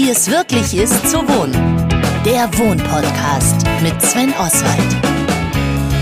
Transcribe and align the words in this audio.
Wie 0.00 0.10
es 0.10 0.30
wirklich 0.30 0.76
ist 0.76 1.10
zu 1.10 1.16
wohnen. 1.28 1.88
Der 2.24 2.48
Wohnpodcast 2.56 3.66
mit 3.82 4.00
Sven 4.00 4.32
Oswald. 4.38 4.96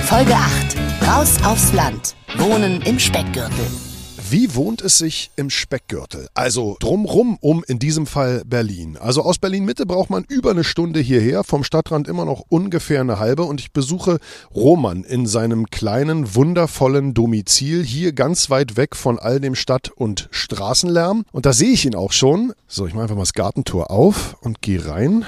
Folge 0.04 0.34
8. 0.34 1.08
Raus 1.08 1.37
aufs 1.42 1.72
Land. 1.72 2.14
Wohnen 2.37 2.82
im 2.82 2.98
Speckgürtel. 2.98 3.85
Wie 4.28 4.56
wohnt 4.56 4.82
es 4.82 4.98
sich 4.98 5.30
im 5.36 5.50
Speckgürtel? 5.50 6.26
Also 6.34 6.76
drumrum 6.80 7.38
um 7.40 7.62
in 7.69 7.78
diesem 7.78 8.06
Fall 8.06 8.42
Berlin. 8.44 8.96
Also 8.96 9.22
aus 9.22 9.38
Berlin 9.38 9.64
Mitte 9.64 9.87
braucht 9.87 10.10
man 10.10 10.24
über 10.24 10.51
eine 10.51 10.64
Stunde 10.64 10.98
hierher, 10.98 11.44
vom 11.44 11.62
Stadtrand 11.62 12.08
immer 12.08 12.24
noch 12.24 12.42
ungefähr 12.48 13.02
eine 13.02 13.20
halbe 13.20 13.44
und 13.44 13.60
ich 13.60 13.70
besuche 13.70 14.19
Roman 14.52 15.04
in 15.04 15.26
seinem 15.26 15.66
kleinen, 15.70 16.34
wundervollen 16.34 17.15
Domizil 17.15 17.84
hier 17.84 18.12
ganz 18.12 18.51
weit 18.51 18.77
weg 18.77 18.97
von 18.97 19.20
all 19.20 19.38
dem 19.38 19.55
Stadt- 19.55 19.92
und 19.95 20.27
Straßenlärm. 20.33 21.24
Und 21.30 21.47
da 21.47 21.52
sehe 21.52 21.70
ich 21.70 21.84
ihn 21.84 21.95
auch 21.95 22.11
schon. 22.11 22.52
So, 22.66 22.88
ich 22.88 22.95
mache 22.95 23.05
einfach 23.05 23.15
mal 23.15 23.23
das 23.23 23.33
Gartentor 23.33 23.93
auf 23.93 24.37
und 24.41 24.61
gehe 24.61 24.88
rein. 24.88 25.24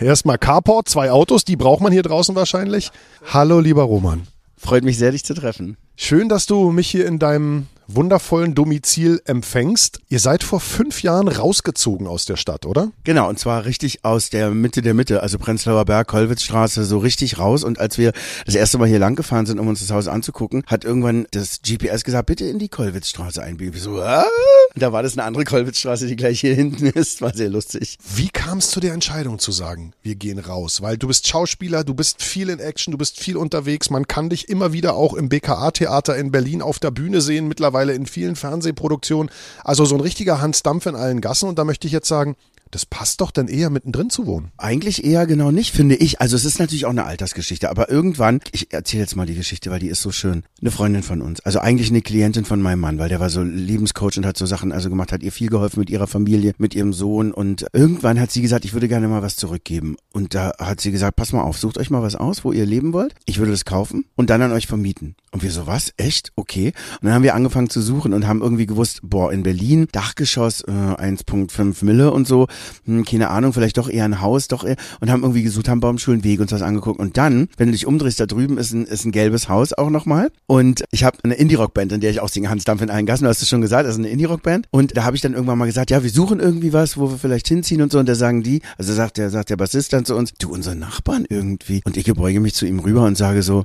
Erstmal 0.00 0.38
Carport, 0.38 0.88
zwei 0.88 1.10
Autos, 1.10 1.44
die 1.44 1.56
braucht 1.56 1.80
man 1.80 1.92
hier 1.92 2.04
draußen 2.04 2.36
wahrscheinlich. 2.36 2.92
Hallo, 3.32 3.58
lieber 3.58 3.82
Roman. 3.82 4.28
Freut 4.56 4.84
mich 4.84 4.96
sehr, 4.96 5.10
dich 5.10 5.24
zu 5.24 5.34
treffen. 5.34 5.76
Schön, 5.96 6.28
dass 6.28 6.46
du 6.46 6.70
mich 6.70 6.88
hier 6.88 7.06
in 7.06 7.18
deinem 7.18 7.66
wundervollen 7.88 8.54
Domizil 8.54 9.20
empfängst. 9.24 10.00
Ihr 10.08 10.20
seid 10.20 10.44
vor 10.44 10.60
fünf 10.60 11.02
Jahren 11.02 11.26
rausgezogen 11.26 12.06
aus 12.06 12.26
der 12.26 12.36
Stadt, 12.36 12.66
oder? 12.66 12.92
Genau, 13.04 13.28
und 13.28 13.38
zwar 13.38 13.64
richtig 13.64 14.04
aus 14.04 14.30
der 14.30 14.50
Mitte 14.50 14.82
der 14.82 14.94
Mitte, 14.94 15.22
also 15.22 15.38
Prenzlauer 15.38 15.86
Berg, 15.86 16.06
Kollwitzstraße, 16.06 16.84
so 16.84 16.98
richtig 16.98 17.38
raus. 17.38 17.64
Und 17.64 17.80
als 17.80 17.98
wir 17.98 18.12
das 18.44 18.54
erste 18.54 18.78
Mal 18.78 18.88
hier 18.88 18.98
lang 18.98 19.16
gefahren 19.16 19.46
sind, 19.46 19.58
um 19.58 19.66
uns 19.68 19.80
das 19.80 19.90
Haus 19.90 20.06
anzugucken, 20.06 20.62
hat 20.66 20.84
irgendwann 20.84 21.26
das 21.30 21.60
GPS 21.62 22.04
gesagt, 22.04 22.26
bitte 22.26 22.44
in 22.44 22.58
die 22.58 22.68
Kollwitzstraße 22.68 23.42
einbiegen. 23.42 23.74
Wir 23.74 23.80
so, 23.80 24.00
ah? 24.00 24.24
Da 24.76 24.92
war 24.92 25.02
das 25.02 25.14
eine 25.14 25.24
andere 25.24 25.44
Kollwitzstraße, 25.44 26.06
die 26.06 26.16
gleich 26.16 26.40
hier 26.40 26.54
hinten 26.54 26.86
ist. 26.86 27.22
War 27.22 27.34
sehr 27.34 27.48
lustig. 27.48 27.96
Wie 28.14 28.28
kam 28.28 28.58
es 28.58 28.70
zu 28.70 28.80
der 28.80 28.92
Entscheidung 28.92 29.38
zu 29.38 29.50
sagen, 29.50 29.92
wir 30.02 30.14
gehen 30.14 30.38
raus? 30.38 30.82
Weil 30.82 30.98
du 30.98 31.08
bist 31.08 31.26
Schauspieler, 31.26 31.84
du 31.84 31.94
bist 31.94 32.22
viel 32.22 32.50
in 32.50 32.60
Action, 32.60 32.92
du 32.92 32.98
bist 32.98 33.18
viel 33.18 33.36
unterwegs. 33.36 33.88
Man 33.88 34.06
kann 34.06 34.28
dich 34.28 34.48
immer 34.48 34.72
wieder 34.74 34.94
auch 34.94 35.14
im 35.14 35.30
BKA-Theater 35.30 36.16
in 36.16 36.30
Berlin 36.30 36.60
auf 36.60 36.78
der 36.78 36.90
Bühne 36.90 37.22
sehen, 37.22 37.48
mittlerweile 37.48 37.77
mittlerweile 37.78 37.94
in 37.94 38.06
vielen 38.06 38.36
Fernsehproduktionen. 38.36 39.30
Also 39.64 39.84
so 39.84 39.94
ein 39.94 40.00
richtiger 40.00 40.40
Hans 40.40 40.62
Dampf 40.62 40.86
in 40.86 40.96
allen 40.96 41.20
Gassen. 41.20 41.48
Und 41.48 41.58
da 41.58 41.64
möchte 41.64 41.86
ich 41.86 41.92
jetzt 41.92 42.08
sagen, 42.08 42.36
das 42.70 42.86
passt 42.86 43.20
doch 43.20 43.30
dann 43.30 43.48
eher 43.48 43.70
mittendrin 43.70 44.10
zu 44.10 44.26
wohnen. 44.26 44.50
Eigentlich 44.56 45.04
eher 45.04 45.26
genau 45.26 45.50
nicht, 45.50 45.74
finde 45.74 45.96
ich. 45.96 46.20
Also 46.20 46.36
es 46.36 46.44
ist 46.44 46.58
natürlich 46.58 46.86
auch 46.86 46.90
eine 46.90 47.04
Altersgeschichte, 47.04 47.70
aber 47.70 47.90
irgendwann, 47.90 48.40
ich 48.52 48.72
erzähle 48.72 49.02
jetzt 49.02 49.16
mal 49.16 49.26
die 49.26 49.34
Geschichte, 49.34 49.70
weil 49.70 49.80
die 49.80 49.88
ist 49.88 50.02
so 50.02 50.10
schön. 50.10 50.42
Eine 50.60 50.70
Freundin 50.70 51.02
von 51.02 51.22
uns, 51.22 51.40
also 51.40 51.60
eigentlich 51.60 51.90
eine 51.90 52.02
Klientin 52.02 52.44
von 52.44 52.60
meinem 52.60 52.80
Mann, 52.80 52.98
weil 52.98 53.08
der 53.08 53.20
war 53.20 53.30
so 53.30 53.42
Lebenscoach 53.42 54.16
und 54.16 54.26
hat 54.26 54.36
so 54.36 54.46
Sachen 54.46 54.72
also 54.72 54.88
gemacht, 54.90 55.12
hat 55.12 55.22
ihr 55.22 55.32
viel 55.32 55.48
geholfen 55.48 55.80
mit 55.80 55.90
ihrer 55.90 56.06
Familie, 56.06 56.54
mit 56.58 56.74
ihrem 56.74 56.92
Sohn 56.92 57.32
und 57.32 57.66
irgendwann 57.72 58.20
hat 58.20 58.30
sie 58.30 58.42
gesagt, 58.42 58.64
ich 58.64 58.72
würde 58.72 58.88
gerne 58.88 59.08
mal 59.08 59.22
was 59.22 59.36
zurückgeben. 59.36 59.96
Und 60.12 60.34
da 60.34 60.52
hat 60.58 60.80
sie 60.80 60.90
gesagt, 60.90 61.16
pass 61.16 61.32
mal 61.32 61.42
auf, 61.42 61.58
sucht 61.58 61.78
euch 61.78 61.90
mal 61.90 62.02
was 62.02 62.16
aus, 62.16 62.44
wo 62.44 62.52
ihr 62.52 62.66
leben 62.66 62.92
wollt. 62.92 63.14
Ich 63.26 63.38
würde 63.38 63.52
das 63.52 63.64
kaufen 63.64 64.04
und 64.16 64.30
dann 64.30 64.42
an 64.42 64.52
euch 64.52 64.66
vermieten. 64.66 65.14
Und 65.30 65.42
wir 65.42 65.50
so, 65.50 65.66
was? 65.66 65.92
Echt? 65.96 66.32
Okay. 66.36 66.72
Und 67.00 67.06
dann 67.06 67.12
haben 67.12 67.22
wir 67.22 67.34
angefangen 67.34 67.68
zu 67.68 67.82
suchen 67.82 68.14
und 68.14 68.26
haben 68.26 68.40
irgendwie 68.40 68.66
gewusst, 68.66 69.00
boah, 69.02 69.32
in 69.32 69.42
Berlin, 69.42 69.86
Dachgeschoss, 69.92 70.62
äh, 70.62 70.70
1,5 70.70 71.84
Mille 71.84 72.10
und 72.12 72.26
so 72.26 72.46
hm, 72.84 73.04
keine 73.04 73.30
Ahnung, 73.30 73.52
vielleicht 73.52 73.78
doch 73.78 73.88
eher 73.88 74.04
ein 74.04 74.20
Haus, 74.20 74.48
doch 74.48 74.64
eher, 74.64 74.76
und 75.00 75.10
haben 75.10 75.22
irgendwie 75.22 75.42
gesucht, 75.42 75.68
haben 75.68 75.80
Baumschulenweg 75.80 76.40
uns 76.40 76.50
das 76.50 76.62
angeguckt. 76.62 77.00
Und 77.00 77.16
dann, 77.16 77.48
wenn 77.56 77.68
du 77.68 77.72
dich 77.72 77.86
umdrehst, 77.86 78.20
da 78.20 78.26
drüben 78.26 78.58
ist 78.58 78.72
ein, 78.72 78.86
ist 78.86 79.04
ein 79.04 79.12
gelbes 79.12 79.48
Haus 79.48 79.72
auch 79.72 79.90
nochmal. 79.90 80.30
Und 80.46 80.84
ich 80.90 81.04
habe 81.04 81.18
eine 81.22 81.34
Indie-Rock-Band, 81.34 81.92
in 81.92 82.00
der 82.00 82.10
ich 82.10 82.20
auch 82.20 82.28
singe, 82.28 82.50
Hans 82.50 82.64
Dampf 82.64 82.82
in 82.82 82.90
allen 82.90 83.06
Gassen, 83.06 83.24
du 83.24 83.30
hast 83.30 83.42
es 83.42 83.48
schon 83.48 83.60
gesagt, 83.60 83.86
das 83.86 83.94
ist 83.94 83.98
eine 83.98 84.08
Indie-Rock-Band. 84.08 84.68
Und 84.70 84.96
da 84.96 85.04
habe 85.04 85.16
ich 85.16 85.22
dann 85.22 85.34
irgendwann 85.34 85.58
mal 85.58 85.66
gesagt, 85.66 85.90
ja, 85.90 86.02
wir 86.02 86.10
suchen 86.10 86.40
irgendwie 86.40 86.72
was, 86.72 86.96
wo 86.96 87.10
wir 87.10 87.18
vielleicht 87.18 87.48
hinziehen 87.48 87.82
und 87.82 87.92
so. 87.92 87.98
Und 87.98 88.08
da 88.08 88.14
sagen 88.14 88.42
die, 88.42 88.62
also 88.76 88.92
sagt 88.92 89.18
der, 89.18 89.30
sagt 89.30 89.50
der 89.50 89.56
Bassist 89.56 89.92
dann 89.92 90.04
zu 90.04 90.14
uns, 90.14 90.32
du, 90.38 90.50
unsere 90.50 90.76
Nachbarn 90.76 91.26
irgendwie. 91.28 91.82
Und 91.84 91.96
ich 91.96 92.04
gebeuge 92.04 92.40
mich 92.40 92.54
zu 92.54 92.66
ihm 92.66 92.80
rüber 92.80 93.04
und 93.04 93.16
sage 93.16 93.42
so, 93.42 93.64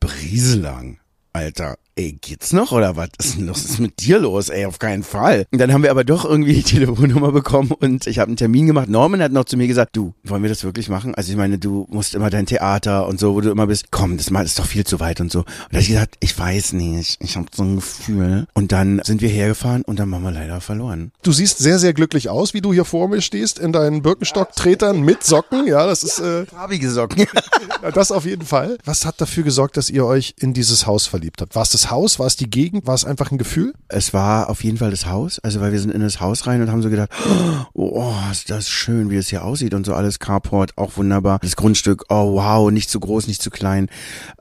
Brieselang. 0.00 0.98
Alter, 1.32 1.76
ey, 1.96 2.18
geht's 2.20 2.52
noch 2.52 2.72
oder 2.72 2.96
was 2.96 3.08
ist 3.18 3.36
denn 3.36 3.46
los? 3.46 3.64
ist 3.64 3.78
mit 3.78 4.00
dir 4.00 4.18
los? 4.18 4.48
Ey, 4.48 4.64
auf 4.66 4.78
keinen 4.78 5.02
Fall. 5.02 5.46
Und 5.50 5.58
dann 5.58 5.72
haben 5.72 5.82
wir 5.82 5.90
aber 5.90 6.04
doch 6.04 6.24
irgendwie 6.24 6.54
die 6.54 6.62
Telefonnummer 6.62 7.32
bekommen 7.32 7.72
und 7.72 8.06
ich 8.06 8.18
habe 8.18 8.28
einen 8.28 8.36
Termin 8.36 8.66
gemacht. 8.66 8.88
Norman 8.88 9.22
hat 9.22 9.32
noch 9.32 9.44
zu 9.44 9.56
mir 9.56 9.66
gesagt, 9.66 9.96
du, 9.96 10.14
wollen 10.24 10.42
wir 10.42 10.48
das 10.48 10.64
wirklich 10.64 10.88
machen? 10.88 11.14
Also 11.14 11.30
ich 11.30 11.36
meine, 11.36 11.58
du 11.58 11.86
musst 11.90 12.14
immer 12.14 12.30
dein 12.30 12.46
Theater 12.46 13.06
und 13.08 13.20
so, 13.20 13.34
wo 13.34 13.40
du 13.40 13.50
immer 13.50 13.66
bist, 13.66 13.90
komm, 13.90 14.16
das 14.16 14.28
ist 14.28 14.58
doch 14.58 14.66
viel 14.66 14.84
zu 14.84 15.00
weit 15.00 15.20
und 15.20 15.30
so. 15.30 15.40
Und 15.40 15.48
da 15.70 15.76
hab 15.76 15.82
ich 15.82 15.88
gesagt, 15.88 16.16
ich 16.20 16.38
weiß 16.38 16.72
nicht, 16.72 17.22
ich 17.22 17.36
habe 17.36 17.46
so 17.54 17.62
ein 17.62 17.76
Gefühl. 17.76 18.46
Und 18.54 18.72
dann 18.72 19.00
sind 19.04 19.20
wir 19.20 19.28
hergefahren 19.28 19.82
und 19.82 19.98
dann 19.98 20.14
haben 20.14 20.22
wir 20.22 20.30
leider 20.30 20.60
verloren. 20.60 21.12
Du 21.22 21.32
siehst 21.32 21.58
sehr, 21.58 21.78
sehr 21.78 21.92
glücklich 21.92 22.28
aus, 22.28 22.54
wie 22.54 22.60
du 22.60 22.72
hier 22.72 22.84
vor 22.84 23.08
mir 23.08 23.20
stehst, 23.20 23.58
in 23.58 23.72
deinen 23.72 24.02
Birkenstock-Tretern 24.02 25.00
mit 25.02 25.24
Socken. 25.24 25.66
Ja, 25.66 25.86
das 25.86 26.02
ist... 26.02 26.18
Äh, 26.18 26.46
Farbige 26.46 26.90
Socken. 26.90 27.26
das 27.94 28.12
auf 28.12 28.24
jeden 28.24 28.46
Fall. 28.46 28.78
Was 28.84 29.04
hat 29.04 29.20
dafür 29.20 29.44
gesorgt, 29.44 29.76
dass 29.76 29.90
ihr 29.90 30.04
euch 30.06 30.34
in 30.38 30.54
dieses 30.54 30.86
Haus 30.86 31.06
verliebt 31.06 31.40
habt? 31.40 31.54
War 31.54 31.62
es 31.62 31.70
das 31.70 31.81
Haus? 31.90 32.18
War 32.18 32.26
es 32.26 32.36
die 32.36 32.50
Gegend? 32.50 32.86
War 32.86 32.94
es 32.94 33.04
einfach 33.04 33.30
ein 33.30 33.38
Gefühl? 33.38 33.74
Es 33.88 34.12
war 34.14 34.50
auf 34.50 34.64
jeden 34.64 34.78
Fall 34.78 34.90
das 34.90 35.06
Haus. 35.06 35.38
Also 35.40 35.60
weil 35.60 35.72
wir 35.72 35.80
sind 35.80 35.92
in 35.92 36.00
das 36.00 36.20
Haus 36.20 36.46
rein 36.46 36.60
und 36.62 36.70
haben 36.70 36.82
so 36.82 36.90
gedacht, 36.90 37.10
oh, 37.74 38.14
ist 38.30 38.50
das 38.50 38.68
schön, 38.68 39.10
wie 39.10 39.16
es 39.16 39.28
hier 39.28 39.44
aussieht 39.44 39.74
und 39.74 39.84
so 39.86 39.94
alles. 39.94 40.18
Carport, 40.18 40.76
auch 40.76 40.96
wunderbar. 40.96 41.38
Das 41.40 41.56
Grundstück, 41.56 42.04
oh 42.08 42.34
wow, 42.34 42.70
nicht 42.70 42.90
zu 42.90 43.00
groß, 43.00 43.26
nicht 43.26 43.42
zu 43.42 43.50
klein. 43.50 43.88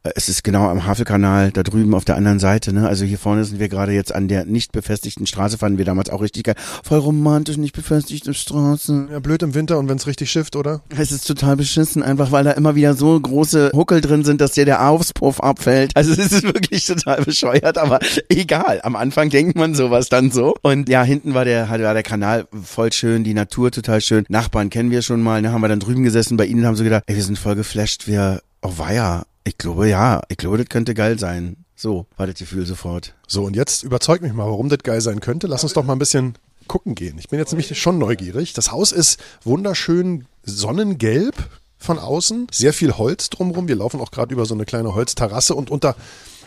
Äh, 0.03 0.12
es 0.16 0.30
ist 0.30 0.44
genau 0.44 0.69
am 0.69 0.85
Havelkanal, 0.85 1.51
da 1.51 1.63
drüben 1.63 1.94
auf 1.94 2.06
der 2.06 2.16
anderen 2.16 2.40
Seite. 2.40 2.74
Ne? 2.74 2.88
Also 2.88 3.06
hier 3.06 3.19
vorne 3.19 3.46
sind 3.46 3.59
wir 3.59 3.69
gerade 3.69 3.94
jetzt 3.94 4.13
an 4.13 4.28
der 4.28 4.46
nicht 4.46 4.72
befestigten 4.72 5.25
Straße, 5.25 5.57
fanden 5.57 5.78
wir 5.78 5.85
damals 5.85 6.09
auch 6.09 6.22
richtig 6.22 6.44
geil. 6.44 6.56
Voll 6.84 7.00
romantisch, 7.00 7.57
nicht 7.57 7.75
befestigte 7.75 8.34
Straße. 8.34 9.07
Ja, 9.12 9.19
blöd 9.19 9.44
im 9.44 9.53
Winter 9.53 9.80
und 9.80 9.90
wenn 9.90 9.97
es 9.97 10.07
richtig 10.07 10.31
schifft, 10.31 10.56
oder? 10.56 10.81
Es 10.97 11.12
ist 11.12 11.28
total 11.28 11.57
beschissen, 11.57 12.03
einfach 12.03 12.31
weil 12.31 12.44
da 12.44 12.51
immer 12.51 12.75
wieder 12.75 12.94
so 12.94 13.19
große 13.19 13.72
Huckel 13.74 14.01
drin 14.01 14.24
sind, 14.24 14.41
dass 14.41 14.53
dir 14.53 14.66
der 14.66 14.88
Auspuff 14.88 15.40
abfällt. 15.40 15.91
Also 15.96 16.12
es 16.12 16.31
ist 16.31 16.44
wirklich 16.44 16.85
total 16.85 17.24
bescheuert, 17.31 17.78
aber 17.78 18.00
egal. 18.30 18.81
Am 18.84 18.96
Anfang 18.96 19.30
denkt 19.30 19.56
man 19.56 19.74
sowas 19.74 20.09
dann 20.09 20.31
so. 20.31 20.56
Und 20.62 20.90
ja, 20.90 21.03
hinten 21.03 21.34
war 21.34 21.46
der, 21.46 21.69
war 21.69 21.78
der 21.78 22.03
Kanal 22.03 22.47
voll 22.64 22.92
schön, 22.92 23.24
die 23.24 23.34
Natur 23.34 23.72
total 23.72 24.02
schön. 24.02 24.25
Nachbarn 24.30 24.69
kennen 24.69 24.92
wir 24.92 25.02
schon 25.02 25.22
mal, 25.22 25.42
ne, 25.42 25.52
haben 25.52 25.62
wir 25.62 25.69
dann 25.69 25.80
drüben 25.80 26.03
gesessen 26.03 26.38
bei 26.38 26.46
ihnen 26.46 26.66
haben 26.66 26.75
so 26.75 26.84
gedacht, 26.84 27.03
ey, 27.08 27.16
wir 27.16 27.24
sind 27.24 27.40
voll 27.40 27.56
geflasht, 27.56 28.08
wir, 28.08 28.42
oh 28.62 28.74
weia, 28.78 29.24
ich 29.44 29.58
glaube 29.58 29.90
ja, 29.90 30.22
ich 30.28 30.38
glaube, 30.38 30.58
das 30.58 30.68
könnte 30.68 30.94
geil 30.94 31.18
sein. 31.18 31.58
So 31.75 32.06
war 32.18 32.28
das 32.28 32.36
Gefühl 32.36 32.66
sofort. 32.66 33.16
So, 33.28 33.44
und 33.44 33.56
jetzt 33.56 33.84
überzeug 33.84 34.22
mich 34.22 34.34
mal, 34.34 34.46
warum 34.46 34.69
das 34.69 34.80
geil 34.84 35.02
sein 35.02 35.19
könnte. 35.19 35.48
Lass 35.48 35.63
uns 35.63 35.74
doch 35.74 35.84
mal 35.84 35.94
ein 35.94 36.00
bisschen 36.00 36.36
gucken 36.68 36.94
gehen. 36.94 37.18
Ich 37.18 37.30
bin 37.30 37.40
jetzt 37.40 37.52
nämlich 37.52 37.75
schon 37.80 37.98
neugierig. 37.98 38.53
Das 38.53 38.72
Haus 38.72 38.92
ist 38.92 39.19
wunderschön 39.44 40.25
sonnengelb 40.44 41.36
von 41.80 41.98
außen, 41.98 42.48
sehr 42.52 42.74
viel 42.74 42.98
Holz 42.98 43.30
drumherum. 43.31 43.68
Wir 43.68 43.75
laufen 43.75 44.00
auch 44.00 44.12
gerade 44.12 44.34
über 44.34 44.46
so 44.46 44.53
eine 44.53 44.66
kleine 44.66 44.94
Holzterrasse 44.94 45.56
und 45.56 45.72
unter 45.72 45.96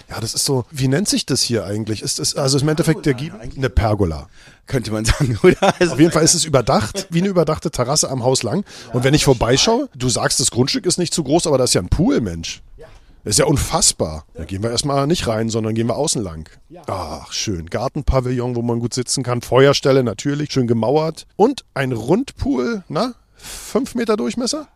ja, 0.08 0.20
das 0.20 0.34
ist 0.34 0.44
so, 0.44 0.64
wie 0.70 0.88
nennt 0.88 1.08
sich 1.08 1.26
das 1.26 1.42
hier 1.42 1.64
eigentlich? 1.64 2.02
Ist 2.02 2.18
es, 2.18 2.36
also 2.36 2.58
im 2.58 2.68
Endeffekt 2.68 3.06
der 3.06 3.16
eine 3.16 3.70
Pergola. 3.70 4.28
Könnte 4.66 4.92
man 4.92 5.04
sagen, 5.04 5.38
oder? 5.42 5.74
Also 5.80 5.94
Auf 5.94 6.00
jeden 6.00 6.12
Fall 6.12 6.24
ist 6.24 6.34
es 6.34 6.44
überdacht, 6.44 7.06
wie 7.10 7.18
eine 7.18 7.28
überdachte 7.28 7.70
Terrasse 7.70 8.10
am 8.10 8.22
Haus 8.22 8.42
lang. 8.42 8.64
Und 8.92 9.04
wenn 9.04 9.14
ich 9.14 9.24
vorbeischaue, 9.24 9.88
du 9.94 10.08
sagst, 10.08 10.40
das 10.40 10.50
Grundstück 10.50 10.86
ist 10.86 10.98
nicht 10.98 11.14
zu 11.14 11.24
groß, 11.24 11.46
aber 11.46 11.58
da 11.58 11.64
ist 11.64 11.74
ja 11.74 11.80
ein 11.80 11.88
Pool, 11.88 12.20
Mensch. 12.20 12.62
Das 13.24 13.32
ist 13.32 13.38
ja 13.38 13.46
unfassbar. 13.46 14.26
Da 14.34 14.44
gehen 14.44 14.62
wir 14.62 14.70
erstmal 14.70 15.06
nicht 15.06 15.26
rein, 15.26 15.48
sondern 15.48 15.74
gehen 15.74 15.86
wir 15.86 15.96
außen 15.96 16.22
lang. 16.22 16.50
Ach, 16.86 17.32
schön. 17.32 17.70
Gartenpavillon, 17.70 18.54
wo 18.54 18.60
man 18.60 18.80
gut 18.80 18.92
sitzen 18.92 19.22
kann. 19.22 19.40
Feuerstelle 19.40 20.04
natürlich, 20.04 20.52
schön 20.52 20.66
gemauert. 20.66 21.26
Und 21.36 21.64
ein 21.72 21.92
Rundpool, 21.92 22.84
na? 22.88 23.14
Fünf 23.36 23.94
Meter 23.94 24.18
Durchmesser? 24.18 24.68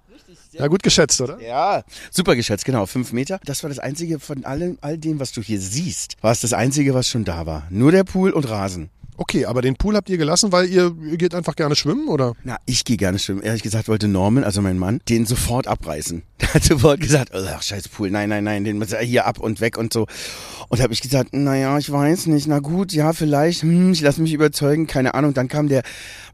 Ja, 0.53 0.67
gut 0.67 0.83
geschätzt, 0.83 1.21
oder? 1.21 1.41
Ja, 1.41 1.83
super 2.11 2.37
geschätzt, 2.37 2.65
genau. 2.65 2.87
Fünf 2.87 3.13
Meter. 3.13 3.39
Das 3.45 3.63
war 3.63 3.69
das 3.69 3.79
Einzige 3.79 4.19
von 4.19 4.45
allem, 4.45 4.79
all 4.81 4.99
dem, 4.99 5.21
was 5.21 5.33
du 5.33 5.43
hier 5.43 5.61
siehst, 5.61 6.17
war 6.23 6.33
es 6.33 6.41
das 6.41 6.53
Einzige, 6.53 6.95
was 6.95 7.09
schon 7.09 7.25
da 7.25 7.47
war. 7.47 7.67
Nur 7.71 7.93
der 7.93 8.05
Pool 8.05 8.31
und 8.31 8.49
Rasen. 8.49 8.91
Okay, 9.21 9.47
aber 9.47 9.63
den 9.63 9.75
Pool 9.75 9.97
habt 9.97 10.09
ihr 10.11 10.17
gelassen, 10.17 10.53
weil 10.53 10.69
ihr, 10.69 10.95
ihr 11.11 11.17
geht 11.17 11.35
einfach 11.35 11.57
gerne 11.57 11.75
schwimmen, 11.75 12.07
oder? 12.07 12.35
Na, 12.45 12.57
ich 12.67 12.85
gehe 12.85 12.97
gerne 12.97 13.19
schwimmen. 13.19 13.43
Ehrlich 13.43 13.65
gesagt 13.65 13.89
wollte 13.89 14.07
Norman, 14.07 14.45
also 14.45 14.63
mein 14.63 14.79
Mann, 14.79 15.01
den 15.09 15.27
sofort 15.27 15.67
abreißen. 15.67 16.23
Der 16.41 16.55
hat 16.55 16.63
sofort 16.63 17.01
gesagt, 17.01 17.33
oh, 17.35 17.61
scheiß 17.61 17.89
Pool, 17.89 18.13
nein, 18.13 18.29
nein, 18.29 18.45
nein, 18.45 18.63
den 18.63 18.79
muss 18.79 18.93
er 18.93 19.03
hier 19.03 19.27
ab 19.27 19.41
und 19.41 19.61
weg 19.61 19.77
und 19.77 19.93
so. 19.93 20.07
Und 20.69 20.81
habe 20.81 20.93
ich 20.93 21.03
gesagt, 21.03 21.35
naja, 21.35 21.77
ich 21.79 21.91
weiß 21.91 22.27
nicht, 22.27 22.47
na 22.47 22.61
gut, 22.61 22.93
ja, 22.93 23.13
vielleicht, 23.13 23.63
hm, 23.63 23.91
ich 23.93 24.03
lasse 24.03 24.23
mich 24.23 24.33
überzeugen, 24.33 24.87
keine 24.87 25.15
Ahnung. 25.15 25.35
Dann 25.35 25.49
kam 25.49 25.69
der 25.69 25.83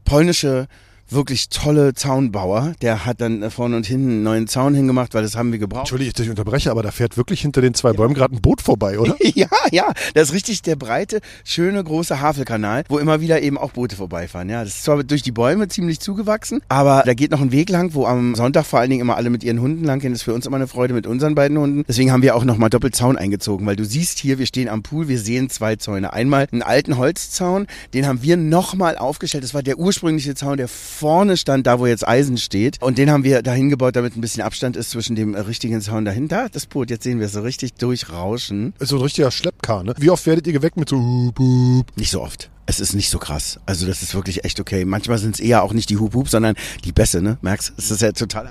polnische 0.03 0.67
wirklich 1.09 1.49
tolle 1.49 1.93
Zaunbauer. 1.93 2.73
Der 2.81 3.05
hat 3.05 3.21
dann 3.21 3.49
vorne 3.51 3.77
und 3.77 3.85
hinten 3.85 4.09
einen 4.09 4.23
neuen 4.23 4.47
Zaun 4.47 4.73
hingemacht, 4.73 5.13
weil 5.13 5.23
das 5.23 5.35
haben 5.35 5.51
wir 5.51 5.59
gebraucht. 5.59 5.81
Entschuldige, 5.81 6.23
ich 6.23 6.29
unterbreche, 6.29 6.71
aber 6.71 6.83
da 6.83 6.91
fährt 6.91 7.17
wirklich 7.17 7.41
hinter 7.41 7.61
den 7.61 7.73
zwei 7.73 7.93
Bäumen 7.93 8.13
gerade 8.13 8.35
ein 8.35 8.41
Boot 8.41 8.61
vorbei, 8.61 8.99
oder? 8.99 9.15
ja, 9.21 9.47
ja. 9.71 9.93
Das 10.13 10.29
ist 10.29 10.33
richtig 10.33 10.61
der 10.61 10.75
breite, 10.75 11.21
schöne, 11.43 11.83
große 11.83 12.19
Havelkanal, 12.19 12.83
wo 12.89 12.97
immer 12.97 13.21
wieder 13.21 13.41
eben 13.41 13.57
auch 13.57 13.71
Boote 13.71 13.95
vorbeifahren. 13.95 14.49
Ja, 14.49 14.63
das 14.63 14.75
ist 14.75 14.83
zwar 14.83 15.03
durch 15.03 15.21
die 15.21 15.31
Bäume 15.31 15.67
ziemlich 15.67 15.99
zugewachsen, 15.99 16.61
aber 16.69 17.03
da 17.05 17.13
geht 17.13 17.31
noch 17.31 17.41
ein 17.41 17.51
Weg 17.51 17.69
lang, 17.69 17.93
wo 17.93 18.05
am 18.05 18.35
Sonntag 18.35 18.65
vor 18.65 18.79
allen 18.79 18.89
Dingen 18.89 19.01
immer 19.01 19.15
alle 19.15 19.29
mit 19.29 19.43
ihren 19.43 19.61
Hunden 19.61 19.83
lang 19.83 19.99
gehen. 19.99 20.11
Das 20.11 20.21
ist 20.21 20.23
für 20.23 20.33
uns 20.33 20.45
immer 20.45 20.57
eine 20.57 20.67
Freude 20.67 20.93
mit 20.93 21.07
unseren 21.07 21.35
beiden 21.35 21.57
Hunden. 21.57 21.83
Deswegen 21.87 22.11
haben 22.11 22.21
wir 22.21 22.35
auch 22.35 22.43
nochmal 22.43 22.69
doppelt 22.69 22.95
Zaun 22.95 23.17
eingezogen, 23.17 23.65
weil 23.65 23.75
du 23.75 23.85
siehst 23.85 24.19
hier, 24.19 24.39
wir 24.39 24.45
stehen 24.45 24.69
am 24.69 24.83
Pool, 24.83 25.07
wir 25.07 25.19
sehen 25.19 25.49
zwei 25.49 25.75
Zäune. 25.75 26.13
Einmal 26.13 26.47
einen 26.51 26.61
alten 26.61 26.97
Holzzaun, 26.97 27.67
den 27.93 28.07
haben 28.07 28.23
wir 28.23 28.37
nochmal 28.37 28.97
aufgestellt. 28.97 29.43
Das 29.43 29.53
war 29.53 29.63
der 29.63 29.77
ursprüngliche 29.77 30.35
Zaun, 30.35 30.57
der 30.57 30.67
vorne 30.95 31.37
stand, 31.37 31.67
da 31.67 31.79
wo 31.79 31.85
jetzt 31.85 32.07
Eisen 32.07 32.37
steht. 32.37 32.81
Und 32.81 32.97
den 32.97 33.11
haben 33.11 33.23
wir 33.23 33.41
dahin 33.41 33.69
gebaut, 33.69 33.95
damit 33.95 34.15
ein 34.15 34.21
bisschen 34.21 34.43
Abstand 34.43 34.75
ist 34.75 34.91
zwischen 34.91 35.15
dem 35.15 35.35
richtigen 35.35 35.81
Zaun 35.81 36.05
dahinter. 36.05 36.47
Das 36.51 36.65
Boot, 36.65 36.89
jetzt 36.89 37.03
sehen 37.03 37.19
wir 37.19 37.27
es 37.27 37.33
so 37.33 37.41
richtig 37.41 37.73
durchrauschen. 37.73 38.73
Ist 38.79 38.89
so 38.89 38.95
ein 38.95 39.01
richtiger 39.01 39.29
Schleppkar, 39.31 39.83
ne? 39.83 39.93
Wie 39.97 40.09
oft 40.09 40.25
werdet 40.25 40.47
ihr 40.47 40.53
geweckt 40.53 40.77
mit 40.77 40.89
so? 40.89 41.33
Nicht 41.95 42.11
so 42.11 42.21
oft. 42.21 42.49
Es 42.67 42.79
ist 42.79 42.95
nicht 42.95 43.09
so 43.09 43.19
krass. 43.19 43.59
Also 43.67 43.85
das 43.85 44.01
ist 44.01 44.15
wirklich 44.15 44.43
echt 44.43 44.59
okay. 44.59 44.85
Manchmal 44.85 45.19
sind 45.19 45.35
es 45.35 45.39
eher 45.39 45.61
auch 45.61 45.73
nicht 45.73 45.89
die 45.91 45.97
Hup 45.97 46.15
Hup, 46.15 46.29
sondern 46.29 46.55
die 46.83 46.91
Bässe, 46.91 47.21
ne? 47.21 47.37
Merkst? 47.41 47.73
Es 47.77 47.91
ist 47.91 48.01
ja 48.01 48.11
total. 48.11 48.49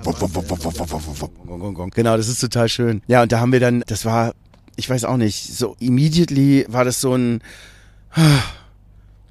Genau, 1.93 2.15
das 2.15 2.29
ist 2.29 2.39
total 2.39 2.69
schön. 2.69 3.01
Ja, 3.07 3.23
und 3.23 3.31
da 3.31 3.39
haben 3.41 3.51
wir 3.51 3.59
dann, 3.59 3.83
das 3.87 4.05
war, 4.05 4.33
ich 4.77 4.89
weiß 4.89 5.03
auch 5.03 5.17
nicht, 5.17 5.53
so 5.53 5.75
immediately 5.79 6.65
war 6.69 6.85
das 6.85 7.01
so 7.01 7.15
ein, 7.15 7.41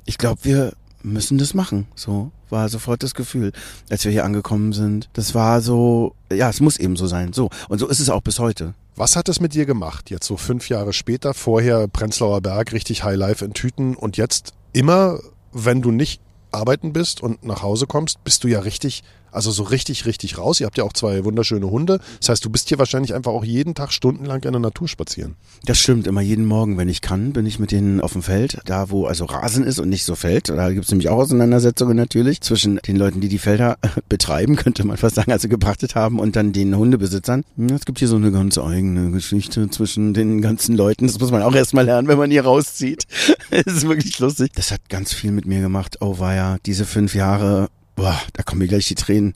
ich 0.04 0.18
glaube, 0.18 0.40
wir 0.42 0.72
müssen 1.02 1.38
das 1.38 1.54
machen. 1.54 1.86
So 1.94 2.30
war 2.54 2.68
sofort 2.70 3.02
das 3.02 3.14
Gefühl, 3.14 3.52
als 3.90 4.04
wir 4.04 4.12
hier 4.12 4.24
angekommen 4.24 4.72
sind. 4.72 5.10
Das 5.12 5.34
war 5.34 5.60
so, 5.60 6.14
ja, 6.32 6.48
es 6.48 6.60
muss 6.60 6.78
eben 6.78 6.96
so 6.96 7.06
sein. 7.06 7.32
So. 7.34 7.50
Und 7.68 7.80
so 7.80 7.88
ist 7.88 8.00
es 8.00 8.08
auch 8.08 8.22
bis 8.22 8.38
heute. 8.38 8.72
Was 8.96 9.16
hat 9.16 9.28
es 9.28 9.40
mit 9.40 9.54
dir 9.54 9.66
gemacht? 9.66 10.08
Jetzt 10.08 10.26
so 10.26 10.36
fünf 10.36 10.68
Jahre 10.68 10.92
später, 10.92 11.34
vorher 11.34 11.88
Prenzlauer 11.88 12.40
Berg, 12.40 12.72
richtig 12.72 13.02
High 13.02 13.16
Life 13.16 13.44
in 13.44 13.52
Tüten 13.52 13.96
und 13.96 14.16
jetzt 14.16 14.54
immer, 14.72 15.18
wenn 15.52 15.82
du 15.82 15.90
nicht 15.90 16.22
arbeiten 16.52 16.92
bist 16.92 17.20
und 17.20 17.44
nach 17.44 17.62
Hause 17.62 17.86
kommst, 17.86 18.22
bist 18.22 18.44
du 18.44 18.48
ja 18.48 18.60
richtig 18.60 19.02
also 19.34 19.50
so 19.50 19.64
richtig, 19.64 20.06
richtig 20.06 20.38
raus. 20.38 20.60
Ihr 20.60 20.66
habt 20.66 20.78
ja 20.78 20.84
auch 20.84 20.92
zwei 20.92 21.24
wunderschöne 21.24 21.68
Hunde. 21.70 21.98
Das 22.20 22.28
heißt, 22.28 22.44
du 22.44 22.50
bist 22.50 22.68
hier 22.68 22.78
wahrscheinlich 22.78 23.14
einfach 23.14 23.32
auch 23.32 23.44
jeden 23.44 23.74
Tag 23.74 23.92
stundenlang 23.92 24.42
in 24.42 24.52
der 24.52 24.60
Natur 24.60 24.88
spazieren. 24.88 25.36
Das 25.64 25.78
stimmt. 25.78 26.06
Immer 26.06 26.20
jeden 26.20 26.44
Morgen, 26.44 26.78
wenn 26.78 26.88
ich 26.88 27.00
kann, 27.00 27.32
bin 27.32 27.46
ich 27.46 27.58
mit 27.58 27.72
denen 27.72 28.00
auf 28.00 28.12
dem 28.12 28.22
Feld. 28.22 28.58
Da, 28.64 28.90
wo 28.90 29.06
also 29.06 29.24
Rasen 29.24 29.64
ist 29.64 29.78
und 29.78 29.88
nicht 29.88 30.04
so 30.04 30.14
Feld. 30.14 30.48
Da 30.48 30.70
gibt 30.70 30.84
es 30.84 30.90
nämlich 30.90 31.08
auch 31.08 31.18
Auseinandersetzungen 31.18 31.96
natürlich 31.96 32.40
zwischen 32.40 32.76
den 32.86 32.96
Leuten, 32.96 33.20
die 33.20 33.28
die 33.28 33.38
Felder 33.38 33.78
betreiben, 34.08 34.56
könnte 34.56 34.86
man 34.86 34.96
fast 34.96 35.16
sagen, 35.16 35.32
also 35.32 35.48
gebrachtet 35.48 35.94
haben 35.94 36.18
und 36.18 36.36
dann 36.36 36.52
den 36.52 36.76
Hundebesitzern. 36.76 37.44
Es 37.74 37.84
gibt 37.84 37.98
hier 37.98 38.08
so 38.08 38.16
eine 38.16 38.30
ganz 38.30 38.58
eigene 38.58 39.10
Geschichte 39.10 39.68
zwischen 39.70 40.14
den 40.14 40.40
ganzen 40.40 40.76
Leuten. 40.76 41.06
Das 41.06 41.18
muss 41.18 41.30
man 41.30 41.42
auch 41.42 41.54
erstmal 41.54 41.84
lernen, 41.84 42.08
wenn 42.08 42.18
man 42.18 42.30
hier 42.30 42.44
rauszieht. 42.44 43.04
Es 43.50 43.66
ist 43.66 43.88
wirklich 43.88 44.18
lustig. 44.18 44.50
Das 44.54 44.72
hat 44.72 44.88
ganz 44.88 45.12
viel 45.12 45.30
mit 45.30 45.46
mir 45.46 45.60
gemacht. 45.60 45.98
Oh, 46.00 46.18
war 46.18 46.34
ja 46.34 46.56
diese 46.66 46.84
fünf 46.84 47.14
Jahre 47.14 47.68
boah, 47.94 48.20
da 48.32 48.42
kommen 48.42 48.60
mir 48.60 48.68
gleich 48.68 48.88
die 48.88 48.94
Tränen. 48.94 49.34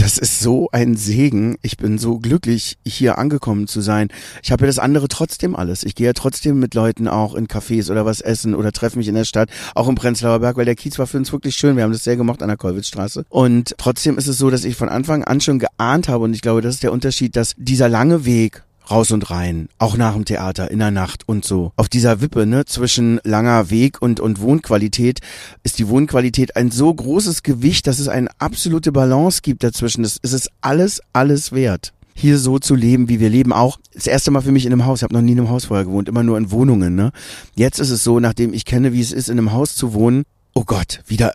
Das 0.00 0.16
ist 0.16 0.40
so 0.40 0.70
ein 0.72 0.96
Segen. 0.96 1.56
Ich 1.60 1.76
bin 1.76 1.98
so 1.98 2.20
glücklich, 2.20 2.78
hier 2.86 3.18
angekommen 3.18 3.66
zu 3.66 3.82
sein. 3.82 4.08
Ich 4.42 4.50
habe 4.50 4.62
ja 4.62 4.66
das 4.68 4.78
andere 4.78 5.08
trotzdem 5.08 5.54
alles. 5.54 5.82
Ich 5.82 5.94
gehe 5.94 6.06
ja 6.06 6.12
trotzdem 6.14 6.58
mit 6.58 6.72
Leuten 6.74 7.06
auch 7.06 7.34
in 7.34 7.48
Cafés 7.48 7.90
oder 7.90 8.06
was 8.06 8.22
essen 8.22 8.54
oder 8.54 8.72
treffe 8.72 8.96
mich 8.96 9.08
in 9.08 9.14
der 9.14 9.26
Stadt, 9.26 9.50
auch 9.74 9.88
im 9.88 9.96
Prenzlauer 9.96 10.38
Berg, 10.38 10.56
weil 10.56 10.64
der 10.64 10.74
Kiez 10.74 10.98
war 10.98 11.06
für 11.06 11.18
uns 11.18 11.32
wirklich 11.32 11.54
schön. 11.54 11.76
Wir 11.76 11.84
haben 11.84 11.92
das 11.92 12.04
sehr 12.04 12.16
gemocht 12.16 12.40
an 12.42 12.48
der 12.48 12.56
Kollwitzstraße. 12.56 13.26
Und 13.28 13.74
trotzdem 13.76 14.16
ist 14.16 14.26
es 14.26 14.38
so, 14.38 14.48
dass 14.48 14.64
ich 14.64 14.74
von 14.74 14.88
Anfang 14.88 15.22
an 15.24 15.42
schon 15.42 15.58
geahnt 15.58 16.08
habe 16.08 16.24
und 16.24 16.32
ich 16.32 16.40
glaube, 16.40 16.62
das 16.62 16.76
ist 16.76 16.82
der 16.82 16.92
Unterschied, 16.92 17.36
dass 17.36 17.54
dieser 17.58 17.90
lange 17.90 18.24
Weg 18.24 18.62
raus 18.90 19.10
und 19.10 19.30
rein, 19.30 19.68
auch 19.78 19.96
nach 19.96 20.14
dem 20.14 20.24
Theater, 20.24 20.70
in 20.70 20.78
der 20.78 20.90
Nacht 20.90 21.28
und 21.28 21.44
so. 21.44 21.72
Auf 21.76 21.88
dieser 21.88 22.20
Wippe, 22.20 22.46
ne, 22.46 22.64
zwischen 22.64 23.20
langer 23.24 23.70
Weg 23.70 24.02
und, 24.02 24.20
und 24.20 24.40
Wohnqualität 24.40 25.20
ist 25.62 25.78
die 25.78 25.88
Wohnqualität 25.88 26.56
ein 26.56 26.70
so 26.70 26.92
großes 26.92 27.42
Gewicht, 27.42 27.86
dass 27.86 27.98
es 27.98 28.08
eine 28.08 28.28
absolute 28.38 28.92
Balance 28.92 29.40
gibt 29.42 29.62
dazwischen. 29.62 30.02
Das 30.02 30.16
ist 30.16 30.32
es 30.32 30.48
alles, 30.60 31.00
alles 31.12 31.52
wert 31.52 31.92
hier 32.14 32.38
so 32.38 32.58
zu 32.58 32.74
leben, 32.74 33.08
wie 33.08 33.18
wir 33.18 33.30
leben. 33.30 33.52
Auch 33.52 33.78
das 33.94 34.06
erste 34.06 34.30
Mal 34.30 34.42
für 34.42 34.52
mich 34.52 34.66
in 34.66 34.72
einem 34.72 34.84
Haus. 34.84 34.98
Ich 34.98 35.02
habe 35.04 35.14
noch 35.14 35.22
nie 35.22 35.32
in 35.32 35.38
einem 35.38 35.48
Haus 35.48 35.66
vorher 35.66 35.86
gewohnt, 35.86 36.08
immer 36.08 36.22
nur 36.22 36.36
in 36.36 36.50
Wohnungen. 36.50 36.94
Ne? 36.94 37.12
Jetzt 37.54 37.78
ist 37.78 37.90
es 37.90 38.04
so, 38.04 38.20
nachdem 38.20 38.52
ich 38.52 38.64
kenne, 38.64 38.92
wie 38.92 39.00
es 39.00 39.12
ist, 39.12 39.28
in 39.28 39.38
einem 39.38 39.52
Haus 39.52 39.74
zu 39.74 39.94
wohnen. 39.94 40.24
Oh 40.54 40.64
Gott, 40.64 41.00
wieder, 41.06 41.32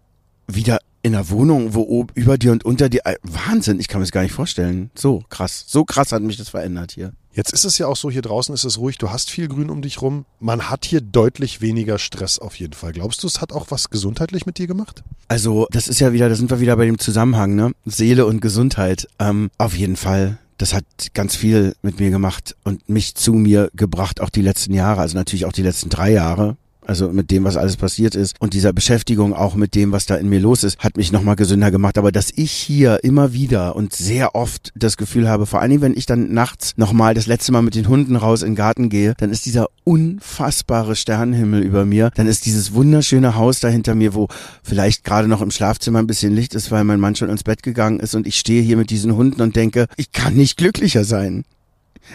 wieder 0.48 0.80
in 1.02 1.16
einer 1.16 1.30
Wohnung, 1.30 1.74
wo 1.74 1.82
oben 1.82 2.10
über 2.16 2.38
dir 2.38 2.52
und 2.52 2.66
unter 2.66 2.90
dir. 2.90 3.02
Äh, 3.06 3.16
Wahnsinn, 3.24 3.80
ich 3.80 3.88
kann 3.88 4.00
mir 4.00 4.06
das 4.06 4.12
gar 4.12 4.22
nicht 4.22 4.34
vorstellen. 4.34 4.92
So 4.96 5.24
krass, 5.30 5.66
so 5.68 5.86
krass 5.86 6.12
hat 6.12 6.22
mich 6.22 6.38
das 6.38 6.50
verändert 6.50 6.92
hier. 6.92 7.14
Jetzt 7.36 7.52
ist 7.52 7.66
es 7.66 7.78
ja 7.78 7.88
auch 7.88 7.98
so, 7.98 8.10
hier 8.10 8.22
draußen 8.22 8.56
ist 8.56 8.64
es 8.64 8.78
ruhig, 8.78 8.98
du 8.98 9.10
hast 9.10 9.30
viel 9.30 9.50
Grün 9.50 9.70
um 9.70 9.82
dich 9.82 10.02
rum. 10.02 10.24
Man 10.40 10.70
hat 10.70 10.86
hier 10.86 11.02
deutlich 11.02 11.60
weniger 11.60 12.00
Stress 12.00 12.40
auf 12.40 12.56
jeden 12.56 12.72
Fall. 12.72 12.94
Glaubst 12.94 13.22
du, 13.24 13.28
es 13.28 13.42
hat 13.42 13.52
auch 13.52 13.66
was 13.72 13.90
gesundheitlich 13.90 14.46
mit 14.46 14.58
dir 14.58 14.68
gemacht? 14.68 15.04
Also, 15.28 15.68
das 15.70 15.90
ist 15.90 16.00
ja 16.00 16.14
wieder, 16.14 16.30
da 16.30 16.36
sind 16.36 16.50
wir 16.50 16.62
wieder 16.62 16.78
bei 16.78 16.86
dem 16.86 16.98
Zusammenhang, 16.98 17.56
ne? 17.56 17.74
Seele 17.84 18.26
und 18.26 18.40
Gesundheit. 18.40 19.10
Ähm, 19.20 19.52
auf 19.58 19.76
jeden 19.76 19.98
Fall. 19.98 20.38
Das 20.58 20.74
hat 20.74 20.86
ganz 21.14 21.36
viel 21.36 21.76
mit 21.82 22.00
mir 22.00 22.10
gemacht 22.10 22.56
und 22.64 22.88
mich 22.88 23.16
zu 23.16 23.34
mir 23.34 23.70
gebracht, 23.74 24.22
auch 24.22 24.30
die 24.30 24.42
letzten 24.42 24.74
Jahre, 24.74 25.02
also 25.02 25.18
natürlich 25.18 25.44
auch 25.46 25.52
die 25.52 25.64
letzten 25.64 25.90
drei 25.90 26.14
Jahre. 26.14 26.56
Also 26.88 27.10
mit 27.10 27.32
dem, 27.32 27.44
was 27.44 27.58
alles 27.58 27.78
passiert 27.78 28.16
ist 28.16 28.36
und 28.40 28.54
dieser 28.54 28.72
Beschäftigung 28.72 29.34
auch 29.34 29.56
mit 29.56 29.74
dem, 29.76 29.92
was 29.92 30.06
da 30.06 30.16
in 30.16 30.30
mir 30.30 30.40
los 30.40 30.64
ist, 30.64 30.80
hat 30.80 30.98
mich 30.98 31.12
nochmal 31.12 31.36
gesünder 31.36 31.72
gemacht. 31.72 31.98
Aber 31.98 32.12
dass 32.12 32.32
ich 32.36 32.52
hier 32.52 33.04
immer 33.04 33.34
wieder 33.34 33.76
und 33.76 33.94
sehr 33.94 34.36
oft 34.36 34.72
das 34.76 34.98
Gefühl 34.98 35.28
habe, 35.28 35.46
vor 35.46 35.62
allen 35.62 35.72
Dingen, 35.72 35.82
wenn 35.82 35.98
ich 35.98 36.06
dann 36.06 36.34
nachts 36.34 36.74
nochmal 36.78 37.14
das 37.14 37.26
letzte 37.26 37.52
Mal 37.52 37.64
mit 37.64 37.76
den 37.76 37.88
Hunden 37.88 38.16
raus 38.16 38.44
in 38.44 38.52
den 38.52 38.56
Garten 38.56 38.90
gehe, 38.90 39.16
dann 39.18 39.32
ist 39.32 39.46
dieser 39.46 39.68
unfassbare 39.84 40.96
Sternenhimmel 40.96 41.64
über 41.64 41.86
mir. 41.86 42.12
Dann 42.16 42.28
ist 42.28 42.46
dieses 42.46 42.74
wunderschöne 42.74 43.36
Haus 43.36 43.60
da 43.60 43.68
hinter 43.68 43.96
mir, 43.96 44.14
wo 44.14 44.28
vielleicht 44.64 45.04
gerade 45.04 45.28
noch 45.28 45.42
im 45.42 45.52
Schlafzimmer 45.52 46.00
ein 46.00 46.08
bisschen 46.08 46.36
Licht 46.36 46.54
ist, 46.54 46.70
weil 46.72 46.84
mein 46.84 47.00
Mann 47.00 47.16
schon 47.16 47.30
ins 47.30 47.44
Bett 47.44 47.64
gegangen 47.64 48.00
ist 48.00 48.14
und 48.14 48.28
ich 48.28 48.38
stehe 48.38 48.62
hier 48.62 48.78
mit 48.78 48.92
diesen 48.92 49.16
Hunden 49.16 49.42
und 49.42 49.56
denke, 49.56 49.88
ich 49.98 50.12
kann 50.12 50.36
nicht 50.36 50.58
glücklicher 50.58 51.04
sein. 51.04 51.46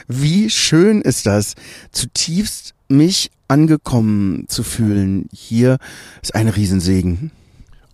Wie 0.06 0.50
schön 0.50 1.00
ist 1.00 1.26
das, 1.26 1.54
zutiefst 1.90 2.74
mich 2.90 3.30
angekommen 3.48 4.44
zu 4.48 4.62
fühlen. 4.62 5.28
Hier 5.32 5.78
ist 6.22 6.34
ein 6.34 6.48
Riesensegen. 6.48 7.30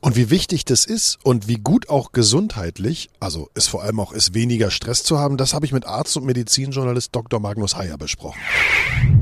Und 0.00 0.16
wie 0.16 0.30
wichtig 0.30 0.64
das 0.64 0.84
ist 0.84 1.18
und 1.22 1.48
wie 1.48 1.56
gut 1.56 1.88
auch 1.88 2.12
gesundheitlich, 2.12 3.10
also 3.18 3.48
es 3.54 3.66
vor 3.66 3.82
allem 3.82 3.98
auch 3.98 4.12
ist, 4.12 4.34
weniger 4.34 4.70
Stress 4.70 5.02
zu 5.02 5.18
haben, 5.18 5.36
das 5.36 5.54
habe 5.54 5.66
ich 5.66 5.72
mit 5.72 5.86
Arzt 5.86 6.16
und 6.16 6.26
Medizinjournalist 6.26 7.14
Dr. 7.14 7.40
Magnus 7.40 7.76
Heyer 7.76 7.98
besprochen. 7.98 8.38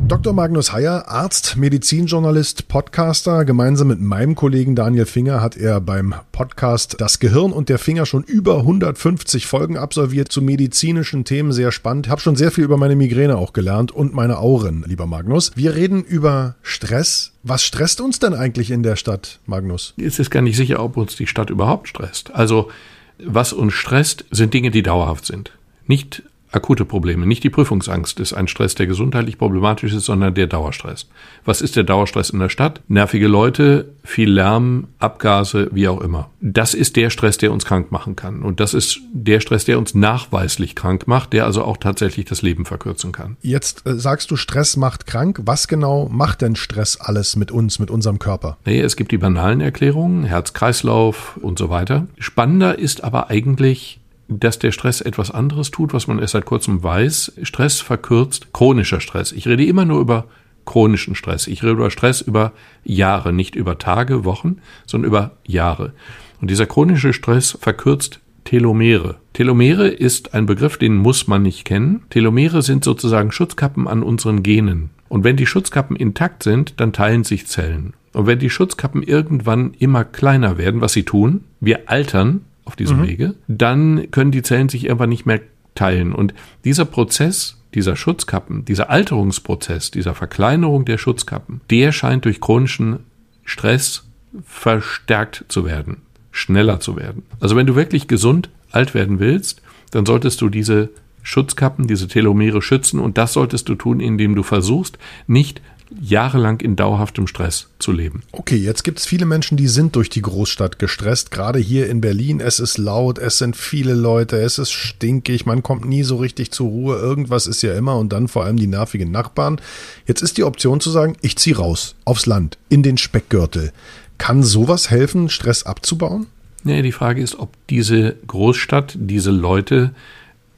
Dr. 0.07 0.35
Magnus 0.35 0.73
Heyer, 0.73 1.09
Arzt, 1.09 1.57
Medizinjournalist, 1.57 2.69
Podcaster. 2.69 3.47
Gemeinsam 3.47 3.89
mit 3.89 4.01
meinem 4.01 4.35
Kollegen 4.35 4.77
Daniel 4.77 5.07
Finger 5.07 5.41
hat 5.41 5.57
er 5.57 5.81
beim 5.81 6.15
Podcast 6.33 6.97
Das 7.01 7.19
Gehirn 7.19 7.53
und 7.53 7.71
der 7.71 7.79
Finger 7.79 8.05
schon 8.05 8.23
über 8.23 8.59
150 8.59 9.47
Folgen 9.47 9.79
absolviert 9.79 10.31
zu 10.31 10.43
medizinischen 10.43 11.25
Themen. 11.25 11.53
Sehr 11.53 11.73
spannend. 11.73 12.09
Habe 12.09 12.21
schon 12.21 12.37
sehr 12.37 12.51
viel 12.51 12.65
über 12.65 12.77
meine 12.77 12.97
Migräne 12.97 13.39
auch 13.39 13.55
gelernt 13.55 13.93
und 13.93 14.13
meine 14.13 14.39
Auren, 14.39 14.85
lieber 14.87 15.07
Magnus. 15.07 15.53
Wir 15.55 15.75
reden 15.75 16.05
über 16.05 16.57
Stress, 16.63 17.33
was 17.45 17.63
stresst 17.63 18.01
uns 18.01 18.19
denn 18.19 18.35
eigentlich 18.35 18.71
in 18.71 18.83
der 18.83 18.97
Stadt, 18.97 19.39
Magnus? 19.47 19.95
Es 19.99 20.19
ist 20.19 20.31
gar 20.31 20.43
nicht 20.43 20.57
sicher, 20.57 20.83
ob 20.83 20.97
uns 20.97 21.15
die 21.15 21.27
Stadt 21.27 21.51
überhaupt 21.51 21.89
stresst. 21.89 22.35
Also, 22.35 22.71
was 23.19 23.53
uns 23.53 23.75
stresst, 23.75 24.25
sind 24.31 24.55
Dinge, 24.55 24.71
die 24.71 24.83
dauerhaft 24.83 25.27
sind. 25.27 25.53
Nicht 25.87 26.23
akute 26.55 26.85
Probleme. 26.85 27.27
Nicht 27.27 27.45
die 27.45 27.51
Prüfungsangst 27.51 28.21
ist 28.21 28.33
ein 28.33 28.49
Stress, 28.49 28.75
der 28.75 28.87
gesundheitlich 28.87 29.39
problematisch 29.39 29.93
ist, 29.93 30.05
sondern 30.05 30.35
der 30.35 30.47
Dauerstress. 30.47 31.09
Was 31.45 31.61
ist 31.61 31.77
der 31.77 31.85
Dauerstress 31.85 32.31
in 32.31 32.39
der 32.39 32.49
Stadt? 32.49 32.81
Nervige 32.89 33.27
Leute, 33.27 33.93
viel 34.05 34.31
Lärm, 34.31 34.89
Abgase, 34.99 35.69
wie 35.73 35.89
auch 35.89 36.01
immer. 36.01 36.31
Das 36.41 36.75
ist 36.75 36.97
der 36.97 37.11
Stress, 37.11 37.39
der 37.39 37.53
uns 37.53 37.65
krank 37.65 37.91
machen 37.91 38.17
kann. 38.17 38.43
Und 38.43 38.61
das 38.61 38.75
ist 38.75 39.01
der 39.13 39.41
Stress, 39.41 39.65
der 39.65 39.79
uns 39.79 39.95
nachweislich 39.95 40.75
krank 40.75 41.07
macht, 41.07 41.33
der 41.33 41.45
also 41.47 41.65
auch 41.65 41.77
tatsächlich 41.77 42.27
das 42.27 42.43
Leben 42.43 42.65
verkürzen 42.65 43.13
kann. 43.13 43.37
Jetzt 43.43 43.87
äh, 43.87 43.95
sagst 43.99 44.31
du, 44.31 44.37
Stress 44.37 44.77
macht 44.77 45.07
krank. 45.07 45.41
Was 45.45 45.69
genau 45.69 46.09
macht 46.11 46.43
denn 46.43 46.57
Stress 46.57 46.99
alles 47.01 47.37
mit 47.37 47.51
uns, 47.51 47.79
mit 47.79 47.91
unserem 47.91 48.19
Körper? 48.19 48.59
Nee, 48.65 48.81
es 48.81 48.97
gibt 48.97 49.13
die 49.13 49.19
banalen 49.19 49.61
Erklärungen, 49.61 50.25
Herz-Kreislauf 50.25 51.39
und 51.41 51.59
so 51.59 51.71
weiter. 51.71 52.07
Spannender 52.19 52.79
ist 52.79 53.03
aber 53.03 53.31
eigentlich 53.31 54.01
dass 54.29 54.59
der 54.59 54.73
Stress 54.73 55.01
etwas 55.01 55.31
anderes 55.31 55.71
tut, 55.71 55.93
was 55.93 56.07
man 56.07 56.19
erst 56.19 56.33
seit 56.33 56.47
kurzem 56.47 56.83
weiß. 56.83 57.35
Stress 57.43 57.81
verkürzt 57.81 58.53
chronischer 58.53 59.01
Stress. 59.01 59.33
Ich 59.33 59.47
rede 59.47 59.65
immer 59.65 59.85
nur 59.85 60.01
über 60.01 60.27
chronischen 60.65 61.15
Stress. 61.15 61.47
Ich 61.47 61.63
rede 61.63 61.73
über 61.73 61.91
Stress 61.91 62.21
über 62.21 62.53
Jahre, 62.85 63.33
nicht 63.33 63.55
über 63.55 63.79
Tage, 63.79 64.25
Wochen, 64.25 64.59
sondern 64.87 65.09
über 65.09 65.33
Jahre. 65.47 65.93
Und 66.41 66.51
dieser 66.51 66.67
chronische 66.67 67.13
Stress 67.13 67.57
verkürzt 67.61 68.21
Telomere. 68.45 69.17
Telomere 69.33 69.89
ist 69.89 70.35
ein 70.35 70.47
Begriff, 70.47 70.77
den 70.77 70.97
muss 70.97 71.27
man 71.27 71.43
nicht 71.43 71.65
kennen. 71.65 72.03
Telomere 72.11 72.63
sind 72.63 72.85
sozusagen 72.85 73.33
Schutzkappen 73.33 73.89
an 73.89 74.03
unseren 74.03 74.43
Genen. 74.43 74.91
Und 75.09 75.25
wenn 75.25 75.37
die 75.37 75.47
Schutzkappen 75.47 75.97
intakt 75.97 76.43
sind, 76.43 76.81
dann 76.81 76.93
teilen 76.93 77.25
sich 77.25 77.47
Zellen. 77.47 77.95
Und 78.13 78.27
wenn 78.27 78.39
die 78.39 78.51
Schutzkappen 78.51 79.03
irgendwann 79.03 79.75
immer 79.79 80.05
kleiner 80.05 80.59
werden, 80.59 80.81
was 80.81 80.93
sie 80.93 81.05
tun, 81.05 81.45
wir 81.61 81.89
altern, 81.89 82.43
auf 82.65 82.77
diesem 82.77 82.99
mhm. 82.99 83.07
Wege, 83.07 83.35
dann 83.49 84.11
können 84.11 84.31
die 84.31 84.43
Zellen 84.43 84.69
sich 84.69 84.85
irgendwann 84.85 85.11
nicht 85.11 85.27
mehr 85.27 85.41
teilen. 85.75 86.13
Und 86.15 86.35
dieser 86.65 86.85
Prozess, 86.85 87.59
dieser 87.75 87.97
Schutzkappen, 87.97 88.65
dieser 88.65 88.91
Alterungsprozess, 88.91 89.91
dieser 89.91 90.15
Verkleinerung 90.15 90.85
der 90.85 90.99
Schutzkappen, 90.99 91.61
der 91.71 91.93
scheint 91.93 92.25
durch 92.25 92.41
chronischen 92.41 93.01
Stress 93.45 94.05
verstärkt 94.47 95.45
zu 95.49 95.65
werden, 95.65 95.99
schneller 96.31 96.81
zu 96.81 96.97
werden. 96.97 97.23
Also 97.41 97.57
wenn 97.57 97.67
du 97.67 97.77
wirklich 97.77 98.09
gesund 98.09 98.49
alt 98.71 98.95
werden 98.95 99.19
willst, 99.19 99.63
dann 99.91 100.07
solltest 100.07 100.41
du 100.41 100.49
diese 100.49 100.91
Schutzkappen, 101.23 101.87
diese 101.87 102.09
Telomere 102.09 102.61
schützen 102.61 103.01
und 103.01 103.17
das 103.17 103.33
solltest 103.33 103.69
du 103.69 103.75
tun, 103.75 104.01
indem 104.01 104.35
du 104.35 104.43
versuchst, 104.43 104.99
nicht 105.27 105.63
jahrelang 106.01 106.61
in 106.61 106.77
dauerhaftem 106.77 107.27
Stress 107.27 107.69
zu 107.79 107.93
leben. 107.93 108.23
Okay, 108.33 108.57
jetzt 108.57 108.85
gibt 108.85 108.99
es 108.99 109.07
viele 109.07 109.27
Menschen, 109.27 109.57
die 109.57 109.69
sind 109.69 109.97
durch 109.97 110.09
die 110.09 110.23
Großstadt 110.23 110.79
gestresst. 110.79 111.31
Gerade 111.31 111.59
hier 111.59 111.89
in 111.89 112.01
Berlin, 112.01 112.41
es 112.41 112.61
ist 112.61 112.79
laut, 112.79 113.19
es 113.19 113.39
sind 113.39 113.57
viele 113.57 113.95
Leute, 113.95 114.37
es 114.37 114.59
ist 114.59 114.73
stinkig, 114.73 115.47
man 115.47 115.63
kommt 115.63 115.85
nie 115.85 116.03
so 116.03 116.17
richtig 116.17 116.51
zur 116.51 116.69
Ruhe, 116.69 116.97
irgendwas 116.97 117.47
ist 117.47 117.63
ja 117.63 117.75
immer 117.75 117.97
und 117.97 118.13
dann 118.13 118.29
vor 118.29 118.45
allem 118.45 118.57
die 118.57 118.67
nervigen 118.67 119.11
Nachbarn. 119.11 119.61
Jetzt 120.07 120.23
ist 120.23 120.37
die 120.37 120.45
Option 120.45 120.81
zu 120.81 120.91
sagen, 120.91 121.17
ich 121.21 121.37
ziehe 121.37 121.57
raus, 121.57 121.95
aufs 122.05 122.27
Land, 122.27 122.59
in 122.69 122.83
den 122.83 122.99
Speckgürtel. 122.99 123.73
Kann 124.19 124.43
sowas 124.43 124.91
helfen, 124.91 125.29
Stress 125.29 125.65
abzubauen? 125.65 126.27
Nee, 126.63 126.83
die 126.83 126.93
Frage 126.93 127.23
ist, 127.23 127.39
ob 127.39 127.55
diese 127.69 128.17
Großstadt, 128.27 128.97
diese 128.99 129.31
Leute 129.31 129.95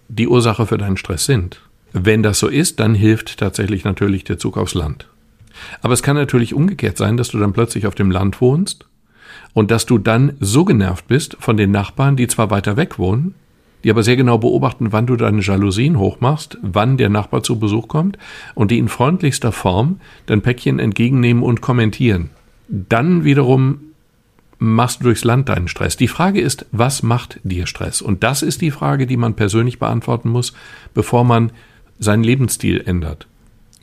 die 0.09 0.29
Ursache 0.29 0.67
für 0.67 0.79
deinen 0.79 0.97
Stress 0.97 1.27
sind. 1.27 1.61
Wenn 1.93 2.23
das 2.23 2.39
so 2.39 2.49
ist, 2.49 2.79
dann 2.79 2.95
hilft 2.95 3.39
tatsächlich 3.39 3.85
natürlich 3.85 4.23
der 4.23 4.39
Zug 4.39 4.57
aufs 4.57 4.75
Land. 4.75 5.09
Aber 5.83 5.95
es 5.95 6.03
kann 6.03 6.17
natürlich 6.17 6.55
umgekehrt 6.55 6.97
sein, 6.97 7.17
dass 7.17 7.29
du 7.29 7.39
dann 7.39 7.53
plötzlich 7.53 7.87
auf 7.87 7.95
dem 7.95 8.11
Land 8.11 8.41
wohnst 8.41 8.87
und 9.55 9.71
dass 9.71 9.87
du 9.87 9.99
dann 9.99 10.37
so 10.41 10.65
genervt 10.65 11.09
bist 11.09 11.37
von 11.41 11.57
den 11.57 11.71
Nachbarn, 11.71 12.17
die 12.17 12.29
zwar 12.29 12.51
weiter 12.51 12.77
weg 12.77 12.99
wohnen, 12.99 13.35
die 13.85 13.91
aber 13.91 14.03
sehr 14.03 14.17
genau 14.17 14.39
beobachten, 14.39 14.93
wann 14.93 15.07
du 15.07 15.17
deine 15.17 15.41
Jalousien 15.41 15.99
hochmachst, 15.99 16.59
wann 16.63 16.97
der 16.97 17.09
Nachbar 17.09 17.43
zu 17.43 17.59
Besuch 17.59 17.89
kommt 17.89 18.19
und 18.55 18.71
die 18.71 18.79
in 18.79 18.89
freundlichster 18.89 19.53
Form 19.53 20.01
dein 20.27 20.43
Päckchen 20.43 20.79
entgegennehmen 20.79 21.43
und 21.43 21.61
kommentieren. 21.61 22.31
Dann 22.69 23.25
wiederum 23.25 23.81
machst 24.59 25.01
du 25.01 25.05
durchs 25.05 25.25
Land 25.25 25.49
deinen 25.49 25.69
Stress. 25.69 25.97
Die 25.97 26.09
Frage 26.09 26.41
ist, 26.41 26.67
was 26.73 27.03
macht 27.03 27.41
dir 27.45 27.67
Stress? 27.67 28.03
Und 28.03 28.25
das 28.25 28.43
ist 28.43 28.61
die 28.61 28.71
Frage, 28.71 29.07
die 29.07 29.17
man 29.17 29.35
persönlich 29.35 29.79
beantworten 29.79 30.31
muss, 30.31 30.53
bevor 30.95 31.25
man 31.25 31.53
seinen 31.99 32.25
Lebensstil 32.25 32.83
ändert. 32.85 33.27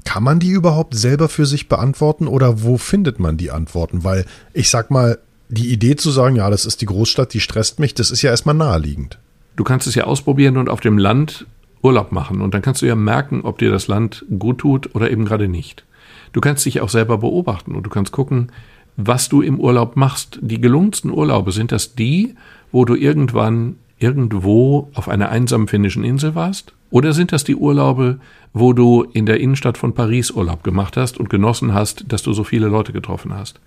Kann 0.03 0.23
man 0.23 0.39
die 0.39 0.49
überhaupt 0.49 0.95
selber 0.95 1.29
für 1.29 1.45
sich 1.45 1.69
beantworten 1.69 2.27
oder 2.27 2.63
wo 2.63 2.77
findet 2.77 3.19
man 3.19 3.37
die 3.37 3.51
Antworten? 3.51 4.03
Weil 4.03 4.25
ich 4.53 4.69
sag 4.69 4.91
mal, 4.91 5.17
die 5.49 5.71
Idee 5.71 5.95
zu 5.95 6.11
sagen, 6.11 6.35
ja, 6.35 6.49
das 6.49 6.65
ist 6.65 6.81
die 6.81 6.85
Großstadt, 6.85 7.33
die 7.33 7.39
stresst 7.39 7.79
mich, 7.79 7.93
das 7.93 8.11
ist 8.11 8.21
ja 8.21 8.31
erstmal 8.31 8.55
naheliegend. 8.55 9.19
Du 9.55 9.63
kannst 9.63 9.87
es 9.87 9.95
ja 9.95 10.05
ausprobieren 10.05 10.57
und 10.57 10.69
auf 10.69 10.81
dem 10.81 10.97
Land 10.97 11.45
Urlaub 11.83 12.11
machen 12.11 12.41
und 12.41 12.53
dann 12.53 12.61
kannst 12.61 12.81
du 12.81 12.85
ja 12.85 12.95
merken, 12.95 13.41
ob 13.43 13.59
dir 13.59 13.69
das 13.69 13.87
Land 13.87 14.25
gut 14.39 14.59
tut 14.59 14.95
oder 14.95 15.11
eben 15.11 15.25
gerade 15.25 15.47
nicht. 15.47 15.83
Du 16.31 16.41
kannst 16.41 16.65
dich 16.65 16.81
auch 16.81 16.89
selber 16.89 17.19
beobachten 17.19 17.75
und 17.75 17.83
du 17.83 17.89
kannst 17.89 18.11
gucken, 18.11 18.51
was 18.95 19.29
du 19.29 19.41
im 19.41 19.59
Urlaub 19.59 19.95
machst. 19.95 20.39
Die 20.41 20.61
gelungensten 20.61 21.11
Urlaube 21.11 21.51
sind 21.51 21.71
das 21.71 21.95
die, 21.95 22.35
wo 22.71 22.85
du 22.85 22.95
irgendwann 22.95 23.75
irgendwo 23.99 24.89
auf 24.93 25.09
einer 25.09 25.29
einsamen 25.29 25.67
finnischen 25.67 26.03
Insel 26.03 26.35
warst? 26.35 26.73
Oder 26.89 27.13
sind 27.13 27.31
das 27.31 27.43
die 27.43 27.55
Urlaube, 27.55 28.19
wo 28.53 28.73
du 28.73 29.03
in 29.13 29.25
der 29.25 29.39
Innenstadt 29.39 29.77
von 29.77 29.93
Paris 29.93 30.31
Urlaub 30.31 30.63
gemacht 30.63 30.95
hast 30.95 31.17
und 31.17 31.29
genossen 31.29 31.73
hast, 31.73 32.05
dass 32.11 32.21
du 32.21 32.33
so 32.33 32.43
viele 32.43 32.67
Leute 32.67 32.93
getroffen 32.93 33.33
hast? 33.33 33.59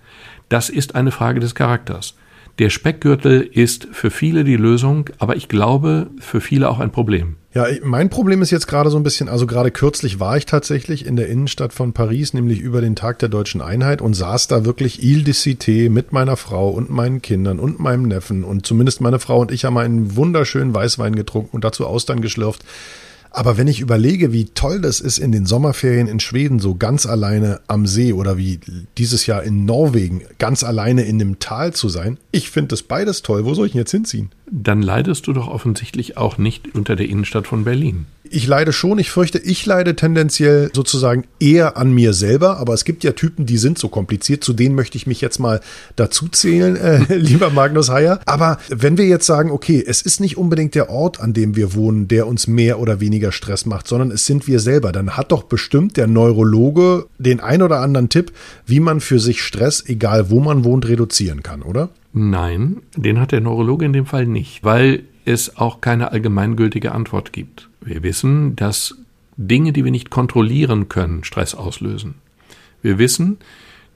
Das 0.49 0.69
ist 0.69 0.95
eine 0.95 1.11
Frage 1.11 1.39
des 1.39 1.53
Charakters. 1.53 2.15
Der 2.59 2.69
Speckgürtel 2.69 3.41
ist 3.41 3.87
für 3.91 4.09
viele 4.09 4.43
die 4.43 4.55
Lösung, 4.55 5.09
aber 5.19 5.35
ich 5.35 5.47
glaube 5.47 6.09
für 6.19 6.41
viele 6.41 6.69
auch 6.69 6.79
ein 6.79 6.91
Problem. 6.91 7.35
Ja, 7.57 7.65
mein 7.81 8.11
Problem 8.11 8.43
ist 8.43 8.51
jetzt 8.51 8.67
gerade 8.67 8.91
so 8.91 8.97
ein 8.97 9.03
bisschen, 9.03 9.29
also 9.29 9.47
gerade 9.47 9.71
kürzlich 9.71 10.19
war 10.19 10.37
ich 10.37 10.45
tatsächlich 10.45 11.07
in 11.07 11.15
der 11.15 11.27
Innenstadt 11.27 11.73
von 11.73 11.91
Paris, 11.91 12.35
nämlich 12.35 12.59
über 12.59 12.81
den 12.81 12.95
Tag 12.95 13.17
der 13.17 13.29
deutschen 13.29 13.61
Einheit 13.61 13.99
und 13.99 14.13
saß 14.13 14.47
da 14.47 14.63
wirklich 14.63 15.01
Ile 15.01 15.23
de 15.23 15.33
Cité 15.33 15.89
mit 15.89 16.13
meiner 16.13 16.37
Frau 16.37 16.69
und 16.69 16.91
meinen 16.91 17.19
Kindern 17.23 17.57
und 17.57 17.79
meinem 17.79 18.03
Neffen 18.03 18.43
und 18.43 18.67
zumindest 18.67 19.01
meine 19.01 19.17
Frau 19.17 19.39
und 19.39 19.51
ich 19.51 19.65
haben 19.65 19.75
einen 19.75 20.15
wunderschönen 20.15 20.71
Weißwein 20.71 21.15
getrunken 21.15 21.55
und 21.55 21.63
dazu 21.63 21.87
Austern 21.87 22.21
geschlürft. 22.21 22.63
Aber 23.31 23.57
wenn 23.57 23.67
ich 23.67 23.79
überlege, 23.79 24.33
wie 24.33 24.45
toll 24.45 24.81
das 24.81 24.99
ist, 24.99 25.17
in 25.17 25.31
den 25.31 25.45
Sommerferien 25.45 26.07
in 26.07 26.19
Schweden 26.19 26.59
so 26.59 26.75
ganz 26.75 27.05
alleine 27.05 27.61
am 27.67 27.85
See 27.85 28.13
oder 28.13 28.37
wie 28.37 28.59
dieses 28.97 29.25
Jahr 29.25 29.43
in 29.43 29.65
Norwegen 29.65 30.23
ganz 30.39 30.63
alleine 30.63 31.03
in 31.03 31.19
dem 31.19 31.39
Tal 31.39 31.73
zu 31.73 31.89
sein, 31.89 32.17
ich 32.31 32.49
finde 32.49 32.69
das 32.69 32.83
beides 32.83 33.21
toll. 33.21 33.45
Wo 33.45 33.53
soll 33.53 33.67
ich 33.67 33.73
denn 33.73 33.81
jetzt 33.81 33.91
hinziehen? 33.91 34.31
Dann 34.49 34.81
leidest 34.81 35.27
du 35.27 35.33
doch 35.33 35.47
offensichtlich 35.47 36.15
auch 36.15 36.37
nicht 36.37 36.73
unter 36.73 36.95
der 36.95 37.09
Innenstadt 37.09 37.47
von 37.47 37.65
Berlin. 37.65 38.05
Ich 38.29 38.47
leide 38.47 38.73
schon, 38.73 38.99
ich 38.99 39.09
fürchte, 39.09 39.39
ich 39.39 39.65
leide 39.65 39.95
tendenziell 39.95 40.69
sozusagen 40.73 41.25
eher 41.39 41.77
an 41.77 41.93
mir 41.93 42.13
selber, 42.13 42.57
aber 42.57 42.73
es 42.73 42.83
gibt 42.83 43.03
ja 43.03 43.13
Typen, 43.13 43.45
die 43.45 43.57
sind 43.57 43.77
so 43.77 43.87
kompliziert, 43.89 44.43
zu 44.43 44.53
denen 44.53 44.75
möchte 44.75 44.97
ich 44.97 45.07
mich 45.07 45.21
jetzt 45.21 45.39
mal 45.39 45.61
dazu 45.95 46.27
zählen, 46.27 46.75
äh, 46.75 47.15
lieber 47.15 47.49
Magnus 47.49 47.89
Heyer. 47.89 48.19
Aber 48.25 48.59
wenn 48.69 48.97
wir 48.97 49.05
jetzt 49.05 49.25
sagen, 49.25 49.51
okay, 49.51 49.83
es 49.85 50.01
ist 50.01 50.19
nicht 50.19 50.37
unbedingt 50.37 50.75
der 50.75 50.89
Ort, 50.89 51.19
an 51.19 51.33
dem 51.33 51.55
wir 51.55 51.73
wohnen, 51.73 52.07
der 52.07 52.27
uns 52.27 52.47
mehr 52.47 52.79
oder 52.79 52.99
weniger 52.99 53.16
Stress 53.31 53.65
macht, 53.65 53.87
sondern 53.87 54.11
es 54.11 54.25
sind 54.25 54.47
wir 54.47 54.59
selber, 54.59 54.91
dann 54.91 55.17
hat 55.17 55.31
doch 55.31 55.43
bestimmt 55.43 55.97
der 55.97 56.07
Neurologe 56.07 57.07
den 57.17 57.39
ein 57.39 57.61
oder 57.61 57.79
anderen 57.79 58.09
Tipp, 58.09 58.31
wie 58.65 58.79
man 58.79 58.99
für 58.99 59.19
sich 59.19 59.41
Stress, 59.41 59.83
egal 59.87 60.29
wo 60.29 60.39
man 60.39 60.63
wohnt, 60.63 60.87
reduzieren 60.87 61.43
kann, 61.43 61.61
oder? 61.61 61.89
Nein, 62.13 62.77
den 62.95 63.19
hat 63.19 63.31
der 63.31 63.41
Neurologe 63.41 63.85
in 63.85 63.93
dem 63.93 64.05
Fall 64.05 64.25
nicht, 64.25 64.63
weil 64.63 65.03
es 65.25 65.57
auch 65.57 65.81
keine 65.81 66.11
allgemeingültige 66.11 66.93
Antwort 66.93 67.33
gibt. 67.33 67.69
Wir 67.81 68.01
wissen, 68.03 68.55
dass 68.55 68.95
Dinge, 69.35 69.71
die 69.73 69.83
wir 69.83 69.91
nicht 69.91 70.09
kontrollieren 70.09 70.89
können, 70.89 71.23
Stress 71.23 71.53
auslösen. 71.53 72.15
Wir 72.81 72.97
wissen, 72.97 73.37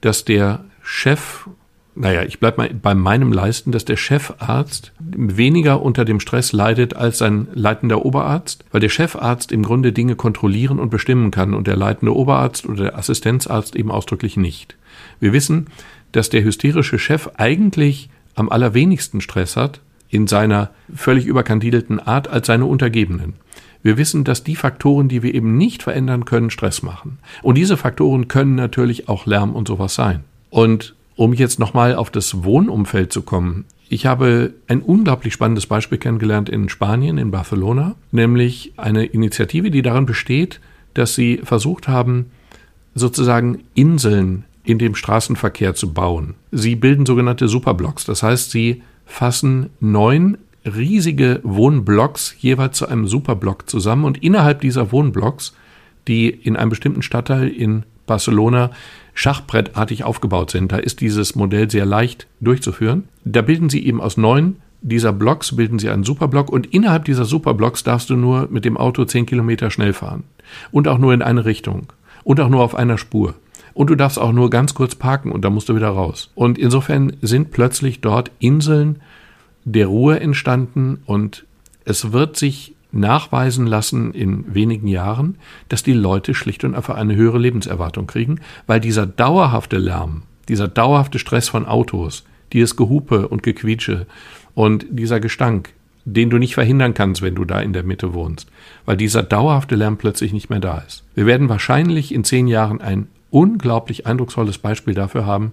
dass 0.00 0.24
der 0.24 0.64
Chef, 0.82 1.48
naja, 1.94 2.22
ich 2.22 2.40
bleibe 2.40 2.70
bei 2.74 2.94
meinem 2.94 3.32
Leisten, 3.32 3.70
dass 3.70 3.84
der 3.84 3.96
Chefarzt 3.96 4.92
weniger 4.98 5.82
unter 5.82 6.04
dem 6.04 6.20
Stress 6.20 6.52
leidet 6.52 6.94
als 6.94 7.18
sein 7.18 7.48
leitender 7.52 8.04
Oberarzt, 8.04 8.64
weil 8.72 8.80
der 8.80 8.88
Chefarzt 8.88 9.52
im 9.52 9.62
Grunde 9.62 9.92
Dinge 9.92 10.16
kontrollieren 10.16 10.78
und 10.78 10.90
bestimmen 10.90 11.30
kann 11.30 11.52
und 11.52 11.66
der 11.66 11.76
leitende 11.76 12.16
Oberarzt 12.16 12.66
oder 12.66 12.84
der 12.84 12.98
Assistenzarzt 12.98 13.76
eben 13.76 13.90
ausdrücklich 13.90 14.36
nicht. 14.36 14.76
Wir 15.20 15.32
wissen, 15.32 15.66
dass 16.12 16.30
der 16.30 16.44
hysterische 16.44 16.98
Chef 16.98 17.28
eigentlich 17.36 18.08
am 18.34 18.48
allerwenigsten 18.48 19.20
Stress 19.20 19.56
hat, 19.56 19.80
in 20.08 20.26
seiner 20.26 20.70
völlig 20.94 21.26
überkandidelten 21.26 22.00
Art 22.00 22.28
als 22.28 22.46
seine 22.46 22.66
Untergebenen. 22.66 23.34
Wir 23.82 23.96
wissen, 23.96 24.24
dass 24.24 24.44
die 24.44 24.56
Faktoren, 24.56 25.08
die 25.08 25.22
wir 25.22 25.34
eben 25.34 25.56
nicht 25.56 25.82
verändern 25.82 26.24
können, 26.24 26.50
Stress 26.50 26.82
machen. 26.82 27.18
Und 27.42 27.56
diese 27.56 27.76
Faktoren 27.76 28.28
können 28.28 28.54
natürlich 28.54 29.08
auch 29.08 29.26
Lärm 29.26 29.54
und 29.54 29.68
sowas 29.68 29.94
sein. 29.94 30.24
Und 30.50 30.94
um 31.16 31.32
jetzt 31.32 31.58
nochmal 31.58 31.94
auf 31.94 32.10
das 32.10 32.44
Wohnumfeld 32.44 33.12
zu 33.12 33.22
kommen, 33.22 33.64
ich 33.88 34.06
habe 34.06 34.54
ein 34.68 34.80
unglaublich 34.80 35.34
spannendes 35.34 35.66
Beispiel 35.66 35.98
kennengelernt 35.98 36.48
in 36.48 36.70
Spanien, 36.70 37.18
in 37.18 37.30
Barcelona, 37.30 37.94
nämlich 38.10 38.72
eine 38.78 39.04
Initiative, 39.04 39.70
die 39.70 39.82
darin 39.82 40.06
besteht, 40.06 40.60
dass 40.94 41.14
sie 41.14 41.40
versucht 41.44 41.88
haben, 41.88 42.30
sozusagen 42.94 43.64
Inseln 43.74 44.44
in 44.64 44.78
dem 44.78 44.94
Straßenverkehr 44.94 45.74
zu 45.74 45.92
bauen. 45.92 46.34
Sie 46.52 46.74
bilden 46.74 47.04
sogenannte 47.04 47.48
Superblocks. 47.48 48.04
Das 48.06 48.22
heißt, 48.22 48.50
sie 48.50 48.82
fassen 49.04 49.70
neun 49.80 50.38
riesige 50.64 51.40
Wohnblocks 51.42 52.36
jeweils 52.38 52.78
zu 52.78 52.88
einem 52.88 53.06
Superblock 53.06 53.68
zusammen 53.68 54.04
und 54.04 54.22
innerhalb 54.22 54.60
dieser 54.60 54.92
Wohnblocks, 54.92 55.54
die 56.08 56.28
in 56.30 56.56
einem 56.56 56.70
bestimmten 56.70 57.02
Stadtteil 57.02 57.48
in 57.48 57.82
Barcelona 58.06 58.70
schachbrettartig 59.14 60.04
aufgebaut 60.04 60.50
sind, 60.50 60.72
da 60.72 60.76
ist 60.76 61.00
dieses 61.00 61.34
Modell 61.34 61.70
sehr 61.70 61.84
leicht 61.84 62.26
durchzuführen. 62.40 63.04
Da 63.24 63.42
bilden 63.42 63.68
sie 63.68 63.84
eben 63.84 64.00
aus 64.00 64.16
neun 64.16 64.56
dieser 64.82 65.12
Blocks 65.12 65.54
bilden 65.54 65.78
sie 65.78 65.90
einen 65.90 66.04
Superblock 66.04 66.50
und 66.50 66.66
innerhalb 66.66 67.04
dieser 67.04 67.24
Superblocks 67.24 67.84
darfst 67.84 68.10
du 68.10 68.16
nur 68.16 68.48
mit 68.50 68.64
dem 68.64 68.76
Auto 68.76 69.04
zehn 69.04 69.26
Kilometer 69.26 69.70
schnell 69.70 69.92
fahren 69.92 70.24
und 70.72 70.88
auch 70.88 70.98
nur 70.98 71.14
in 71.14 71.22
eine 71.22 71.44
Richtung 71.44 71.92
und 72.24 72.40
auch 72.40 72.48
nur 72.48 72.62
auf 72.62 72.74
einer 72.74 72.98
Spur. 72.98 73.34
Und 73.74 73.88
du 73.88 73.94
darfst 73.94 74.18
auch 74.18 74.32
nur 74.32 74.50
ganz 74.50 74.74
kurz 74.74 74.94
parken 74.96 75.32
und 75.32 75.44
dann 75.44 75.54
musst 75.54 75.68
du 75.68 75.76
wieder 75.76 75.88
raus. 75.88 76.30
Und 76.34 76.58
insofern 76.58 77.16
sind 77.22 77.52
plötzlich 77.52 78.00
dort 78.00 78.30
Inseln 78.38 79.00
der 79.64 79.86
Ruhe 79.86 80.20
entstanden 80.20 80.98
und 81.06 81.46
es 81.84 82.12
wird 82.12 82.36
sich 82.36 82.74
nachweisen 82.92 83.66
lassen 83.66 84.12
in 84.12 84.54
wenigen 84.54 84.86
Jahren, 84.86 85.36
dass 85.68 85.82
die 85.82 85.94
Leute 85.94 86.34
schlicht 86.34 86.64
und 86.64 86.74
einfach 86.74 86.96
eine 86.96 87.16
höhere 87.16 87.38
Lebenserwartung 87.38 88.06
kriegen, 88.06 88.40
weil 88.66 88.80
dieser 88.80 89.06
dauerhafte 89.06 89.78
Lärm, 89.78 90.22
dieser 90.48 90.68
dauerhafte 90.68 91.18
Stress 91.18 91.48
von 91.48 91.66
Autos, 91.66 92.24
dieses 92.52 92.76
Gehupe 92.76 93.28
und 93.28 93.42
Gequietsche 93.42 94.06
und 94.54 94.86
dieser 94.90 95.20
Gestank, 95.20 95.72
den 96.04 96.30
du 96.30 96.38
nicht 96.38 96.54
verhindern 96.54 96.94
kannst, 96.94 97.22
wenn 97.22 97.34
du 97.34 97.44
da 97.44 97.60
in 97.60 97.72
der 97.72 97.84
Mitte 97.84 98.12
wohnst, 98.12 98.48
weil 98.84 98.96
dieser 98.96 99.22
dauerhafte 99.22 99.76
Lärm 99.76 99.96
plötzlich 99.96 100.32
nicht 100.32 100.50
mehr 100.50 100.60
da 100.60 100.78
ist. 100.78 101.04
Wir 101.14 101.26
werden 101.26 101.48
wahrscheinlich 101.48 102.12
in 102.12 102.24
zehn 102.24 102.46
Jahren 102.46 102.80
ein 102.80 103.08
unglaublich 103.30 104.06
eindrucksvolles 104.06 104.58
Beispiel 104.58 104.94
dafür 104.94 105.26
haben, 105.26 105.52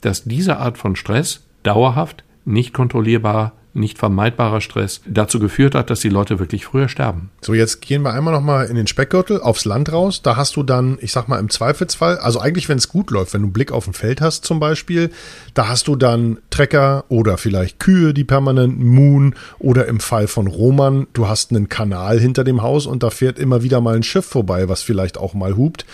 dass 0.00 0.24
diese 0.24 0.58
Art 0.58 0.78
von 0.78 0.96
Stress 0.96 1.44
dauerhaft 1.62 2.24
nicht 2.44 2.72
kontrollierbar, 2.72 3.52
nicht 3.78 3.98
vermeidbarer 3.98 4.60
Stress 4.60 5.00
dazu 5.06 5.38
geführt 5.38 5.74
hat, 5.74 5.90
dass 5.90 6.00
die 6.00 6.08
Leute 6.08 6.38
wirklich 6.38 6.66
früher 6.66 6.88
sterben. 6.88 7.30
So, 7.40 7.54
jetzt 7.54 7.80
gehen 7.80 8.02
wir 8.02 8.12
einmal 8.12 8.34
nochmal 8.34 8.66
in 8.66 8.76
den 8.76 8.86
Speckgürtel, 8.86 9.40
aufs 9.40 9.64
Land 9.64 9.92
raus. 9.92 10.22
Da 10.22 10.36
hast 10.36 10.56
du 10.56 10.62
dann, 10.62 10.98
ich 11.00 11.12
sag 11.12 11.28
mal, 11.28 11.38
im 11.38 11.50
Zweifelsfall, 11.50 12.18
also 12.18 12.40
eigentlich, 12.40 12.68
wenn 12.68 12.78
es 12.78 12.88
gut 12.88 13.10
läuft, 13.10 13.34
wenn 13.34 13.42
du 13.42 13.46
einen 13.46 13.52
Blick 13.52 13.72
auf 13.72 13.86
ein 13.86 13.94
Feld 13.94 14.20
hast 14.20 14.44
zum 14.44 14.60
Beispiel, 14.60 15.10
da 15.54 15.68
hast 15.68 15.88
du 15.88 15.96
dann 15.96 16.38
Trecker 16.50 17.04
oder 17.08 17.38
vielleicht 17.38 17.80
Kühe, 17.80 18.12
die 18.12 18.24
permanent 18.24 18.78
muhen 18.78 19.34
oder 19.58 19.86
im 19.86 20.00
Fall 20.00 20.26
von 20.26 20.46
Roman, 20.46 21.06
du 21.12 21.28
hast 21.28 21.50
einen 21.50 21.68
Kanal 21.68 22.18
hinter 22.18 22.44
dem 22.44 22.62
Haus 22.62 22.86
und 22.86 23.02
da 23.02 23.10
fährt 23.10 23.38
immer 23.38 23.62
wieder 23.62 23.80
mal 23.80 23.96
ein 23.96 24.02
Schiff 24.02 24.26
vorbei, 24.26 24.68
was 24.68 24.82
vielleicht 24.82 25.18
auch 25.18 25.34
mal 25.34 25.56
hupt 25.56 25.86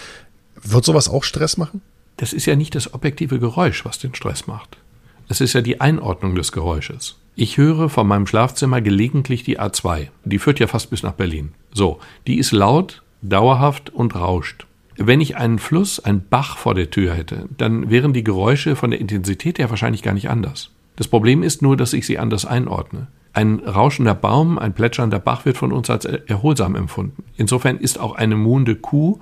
Wird 0.63 0.85
sowas 0.85 1.09
auch 1.09 1.25
Stress 1.25 1.57
machen? 1.57 1.83
Das 2.17 2.33
ist 2.33 2.47
ja 2.47 2.57
nicht 2.57 2.75
das 2.75 2.95
objektive 2.95 3.39
Geräusch, 3.39 3.85
was 3.85 3.99
den 3.99 4.15
Stress 4.15 4.47
macht. 4.47 4.79
Es 5.29 5.41
ist 5.41 5.55
ja 5.55 5.63
die 5.63 5.81
Einordnung 5.81 6.35
des 6.35 6.53
Geräusches. 6.53 7.19
Ich 7.35 7.57
höre 7.57 7.89
von 7.89 8.07
meinem 8.07 8.27
Schlafzimmer 8.27 8.81
gelegentlich 8.81 9.43
die 9.43 9.59
A2. 9.59 10.09
Die 10.25 10.39
führt 10.39 10.61
ja 10.61 10.67
fast 10.67 10.91
bis 10.91 11.03
nach 11.03 11.13
Berlin. 11.13 11.53
So, 11.73 11.99
die 12.27 12.39
ist 12.39 12.53
laut, 12.53 13.03
dauerhaft 13.23 13.91
und 13.91 14.15
rauscht. 14.15 14.67
Wenn 14.97 15.21
ich 15.21 15.37
einen 15.37 15.59
Fluss, 15.59 15.99
einen 15.99 16.25
Bach 16.29 16.57
vor 16.57 16.75
der 16.75 16.91
Tür 16.91 17.15
hätte, 17.15 17.49
dann 17.57 17.91
wären 17.91 18.13
die 18.13 18.23
Geräusche 18.23 18.77
von 18.77 18.91
der 18.91 19.01
Intensität 19.01 19.59
her 19.59 19.71
wahrscheinlich 19.71 20.03
gar 20.03 20.15
nicht 20.15 20.31
anders. 20.31 20.71
Das 20.97 21.09
Problem 21.09 21.43
ist 21.43 21.63
nur, 21.63 21.77
dass 21.77 21.93
ich 21.93 22.07
sie 22.07 22.19
anders 22.19 22.45
einordne. 22.45 23.09
Ein 23.33 23.59
rauschender 23.59 24.15
Baum, 24.15 24.61
ein 24.61 24.75
plätschernder 24.75 25.19
Bach 25.19 25.45
wird 25.45 25.57
von 25.57 25.73
uns 25.73 25.91
als 25.91 26.05
erholsam 26.05 26.77
empfunden. 26.77 27.25
Insofern 27.37 27.79
ist 27.79 27.99
auch 27.99 28.15
eine 28.15 28.37
muhende 28.37 28.77
Kuh 28.77 29.19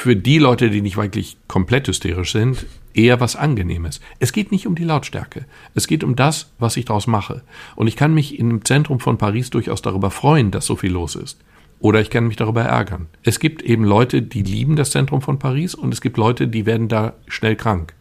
für 0.00 0.16
die 0.16 0.38
Leute, 0.38 0.70
die 0.70 0.80
nicht 0.80 0.96
wirklich 0.96 1.36
komplett 1.46 1.86
hysterisch 1.86 2.32
sind, 2.32 2.64
eher 2.94 3.20
was 3.20 3.36
Angenehmes. 3.36 4.00
Es 4.18 4.32
geht 4.32 4.50
nicht 4.50 4.66
um 4.66 4.74
die 4.74 4.84
Lautstärke. 4.84 5.44
Es 5.74 5.86
geht 5.86 6.02
um 6.02 6.16
das, 6.16 6.50
was 6.58 6.78
ich 6.78 6.86
daraus 6.86 7.06
mache. 7.06 7.42
Und 7.76 7.86
ich 7.86 7.96
kann 7.96 8.14
mich 8.14 8.38
im 8.38 8.64
Zentrum 8.64 8.98
von 8.98 9.18
Paris 9.18 9.50
durchaus 9.50 9.82
darüber 9.82 10.10
freuen, 10.10 10.52
dass 10.52 10.64
so 10.64 10.74
viel 10.74 10.90
los 10.90 11.16
ist. 11.16 11.38
Oder 11.80 12.00
ich 12.00 12.08
kann 12.08 12.26
mich 12.26 12.36
darüber 12.36 12.62
ärgern. 12.62 13.08
Es 13.24 13.40
gibt 13.40 13.60
eben 13.60 13.84
Leute, 13.84 14.22
die 14.22 14.42
lieben 14.42 14.74
das 14.74 14.90
Zentrum 14.90 15.20
von 15.20 15.38
Paris 15.38 15.74
und 15.74 15.92
es 15.92 16.00
gibt 16.00 16.16
Leute, 16.16 16.48
die 16.48 16.64
werden 16.64 16.88
da 16.88 17.12
schnell 17.26 17.56
krank. 17.56 17.92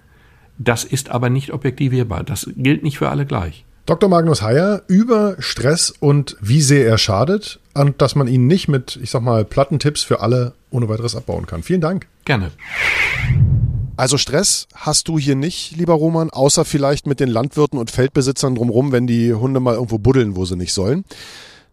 Das 0.58 0.86
ist 0.86 1.10
aber 1.10 1.29
nicht 1.29 1.51
objektivierbar. 1.51 2.24
Das 2.24 2.50
gilt 2.56 2.82
nicht 2.82 2.98
für 2.98 3.10
alle 3.10 3.25
gleich. 3.25 3.65
Dr. 3.86 4.08
Magnus 4.08 4.41
Heyer 4.41 4.84
über 4.88 5.36
Stress 5.39 5.89
und 6.00 6.38
wie 6.39 6.62
sehr 6.62 6.88
er 6.88 6.98
schadet 6.98 7.60
und 7.74 8.01
dass 8.01 8.15
man 8.15 8.29
ihn 8.29 8.48
nicht 8.48 8.70
mit, 8.70 8.98
ich 9.01 9.10
sag 9.10 9.22
mal, 9.22 9.44
Plattentipps 9.44 10.03
für 10.03 10.22
alle 10.22 10.53
ohne 10.71 10.89
weiteres 10.89 11.15
abbauen 11.15 11.45
kann. 11.45 11.63
Vielen 11.63 11.81
Dank. 11.81 12.07
Gerne. 12.25 12.51
Also 13.97 14.17
Stress 14.17 14.67
hast 14.73 15.09
du 15.09 15.19
hier 15.19 15.35
nicht, 15.35 15.75
lieber 15.75 15.93
Roman, 15.93 16.29
außer 16.29 16.63
vielleicht 16.63 17.05
mit 17.05 17.19
den 17.19 17.27
Landwirten 17.27 17.77
und 17.77 17.91
Feldbesitzern 17.91 18.55
drumherum, 18.55 18.93
wenn 18.93 19.07
die 19.07 19.33
Hunde 19.33 19.59
mal 19.59 19.73
irgendwo 19.73 19.97
buddeln, 19.97 20.38
wo 20.38 20.45
sie 20.45 20.55
nicht 20.55 20.73
sollen. 20.73 21.03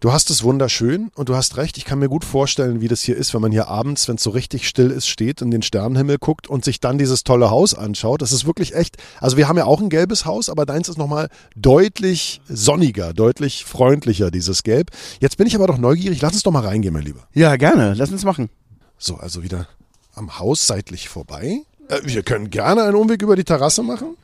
Du 0.00 0.12
hast 0.12 0.28
es 0.28 0.42
wunderschön 0.42 1.10
und 1.14 1.30
du 1.30 1.36
hast 1.36 1.56
recht. 1.56 1.78
Ich 1.78 1.86
kann 1.86 1.98
mir 1.98 2.10
gut 2.10 2.24
vorstellen, 2.24 2.82
wie 2.82 2.88
das 2.88 3.00
hier 3.00 3.16
ist, 3.16 3.32
wenn 3.32 3.40
man 3.40 3.50
hier 3.50 3.68
abends, 3.68 4.08
wenn 4.08 4.16
es 4.16 4.22
so 4.22 4.30
richtig 4.30 4.68
still 4.68 4.90
ist, 4.90 5.06
steht, 5.06 5.40
in 5.40 5.50
den 5.50 5.62
Sternenhimmel 5.62 6.18
guckt 6.18 6.48
und 6.48 6.64
sich 6.66 6.80
dann 6.80 6.98
dieses 6.98 7.24
tolle 7.24 7.48
Haus 7.48 7.72
anschaut. 7.72 8.20
Das 8.20 8.30
ist 8.30 8.44
wirklich 8.44 8.74
echt. 8.74 8.96
Also 9.20 9.38
wir 9.38 9.48
haben 9.48 9.56
ja 9.56 9.64
auch 9.64 9.80
ein 9.80 9.88
gelbes 9.88 10.26
Haus, 10.26 10.50
aber 10.50 10.66
deins 10.66 10.90
ist 10.90 10.98
nochmal 10.98 11.28
deutlich 11.54 12.42
sonniger, 12.46 13.14
deutlich 13.14 13.64
freundlicher, 13.64 14.30
dieses 14.30 14.64
Gelb. 14.64 14.90
Jetzt 15.20 15.38
bin 15.38 15.46
ich 15.46 15.54
aber 15.54 15.66
doch 15.66 15.78
neugierig. 15.78 16.20
Lass 16.20 16.34
uns 16.34 16.42
doch 16.42 16.52
mal 16.52 16.66
reingehen, 16.66 16.92
mein 16.92 17.04
Lieber. 17.04 17.26
Ja, 17.32 17.56
gerne. 17.56 17.94
Lass 17.94 18.10
uns 18.10 18.24
machen. 18.24 18.50
So, 18.98 19.16
also 19.16 19.42
wieder 19.42 19.68
am 20.14 20.38
Haus 20.38 20.66
seitlich 20.66 21.08
vorbei. 21.08 21.62
Äh, 21.88 22.00
wir 22.04 22.22
können 22.22 22.50
gerne 22.50 22.84
einen 22.84 22.96
Umweg 22.96 23.22
über 23.22 23.36
die 23.36 23.44
Terrasse 23.44 23.82
machen. 23.82 24.16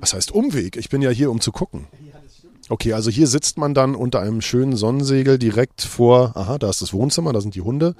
Was 0.00 0.12
heißt 0.12 0.32
Umweg? 0.32 0.76
Ich 0.76 0.90
bin 0.90 1.02
ja 1.02 1.10
hier, 1.10 1.30
um 1.30 1.40
zu 1.40 1.50
gucken. 1.52 1.86
Okay, 2.68 2.94
also 2.94 3.10
hier 3.10 3.26
sitzt 3.26 3.58
man 3.58 3.74
dann 3.74 3.94
unter 3.94 4.20
einem 4.20 4.40
schönen 4.40 4.76
Sonnensegel 4.76 5.38
direkt 5.38 5.82
vor, 5.82 6.32
aha, 6.34 6.58
da 6.58 6.70
ist 6.70 6.80
das 6.80 6.92
Wohnzimmer, 6.92 7.32
da 7.32 7.40
sind 7.40 7.54
die 7.54 7.60
Hunde 7.60 7.94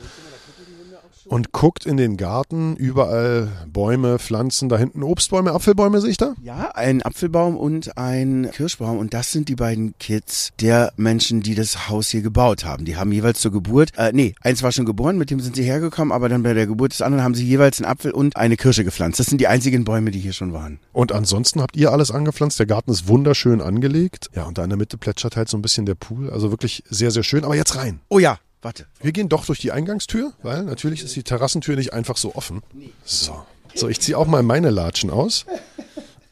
und 1.27 1.53
guckt 1.53 1.87
in 1.87 1.97
den 1.97 2.17
Garten, 2.17 2.77
überall 2.77 3.49
Bäume, 3.67 4.19
Pflanzen, 4.19 4.69
da 4.69 4.79
hinten 4.79 5.03
Obstbäume, 5.03 5.53
Apfelbäume 5.53 6.01
sehe 6.01 6.11
ich 6.11 6.17
da? 6.17 6.35
Ja, 6.43 6.71
ein 6.75 7.03
Apfelbaum 7.03 7.57
und 7.57 7.97
ein 7.97 8.51
Kirschbaum 8.53 8.99
und 8.99 9.15
das 9.15 9.33
sind 9.33 9.49
die 9.49 9.57
beiden 9.57 9.95
Kids 9.99 10.51
der 10.61 10.93
Menschen, 10.97 11.41
die 11.41 11.55
das 11.55 11.89
Haus 11.89 12.09
hier 12.09 12.23
gebaut 12.23 12.65
haben. 12.65 12.85
Die 12.85 12.97
haben 12.97 13.13
jeweils 13.13 13.41
zur 13.41 13.53
Geburt, 13.53 13.91
äh, 13.97 14.13
nee, 14.13 14.35
eins 14.41 14.63
war 14.63 14.73
schon 14.73 14.87
geboren, 14.87 15.19
mit 15.19 15.31
dem 15.31 15.41
sind 15.41 15.57
sie 15.57 15.65
hergekommen, 15.65 16.13
aber 16.13 16.29
dann 16.29 16.43
bei 16.43 16.55
der 16.55 16.67
Geburt 16.67 16.93
des 16.93 17.03
anderen 17.03 17.25
haben 17.25 17.35
sie 17.35 17.45
jeweils 17.45 17.81
einen 17.81 17.91
Apfel 17.91 18.13
und 18.13 18.37
eine 18.37 18.57
Kirsche 18.57 18.85
gepflanzt. 18.85 19.21
Das 19.21 19.27
sind 19.27 19.41
die 19.41 19.49
einzigen 19.49 19.85
Bäume, 19.85 20.11
die 20.11 20.21
hier 20.21 20.33
schon 20.33 20.53
waren. 20.53 20.79
Und 20.93 21.13
ansonsten 21.13 21.61
habt 21.61 21.77
ihr 21.77 21.93
alles 21.93 22.11
angepflanzt, 22.11 22.59
der 22.59 22.67
Garten 22.67 22.91
ist 22.91 23.09
wunderschön 23.09 23.61
angelegt. 23.61 24.31
Ja, 24.35 24.45
und 24.45 24.59
da 24.59 24.65
in 24.65 24.71
der 24.71 24.79
Mitte 24.79 24.99
plätschert 24.99 25.37
halt 25.37 25.49
so 25.49 25.57
ein 25.57 25.63
bisschen 25.63 25.87
der 25.87 25.95
Pool, 25.95 26.31
also 26.31 26.51
wirklich 26.51 26.83
sehr, 26.89 27.11
sehr 27.11 27.23
schön. 27.23 27.45
Aber 27.45 27.57
jetzt 27.57 27.77
rein. 27.77 28.01
Oh 28.09 28.19
ja, 28.19 28.39
Warte. 28.65 28.87
Wir 29.03 29.13
gehen 29.13 29.29
doch 29.29 29.45
durch 29.45 29.59
die 29.59 29.73
Eingangstür, 29.73 30.33
weil 30.43 30.65
natürlich 30.65 31.03
ist 31.03 31.15
die 31.15 31.23
Terrassentür 31.23 31.77
nicht 31.77 31.93
einfach 31.93 32.17
so 32.17 32.35
offen. 32.35 32.63
So. 33.05 33.45
So, 33.75 33.89
ich 33.91 34.01
ziehe 34.01 34.17
auch 34.17 34.27
mal 34.27 34.43
meine 34.43 34.71
Latschen 34.71 35.11
aus. 35.11 35.45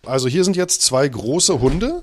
Also 0.07 0.29
hier 0.29 0.43
sind 0.43 0.57
jetzt 0.57 0.81
zwei 0.81 1.07
große 1.07 1.61
Hunde, 1.61 2.03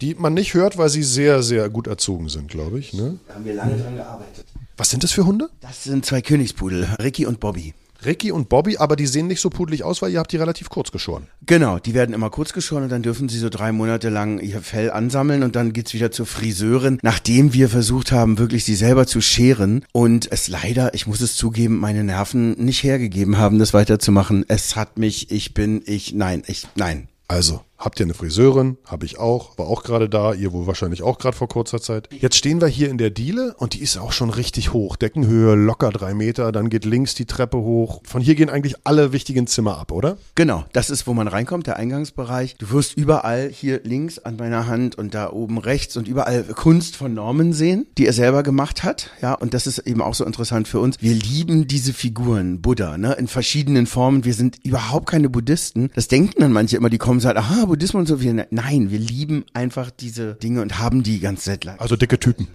die 0.00 0.14
man 0.14 0.34
nicht 0.34 0.54
hört, 0.54 0.78
weil 0.78 0.88
sie 0.88 1.02
sehr, 1.02 1.42
sehr 1.42 1.68
gut 1.68 1.88
erzogen 1.88 2.28
sind, 2.28 2.48
glaube 2.48 2.78
ich. 2.78 2.92
Ne? 2.92 3.18
Da 3.26 3.34
haben 3.34 3.44
wir 3.44 3.54
lange 3.54 3.76
dran 3.76 3.96
gearbeitet. 3.96 4.46
Was 4.76 4.90
sind 4.90 5.02
das 5.02 5.10
für 5.10 5.26
Hunde? 5.26 5.50
Das 5.60 5.82
sind 5.82 6.06
zwei 6.06 6.22
Königspudel, 6.22 6.84
Ricky 7.00 7.26
und 7.26 7.40
Bobby. 7.40 7.74
Ricky 8.04 8.32
und 8.32 8.48
Bobby, 8.48 8.76
aber 8.78 8.96
die 8.96 9.06
sehen 9.06 9.26
nicht 9.26 9.40
so 9.40 9.50
pudelig 9.50 9.82
aus, 9.82 10.02
weil 10.02 10.12
ihr 10.12 10.18
habt 10.18 10.32
die 10.32 10.36
relativ 10.36 10.68
kurz 10.68 10.92
geschoren. 10.92 11.28
Genau, 11.46 11.78
die 11.78 11.94
werden 11.94 12.14
immer 12.14 12.30
kurz 12.30 12.52
geschoren 12.52 12.84
und 12.84 12.88
dann 12.90 13.02
dürfen 13.02 13.28
sie 13.28 13.38
so 13.38 13.48
drei 13.48 13.72
Monate 13.72 14.08
lang 14.08 14.40
ihr 14.40 14.60
Fell 14.60 14.90
ansammeln 14.90 15.42
und 15.42 15.56
dann 15.56 15.72
geht's 15.72 15.94
wieder 15.94 16.10
zur 16.10 16.26
Friseurin, 16.26 16.98
nachdem 17.02 17.52
wir 17.52 17.68
versucht 17.68 18.12
haben, 18.12 18.38
wirklich 18.38 18.64
sie 18.64 18.74
selber 18.74 19.06
zu 19.06 19.20
scheren 19.20 19.84
und 19.92 20.30
es 20.30 20.48
leider, 20.48 20.94
ich 20.94 21.06
muss 21.06 21.20
es 21.20 21.36
zugeben, 21.36 21.78
meine 21.78 22.04
Nerven 22.04 22.52
nicht 22.52 22.82
hergegeben 22.82 23.38
haben, 23.38 23.58
das 23.58 23.74
weiterzumachen. 23.74 24.44
Es 24.48 24.76
hat 24.76 24.98
mich, 24.98 25.30
ich 25.30 25.54
bin, 25.54 25.82
ich, 25.86 26.14
nein, 26.14 26.42
ich, 26.46 26.66
nein. 26.74 27.08
Also, 27.26 27.62
habt 27.84 28.00
ihr 28.00 28.06
eine 28.06 28.14
Friseurin? 28.14 28.78
Habe 28.86 29.06
ich 29.06 29.18
auch. 29.18 29.58
War 29.58 29.66
auch 29.66 29.82
gerade 29.82 30.08
da. 30.08 30.32
Ihr 30.32 30.52
wohl 30.52 30.66
wahrscheinlich 30.66 31.02
auch 31.02 31.18
gerade 31.18 31.36
vor 31.36 31.48
kurzer 31.48 31.80
Zeit. 31.80 32.08
Jetzt 32.18 32.36
stehen 32.36 32.60
wir 32.60 32.68
hier 32.68 32.88
in 32.88 32.98
der 32.98 33.10
Diele 33.10 33.54
und 33.58 33.74
die 33.74 33.80
ist 33.80 33.98
auch 33.98 34.12
schon 34.12 34.30
richtig 34.30 34.72
hoch. 34.72 34.96
Deckenhöhe 34.96 35.54
locker 35.54 35.90
drei 35.90 36.14
Meter. 36.14 36.50
Dann 36.52 36.70
geht 36.70 36.84
links 36.84 37.14
die 37.14 37.26
Treppe 37.26 37.58
hoch. 37.58 38.00
Von 38.04 38.22
hier 38.22 38.34
gehen 38.34 38.50
eigentlich 38.50 38.76
alle 38.84 39.12
wichtigen 39.12 39.46
Zimmer 39.46 39.78
ab, 39.78 39.92
oder? 39.92 40.16
Genau, 40.34 40.64
das 40.72 40.90
ist, 40.90 41.06
wo 41.06 41.14
man 41.14 41.28
reinkommt, 41.28 41.66
der 41.66 41.76
Eingangsbereich. 41.76 42.56
Du 42.56 42.70
wirst 42.70 42.96
überall 42.96 43.48
hier 43.48 43.80
links 43.84 44.18
an 44.18 44.36
meiner 44.36 44.66
Hand 44.66 44.96
und 44.96 45.14
da 45.14 45.30
oben 45.30 45.58
rechts 45.58 45.96
und 45.96 46.08
überall 46.08 46.44
Kunst 46.44 46.96
von 46.96 47.14
Norman 47.14 47.52
sehen, 47.52 47.86
die 47.98 48.06
er 48.06 48.12
selber 48.12 48.42
gemacht 48.42 48.82
hat. 48.82 49.10
Ja, 49.20 49.34
und 49.34 49.54
das 49.54 49.66
ist 49.66 49.78
eben 49.78 50.00
auch 50.00 50.14
so 50.14 50.24
interessant 50.24 50.68
für 50.68 50.80
uns. 50.80 50.96
Wir 51.00 51.14
lieben 51.14 51.66
diese 51.66 51.92
Figuren, 51.92 52.60
Buddha, 52.60 52.96
ne, 52.96 53.12
in 53.14 53.28
verschiedenen 53.28 53.86
Formen. 53.86 54.24
Wir 54.24 54.34
sind 54.34 54.58
überhaupt 54.64 55.08
keine 55.08 55.28
Buddhisten. 55.28 55.90
Das 55.94 56.08
denken 56.08 56.40
dann 56.40 56.52
manche 56.52 56.76
immer, 56.76 56.90
die 56.90 56.98
kommen 56.98 57.18
und 57.18 57.20
sagen, 57.20 57.38
aha, 57.38 57.64
Buddhismus 57.74 58.00
und 58.00 58.06
so. 58.06 58.20
Wir, 58.20 58.46
nein, 58.50 58.90
wir 58.92 59.00
lieben 59.00 59.44
einfach 59.52 59.90
diese 59.90 60.34
Dinge 60.34 60.62
und 60.62 60.78
haben 60.78 61.02
die 61.02 61.18
ganz 61.18 61.44
seit 61.44 61.64
lang. 61.64 61.78
Also 61.80 61.96
dicke 61.96 62.20
Typen. 62.20 62.46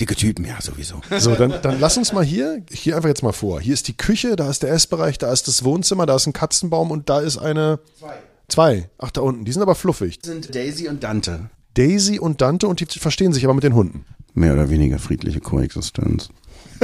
Dicke 0.00 0.16
Typen, 0.16 0.46
ja, 0.46 0.60
sowieso. 0.62 1.02
So, 1.18 1.34
dann, 1.34 1.52
dann 1.60 1.78
lass 1.78 1.98
uns 1.98 2.14
mal 2.14 2.24
hier, 2.24 2.62
hier 2.70 2.96
einfach 2.96 3.10
jetzt 3.10 3.22
mal 3.22 3.32
vor. 3.32 3.60
Hier 3.60 3.74
ist 3.74 3.86
die 3.88 3.96
Küche, 3.96 4.34
da 4.34 4.48
ist 4.48 4.62
der 4.62 4.72
Essbereich, 4.72 5.18
da 5.18 5.30
ist 5.30 5.46
das 5.46 5.62
Wohnzimmer, 5.62 6.06
da 6.06 6.16
ist 6.16 6.26
ein 6.26 6.32
Katzenbaum 6.32 6.90
und 6.90 7.10
da 7.10 7.20
ist 7.20 7.36
eine. 7.36 7.80
Zwei. 7.98 8.14
Zwei. 8.48 8.90
Ach, 8.96 9.10
da 9.10 9.20
unten. 9.20 9.44
Die 9.44 9.52
sind 9.52 9.60
aber 9.60 9.74
fluffig. 9.74 10.18
Das 10.20 10.30
sind 10.30 10.54
Daisy 10.54 10.88
und 10.88 11.04
Dante. 11.04 11.50
Daisy 11.74 12.18
und 12.18 12.40
Dante 12.40 12.66
und 12.66 12.80
die 12.80 12.98
verstehen 12.98 13.34
sich 13.34 13.44
aber 13.44 13.54
mit 13.54 13.64
den 13.64 13.74
Hunden. 13.74 14.06
Mehr 14.32 14.54
oder 14.54 14.70
weniger 14.70 14.98
friedliche 14.98 15.40
Koexistenz. 15.40 16.30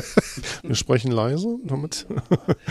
Wir 0.63 0.75
sprechen 0.75 1.11
leise 1.11 1.59
damit. 1.65 2.07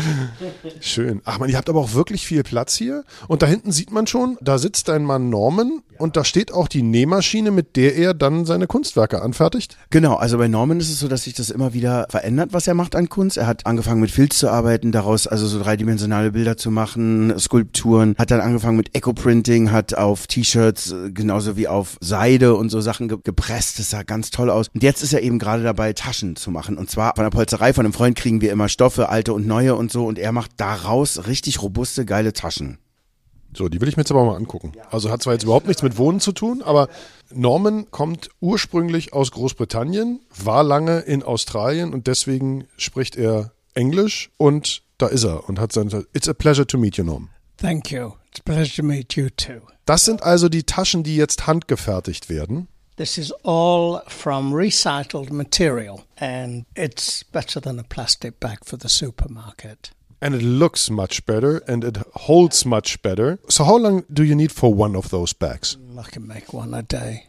Schön. 0.80 1.22
Ach 1.26 1.40
man, 1.40 1.50
ihr 1.50 1.58
habt 1.58 1.70
aber 1.70 1.80
auch 1.80 1.94
wirklich 1.94 2.26
viel 2.26 2.44
Platz 2.44 2.76
hier. 2.76 3.04
Und 3.28 3.42
da 3.42 3.48
hinten 3.48 3.72
sieht 3.72 3.92
man 3.92 4.08
schon, 4.08 4.38
da 4.42 4.58
sitzt 4.58 4.88
dein 4.88 5.04
Mann 5.04 5.30
Norman 5.30 5.82
und 5.98 6.16
da 6.16 6.24
steht 6.24 6.52
auch 6.52 6.68
die 6.68 6.84
Nähmaschine, 6.84 7.52
mit 7.52 7.76
der 7.76 7.96
er 7.96 8.14
dann 8.14 8.46
seine 8.46 8.68
Kunstwerke 8.68 9.22
anfertigt. 9.22 9.78
Genau, 9.90 10.16
also 10.16 10.38
bei 10.38 10.48
Norman 10.48 10.80
ist 10.80 10.90
es 10.90 11.00
so, 11.00 11.08
dass 11.08 11.24
sich 11.24 11.34
das 11.34 11.50
immer 11.50 11.74
wieder 11.74 12.08
verändert, 12.10 12.50
was 12.54 12.68
er 12.68 12.74
macht 12.74 12.96
an 12.96 13.10
Kunst. 13.10 13.38
Er 13.38 13.48
hat 13.48 13.66
angefangen 13.66 14.02
mit 14.02 14.12
Filz 14.12 14.38
zu 14.38 14.50
arbeiten, 14.50 14.92
daraus 14.92 15.28
also 15.28 15.48
so 15.48 15.62
dreidimensionale 15.62 16.32
Bilder 16.32 16.58
zu 16.58 16.72
machen, 16.72 17.34
Skulpturen, 17.40 18.16
hat 18.18 18.32
dann 18.32 18.42
angefangen 18.42 18.78
mit 18.78 18.96
Eco-Printing, 18.96 19.72
hat 19.72 19.96
auf 19.96 20.28
T-Shirts 20.28 20.92
äh, 20.92 21.12
genauso 21.12 21.58
wie 21.58 21.68
auf 21.68 21.98
Seide 22.02 22.56
und 22.56 22.70
so 22.70 22.82
Sachen 22.82 23.08
ge 23.08 23.18
gepresst. 23.24 23.80
Das 23.80 23.90
sah 23.90 24.04
ganz 24.04 24.30
toll 24.30 24.50
aus. 24.50 24.70
Und 24.74 24.84
jetzt 24.84 25.02
ist 25.02 25.14
er 25.14 25.22
eben 25.22 25.40
gerade 25.40 25.64
dabei, 25.64 25.94
Taschen 25.94 26.36
zu 26.36 26.52
machen. 26.52 26.78
Und 26.78 26.90
zwar 26.90 27.17
von 27.18 27.26
der 27.26 27.32
Polzerei 27.32 27.74
von 27.74 27.84
einem 27.84 27.94
Freund 27.94 28.16
kriegen 28.16 28.42
wir 28.42 28.52
immer 28.52 28.70
Stoffe, 28.70 29.10
alte 29.10 29.34
und 29.34 29.48
neue 29.48 29.74
und 29.74 29.92
so. 29.92 30.06
Und 30.06 30.20
er 30.20 30.32
macht 30.32 30.52
daraus 30.58 31.26
richtig 31.26 31.64
robuste, 31.64 32.06
geile 32.06 32.32
Taschen. 32.32 32.78
So, 33.56 33.70
die 33.70 33.82
will 33.82 33.90
ich 33.90 33.98
mir 33.98 34.02
jetzt 34.02 34.12
aber 34.12 34.24
mal 34.24 34.36
angucken. 34.36 34.74
Also 34.92 35.10
hat 35.10 35.24
zwar 35.24 35.34
jetzt 35.34 35.42
überhaupt 35.42 35.66
nichts 35.66 35.82
mit 35.82 35.98
Wohnen 35.98 36.20
zu 36.20 36.32
tun, 36.32 36.62
aber 36.62 36.90
Norman 37.34 37.90
kommt 37.90 38.30
ursprünglich 38.40 39.14
aus 39.14 39.32
Großbritannien, 39.32 40.20
war 40.44 40.64
lange 40.64 41.00
in 41.00 41.24
Australien 41.24 41.92
und 41.92 42.06
deswegen 42.06 42.68
spricht 42.78 43.16
er 43.16 43.52
Englisch 43.74 44.30
und 44.38 44.84
da 45.00 45.08
ist 45.08 45.24
er 45.24 45.50
und 45.50 45.60
hat 45.60 45.72
sein 45.72 45.90
It's 46.14 46.30
a 46.30 46.34
pleasure 46.34 46.68
to 46.68 46.78
meet 46.78 46.98
you, 46.98 47.04
Norman. 47.04 47.30
Thank 47.58 47.92
you. 47.92 48.12
It's 48.30 48.42
a 48.42 48.44
pleasure 48.46 48.76
to 48.76 48.84
meet 48.84 49.16
you 49.16 49.30
too. 49.36 49.62
Das 49.86 50.06
sind 50.06 50.22
also 50.22 50.50
die 50.50 50.64
Taschen, 50.64 51.02
die 51.02 51.16
jetzt 51.16 51.48
handgefertigt 51.48 52.30
werden. 52.30 52.68
This 52.98 53.20
is 53.20 53.32
all 53.44 54.00
from 54.08 54.52
recycled 54.52 55.30
material 55.30 56.06
and 56.18 56.66
it's 56.76 57.22
better 57.22 57.60
than 57.60 57.78
a 57.78 57.84
plastic 57.84 58.40
bag 58.40 58.66
for 58.66 58.76
the 58.76 58.90
supermarket. 58.90 59.92
And 60.20 60.34
it 60.34 60.42
looks 60.42 60.90
much 60.90 61.24
better 61.28 61.60
and 61.68 61.84
it 61.84 61.98
holds 62.16 62.66
much 62.66 63.00
better. 63.04 63.38
So 63.50 63.64
how 63.66 63.78
long 63.78 64.04
do 64.12 64.24
you 64.24 64.34
need 64.34 64.52
for 64.52 64.74
one 64.74 64.96
of 64.96 65.12
those 65.12 65.32
bags? 65.32 65.78
I 65.96 66.10
can 66.10 66.28
make 66.28 66.54
one 66.54 66.74
a 66.74 66.82
day. 66.82 67.28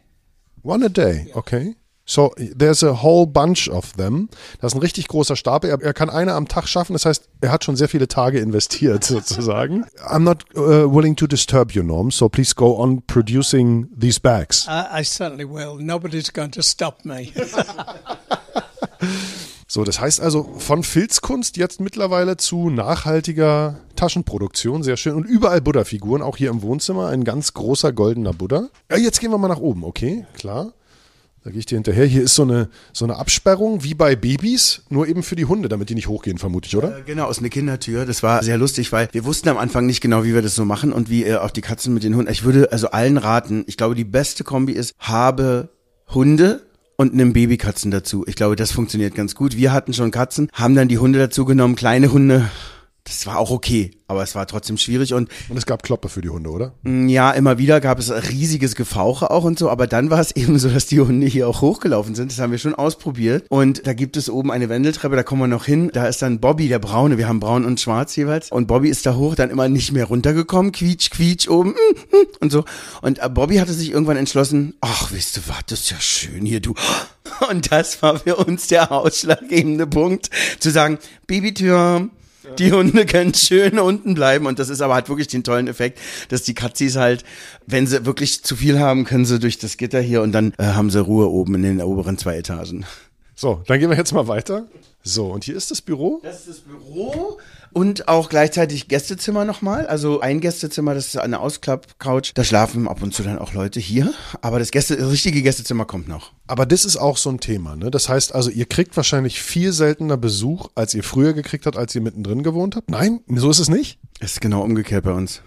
One 0.62 0.82
a 0.82 0.88
day, 0.88 1.26
okay. 1.36 1.74
So, 2.10 2.32
there's 2.38 2.82
a 2.82 3.02
whole 3.02 3.26
bunch 3.26 3.68
of 3.68 3.92
them. 3.92 4.30
Das 4.62 4.72
ist 4.72 4.76
ein 4.76 4.80
richtig 4.80 5.08
großer 5.08 5.36
Stapel. 5.36 5.68
Er, 5.68 5.82
er 5.82 5.92
kann 5.92 6.08
eine 6.08 6.32
am 6.32 6.48
Tag 6.48 6.66
schaffen. 6.66 6.94
Das 6.94 7.04
heißt, 7.04 7.28
er 7.42 7.52
hat 7.52 7.64
schon 7.64 7.76
sehr 7.76 7.88
viele 7.90 8.08
Tage 8.08 8.38
investiert, 8.38 9.04
sozusagen. 9.04 9.84
I'm 10.08 10.20
not 10.20 10.44
uh, 10.56 10.90
willing 10.90 11.16
to 11.16 11.26
disturb 11.26 11.72
you, 11.72 11.82
Norm, 11.82 12.10
so 12.10 12.30
please 12.30 12.54
go 12.54 12.80
on 12.80 13.02
producing 13.06 13.88
these 13.94 14.18
bags. 14.18 14.66
I, 14.66 15.00
I 15.00 15.04
certainly 15.04 15.44
will. 15.44 15.76
Nobody's 15.78 16.32
going 16.32 16.50
to 16.52 16.62
stop 16.62 17.04
me. 17.04 17.30
So, 19.70 19.84
das 19.84 20.00
heißt 20.00 20.22
also 20.22 20.44
von 20.56 20.82
Filzkunst 20.82 21.58
jetzt 21.58 21.78
mittlerweile 21.78 22.38
zu 22.38 22.70
nachhaltiger 22.70 23.80
Taschenproduktion, 23.96 24.82
sehr 24.82 24.96
schön. 24.96 25.14
Und 25.14 25.24
überall 25.24 25.60
Buddha-Figuren, 25.60 26.22
auch 26.22 26.38
hier 26.38 26.48
im 26.48 26.62
Wohnzimmer, 26.62 27.08
ein 27.08 27.22
ganz 27.22 27.52
großer 27.52 27.92
goldener 27.92 28.32
Buddha. 28.32 28.70
Ja, 28.90 28.96
jetzt 28.96 29.20
gehen 29.20 29.30
wir 29.30 29.36
mal 29.36 29.48
nach 29.48 29.60
oben, 29.60 29.84
okay, 29.84 30.24
klar. 30.38 30.72
Da 31.44 31.50
gehe 31.50 31.60
ich 31.60 31.66
dir 31.66 31.76
hinterher. 31.76 32.04
Hier 32.04 32.22
ist 32.22 32.34
so 32.34 32.42
eine, 32.42 32.68
so 32.92 33.04
eine 33.04 33.16
Absperrung 33.16 33.84
wie 33.84 33.94
bei 33.94 34.16
Babys, 34.16 34.82
nur 34.88 35.06
eben 35.06 35.22
für 35.22 35.36
die 35.36 35.44
Hunde, 35.44 35.68
damit 35.68 35.88
die 35.88 35.94
nicht 35.94 36.08
hochgehen, 36.08 36.36
vermute 36.36 36.66
ich, 36.66 36.76
oder? 36.76 36.98
Äh, 36.98 37.02
Genau, 37.06 37.24
aus 37.26 37.38
einer 37.38 37.48
Kindertür. 37.48 38.04
Das 38.06 38.22
war 38.22 38.42
sehr 38.42 38.58
lustig, 38.58 38.92
weil 38.92 39.08
wir 39.12 39.24
wussten 39.24 39.48
am 39.48 39.56
Anfang 39.56 39.86
nicht 39.86 40.00
genau, 40.00 40.24
wie 40.24 40.34
wir 40.34 40.42
das 40.42 40.54
so 40.54 40.64
machen 40.64 40.92
und 40.92 41.08
wie 41.08 41.24
äh, 41.24 41.36
auch 41.36 41.50
die 41.50 41.60
Katzen 41.60 41.94
mit 41.94 42.02
den 42.02 42.16
Hunden. 42.16 42.30
Ich 42.30 42.44
würde 42.44 42.72
also 42.72 42.90
allen 42.90 43.16
raten, 43.18 43.64
ich 43.66 43.76
glaube, 43.76 43.94
die 43.94 44.04
beste 44.04 44.44
Kombi 44.44 44.72
ist, 44.72 44.94
habe 44.98 45.68
Hunde 46.12 46.62
und 46.96 47.14
nimm 47.14 47.32
Babykatzen 47.32 47.90
dazu. 47.92 48.24
Ich 48.26 48.34
glaube, 48.34 48.56
das 48.56 48.72
funktioniert 48.72 49.14
ganz 49.14 49.34
gut. 49.36 49.56
Wir 49.56 49.72
hatten 49.72 49.94
schon 49.94 50.10
Katzen, 50.10 50.50
haben 50.52 50.74
dann 50.74 50.88
die 50.88 50.98
Hunde 50.98 51.18
dazu 51.20 51.44
genommen, 51.44 51.76
kleine 51.76 52.12
Hunde. 52.12 52.50
Das 53.08 53.26
war 53.26 53.38
auch 53.38 53.50
okay, 53.50 53.90
aber 54.06 54.22
es 54.22 54.34
war 54.34 54.46
trotzdem 54.46 54.76
schwierig 54.76 55.14
und 55.14 55.30
Und 55.48 55.56
es 55.56 55.64
gab 55.66 55.82
Kloppe 55.82 56.08
für 56.08 56.20
die 56.20 56.28
Hunde, 56.28 56.50
oder? 56.50 56.74
Mm, 56.82 57.08
Ja, 57.08 57.30
immer 57.30 57.56
wieder 57.58 57.80
gab 57.80 57.98
es 57.98 58.10
riesiges 58.30 58.74
Gefauche 58.74 59.30
auch 59.30 59.44
und 59.44 59.58
so, 59.58 59.70
aber 59.70 59.86
dann 59.86 60.10
war 60.10 60.20
es 60.20 60.30
eben 60.36 60.58
so, 60.58 60.68
dass 60.68 60.86
die 60.86 61.00
Hunde 61.00 61.26
hier 61.26 61.48
auch 61.48 61.62
hochgelaufen 61.62 62.14
sind. 62.14 62.30
Das 62.30 62.38
haben 62.38 62.50
wir 62.50 62.58
schon 62.58 62.74
ausprobiert. 62.74 63.46
Und 63.48 63.86
da 63.86 63.94
gibt 63.94 64.16
es 64.16 64.28
oben 64.28 64.50
eine 64.52 64.68
Wendeltreppe, 64.68 65.16
da 65.16 65.22
kommen 65.22 65.42
wir 65.42 65.48
noch 65.48 65.64
hin. 65.64 65.90
Da 65.92 66.06
ist 66.06 66.20
dann 66.22 66.38
Bobby, 66.38 66.68
der 66.68 66.78
Braune. 66.78 67.18
Wir 67.18 67.28
haben 67.28 67.40
braun 67.40 67.64
und 67.64 67.80
schwarz 67.80 68.14
jeweils. 68.16 68.50
Und 68.52 68.66
Bobby 68.66 68.88
ist 68.88 69.06
da 69.06 69.14
hoch, 69.14 69.34
dann 69.34 69.50
immer 69.50 69.68
nicht 69.68 69.92
mehr 69.92 70.04
runtergekommen. 70.04 70.72
Quietsch, 70.72 71.10
quietsch 71.10 71.48
oben 71.48 71.70
mm, 71.70 72.16
mm, 72.16 72.26
und 72.40 72.52
so. 72.52 72.64
Und 73.00 73.20
äh, 73.20 73.28
Bobby 73.28 73.56
hatte 73.56 73.72
sich 73.72 73.90
irgendwann 73.90 74.18
entschlossen, 74.18 74.74
ach, 74.80 75.12
weißt 75.12 75.38
du 75.38 75.40
was, 75.48 75.58
das 75.66 75.80
ist 75.80 75.90
ja 75.90 76.00
schön 76.00 76.44
hier, 76.44 76.60
du. 76.60 76.74
Und 77.50 77.70
das 77.70 78.02
war 78.02 78.18
für 78.18 78.36
uns 78.36 78.66
der 78.68 78.90
ausschlaggebende 78.90 79.86
Punkt, 79.86 80.30
zu 80.58 80.70
sagen, 80.70 80.98
Babytür, 81.26 82.08
die 82.58 82.72
Hunde 82.72 83.06
können 83.06 83.34
schön 83.34 83.78
unten 83.78 84.14
bleiben 84.14 84.46
und 84.46 84.58
das 84.58 84.68
ist 84.68 84.80
aber 84.80 84.94
halt 84.94 85.08
wirklich 85.08 85.28
den 85.28 85.44
tollen 85.44 85.68
Effekt, 85.68 85.98
dass 86.28 86.42
die 86.42 86.54
Katzis 86.54 86.96
halt, 86.96 87.24
wenn 87.66 87.86
sie 87.86 88.06
wirklich 88.06 88.42
zu 88.42 88.56
viel 88.56 88.78
haben, 88.78 89.04
können 89.04 89.24
sie 89.24 89.38
durch 89.38 89.58
das 89.58 89.76
Gitter 89.76 90.00
hier 90.00 90.22
und 90.22 90.32
dann 90.32 90.52
äh, 90.58 90.64
haben 90.64 90.90
sie 90.90 91.00
Ruhe 91.00 91.28
oben 91.28 91.54
in 91.56 91.62
den 91.62 91.82
oberen 91.82 92.18
zwei 92.18 92.36
Etagen. 92.36 92.86
So, 93.34 93.62
dann 93.66 93.78
gehen 93.78 93.90
wir 93.90 93.96
jetzt 93.96 94.12
mal 94.12 94.26
weiter. 94.26 94.66
So, 95.02 95.26
und 95.26 95.44
hier 95.44 95.56
ist 95.56 95.70
das 95.70 95.80
Büro. 95.80 96.20
Das 96.22 96.40
ist 96.40 96.48
das 96.48 96.58
Büro 96.58 97.38
und 97.72 98.08
auch 98.08 98.28
gleichzeitig 98.28 98.88
Gästezimmer 98.88 99.44
nochmal. 99.44 99.86
Also 99.86 100.20
ein 100.20 100.40
Gästezimmer, 100.40 100.94
das 100.94 101.08
ist 101.08 101.18
eine 101.18 101.40
Ausklappcouch. 101.40 102.32
Da 102.34 102.44
schlafen 102.44 102.88
ab 102.88 103.02
und 103.02 103.14
zu 103.14 103.22
dann 103.22 103.38
auch 103.38 103.52
Leute 103.52 103.80
hier. 103.80 104.12
Aber 104.40 104.58
das, 104.58 104.70
Gäste, 104.70 104.96
das 104.96 105.10
richtige 105.10 105.42
Gästezimmer 105.42 105.84
kommt 105.84 106.08
noch. 106.08 106.32
Aber 106.46 106.66
das 106.66 106.84
ist 106.84 106.96
auch 106.96 107.16
so 107.16 107.30
ein 107.30 107.40
Thema, 107.40 107.76
ne? 107.76 107.90
Das 107.90 108.08
heißt 108.08 108.34
also, 108.34 108.50
ihr 108.50 108.66
kriegt 108.66 108.96
wahrscheinlich 108.96 109.42
viel 109.42 109.72
seltener 109.72 110.16
Besuch, 110.16 110.68
als 110.74 110.94
ihr 110.94 111.04
früher 111.04 111.32
gekriegt 111.32 111.66
habt, 111.66 111.76
als 111.76 111.94
ihr 111.94 112.00
mittendrin 112.00 112.42
gewohnt 112.42 112.76
habt. 112.76 112.90
Nein, 112.90 113.20
so 113.28 113.50
ist 113.50 113.58
es 113.58 113.68
nicht. 113.68 113.98
Es 114.20 114.32
ist 114.32 114.40
genau 114.40 114.62
umgekehrt 114.62 115.04
bei 115.04 115.12
uns. 115.12 115.42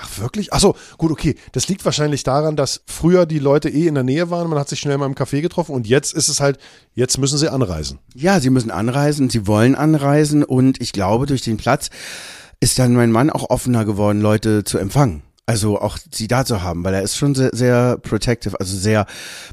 Ach, 0.00 0.18
wirklich? 0.18 0.52
Ach 0.52 0.60
so, 0.60 0.76
gut, 0.96 1.10
okay. 1.10 1.34
Das 1.52 1.68
liegt 1.68 1.84
wahrscheinlich 1.84 2.22
daran, 2.22 2.54
dass 2.54 2.82
früher 2.86 3.26
die 3.26 3.40
Leute 3.40 3.68
eh 3.68 3.88
in 3.88 3.94
der 3.94 4.04
Nähe 4.04 4.30
waren, 4.30 4.48
man 4.48 4.58
hat 4.58 4.68
sich 4.68 4.78
schnell 4.78 4.96
mal 4.96 5.06
im 5.06 5.14
Café 5.14 5.40
getroffen 5.40 5.74
und 5.74 5.88
jetzt 5.88 6.14
ist 6.14 6.28
es 6.28 6.40
halt, 6.40 6.58
jetzt 6.94 7.18
müssen 7.18 7.36
sie 7.36 7.50
anreisen. 7.50 7.98
Ja, 8.14 8.38
sie 8.38 8.50
müssen 8.50 8.70
anreisen, 8.70 9.28
sie 9.28 9.46
wollen 9.46 9.74
anreisen 9.74 10.44
und 10.44 10.80
ich 10.80 10.92
glaube, 10.92 11.26
durch 11.26 11.42
den 11.42 11.56
Platz 11.56 11.90
ist 12.60 12.78
dann 12.78 12.94
mein 12.94 13.10
Mann 13.10 13.30
auch 13.30 13.50
offener 13.50 13.84
geworden, 13.84 14.20
Leute 14.20 14.62
zu 14.64 14.78
empfangen. 14.78 15.22
Also 15.48 15.80
auch 15.80 15.96
sie 16.12 16.28
da 16.28 16.44
zu 16.44 16.62
haben, 16.62 16.84
weil 16.84 16.92
er 16.92 17.00
ist 17.00 17.16
schon 17.16 17.34
sehr, 17.34 17.48
sehr 17.54 17.96
protective, 17.96 18.60
also 18.60 18.76
sehr 18.76 19.06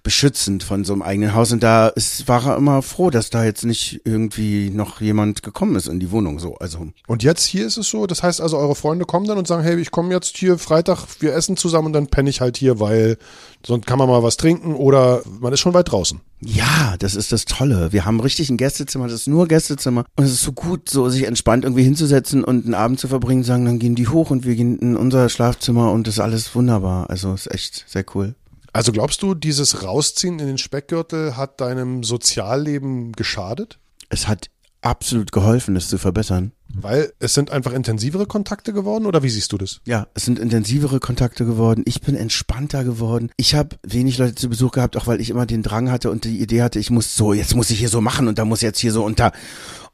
beschützend 0.04 0.62
von 0.62 0.84
so 0.84 0.92
einem 0.92 1.02
eigenen 1.02 1.34
Haus. 1.34 1.54
Und 1.54 1.64
da 1.64 1.88
ist, 1.88 2.28
war 2.28 2.46
er 2.46 2.58
immer 2.58 2.82
froh, 2.82 3.12
dass 3.12 3.30
da 3.30 3.46
jetzt 3.46 3.64
nicht 3.64 4.02
irgendwie 4.04 4.72
noch 4.72 5.00
jemand 5.00 5.42
gekommen 5.42 5.78
ist 5.78 5.88
in 5.88 6.02
die 6.02 6.12
Wohnung. 6.12 6.40
So, 6.40 6.56
also 6.56 6.90
Und 7.08 7.24
jetzt 7.24 7.46
hier 7.46 7.66
ist 7.66 7.78
es 7.78 7.88
so, 7.88 8.08
das 8.08 8.24
heißt 8.24 8.42
also, 8.42 8.58
eure 8.58 8.76
Freunde 8.76 9.06
kommen 9.06 9.26
dann 9.26 9.38
und 9.38 9.48
sagen, 9.48 9.64
hey, 9.64 9.80
ich 9.80 9.92
komme 9.92 10.14
jetzt 10.14 10.36
hier 10.36 10.58
Freitag, 10.58 11.06
wir 11.20 11.34
essen 11.34 11.56
zusammen 11.56 11.88
und 11.88 11.94
dann 11.94 12.08
penne 12.08 12.30
ich 12.30 12.42
halt 12.42 12.58
hier, 12.58 12.82
weil 12.82 13.18
sonst 13.66 13.86
kann 13.88 14.00
man 14.00 14.08
mal 14.08 14.24
was 14.24 14.38
trinken 14.38 14.76
oder 14.76 15.22
man 15.40 15.54
ist 15.54 15.60
schon 15.60 15.74
weit 15.74 15.92
draußen. 15.92 16.22
ja, 16.42 16.96
das 17.00 17.16
ist 17.16 17.32
das 17.32 17.46
Tolle. 17.46 17.92
Wir 17.92 18.06
haben 18.06 18.20
richtig 18.20 18.50
ein 18.50 18.58
Gästezimmer, 18.58 19.06
das 19.06 19.22
ist 19.22 19.28
nur 19.28 19.48
Gästezimmer. 19.48 20.06
Und 20.16 20.24
es 20.24 20.32
ist 20.32 20.44
so 20.44 20.52
gut, 20.52 20.90
so 20.90 21.10
sich 21.10 21.26
entspannt 21.26 21.64
irgendwie 21.64 21.84
hinzusetzen 21.84 22.44
und 22.44 22.66
einen 22.66 22.74
Abend 22.74 23.00
zu 23.00 23.08
verbringen, 23.08 23.44
sagen, 23.44 23.66
dann 23.66 23.80
gehen 23.80 23.96
die 23.96 24.08
hoch 24.08 24.30
und 24.30 24.46
wir 24.46 24.56
gehen 24.56 24.80
in 24.80 24.96
unser 24.96 25.30
Schlafzimmer 25.30 25.92
und 25.92 26.08
das 26.08 26.16
ist 26.16 26.20
alles 26.20 26.56
wunderbar. 26.56 27.10
Also 27.10 27.34
ist 27.34 27.52
echt 27.52 27.86
sehr 27.88 28.06
cool. 28.14 28.36
Also 28.74 28.92
glaubst 28.92 29.22
du, 29.22 29.36
dieses 29.36 29.84
Rausziehen 29.84 30.40
in 30.40 30.48
den 30.48 30.58
Speckgürtel 30.58 31.38
hat 31.38 31.62
deinem 31.62 32.04
Sozialleben 32.04 33.14
geschadet? 33.14 33.80
Es 34.10 34.28
hat 34.28 34.50
absolut 34.82 35.32
geholfen, 35.32 35.76
es 35.76 35.88
zu 35.88 35.98
verbessern. 35.98 36.52
Weil 36.82 37.14
es 37.20 37.34
sind 37.34 37.52
einfach 37.52 37.74
intensivere 37.74 38.26
Kontakte 38.26 38.74
geworden 38.74 39.06
oder 39.06 39.24
wie 39.24 39.30
siehst 39.30 39.52
du 39.52 39.58
das? 39.58 39.82
Ja, 39.86 40.08
es 40.14 40.26
sind 40.26 40.40
intensivere 40.40 41.00
Kontakte 41.00 41.46
geworden. 41.46 41.84
Ich 41.86 42.02
bin 42.02 42.16
entspannter 42.16 42.84
geworden. 42.84 43.32
Ich 43.38 43.56
habe 43.56 43.78
wenig 43.84 44.18
Leute 44.18 44.36
zu 44.36 44.50
Besuch 44.50 44.72
gehabt, 44.72 44.98
auch 44.98 45.08
weil 45.08 45.22
ich 45.22 45.30
immer 45.30 45.46
den 45.46 45.64
Drang 45.64 45.90
hatte 45.90 46.12
und 46.12 46.26
die 46.26 46.42
Idee 46.42 46.62
hatte, 46.64 46.80
ich 46.80 46.90
muss 46.90 47.16
so, 47.16 47.34
jetzt 47.34 47.56
muss 47.56 47.70
ich 47.70 47.80
hier 47.80 47.90
so 47.90 48.02
machen 48.02 48.28
und 48.28 48.38
da 48.38 48.46
muss 48.46 48.62
jetzt 48.62 48.80
hier 48.80 48.92
so 48.92 49.06
und 49.06 49.20
da. 49.20 49.32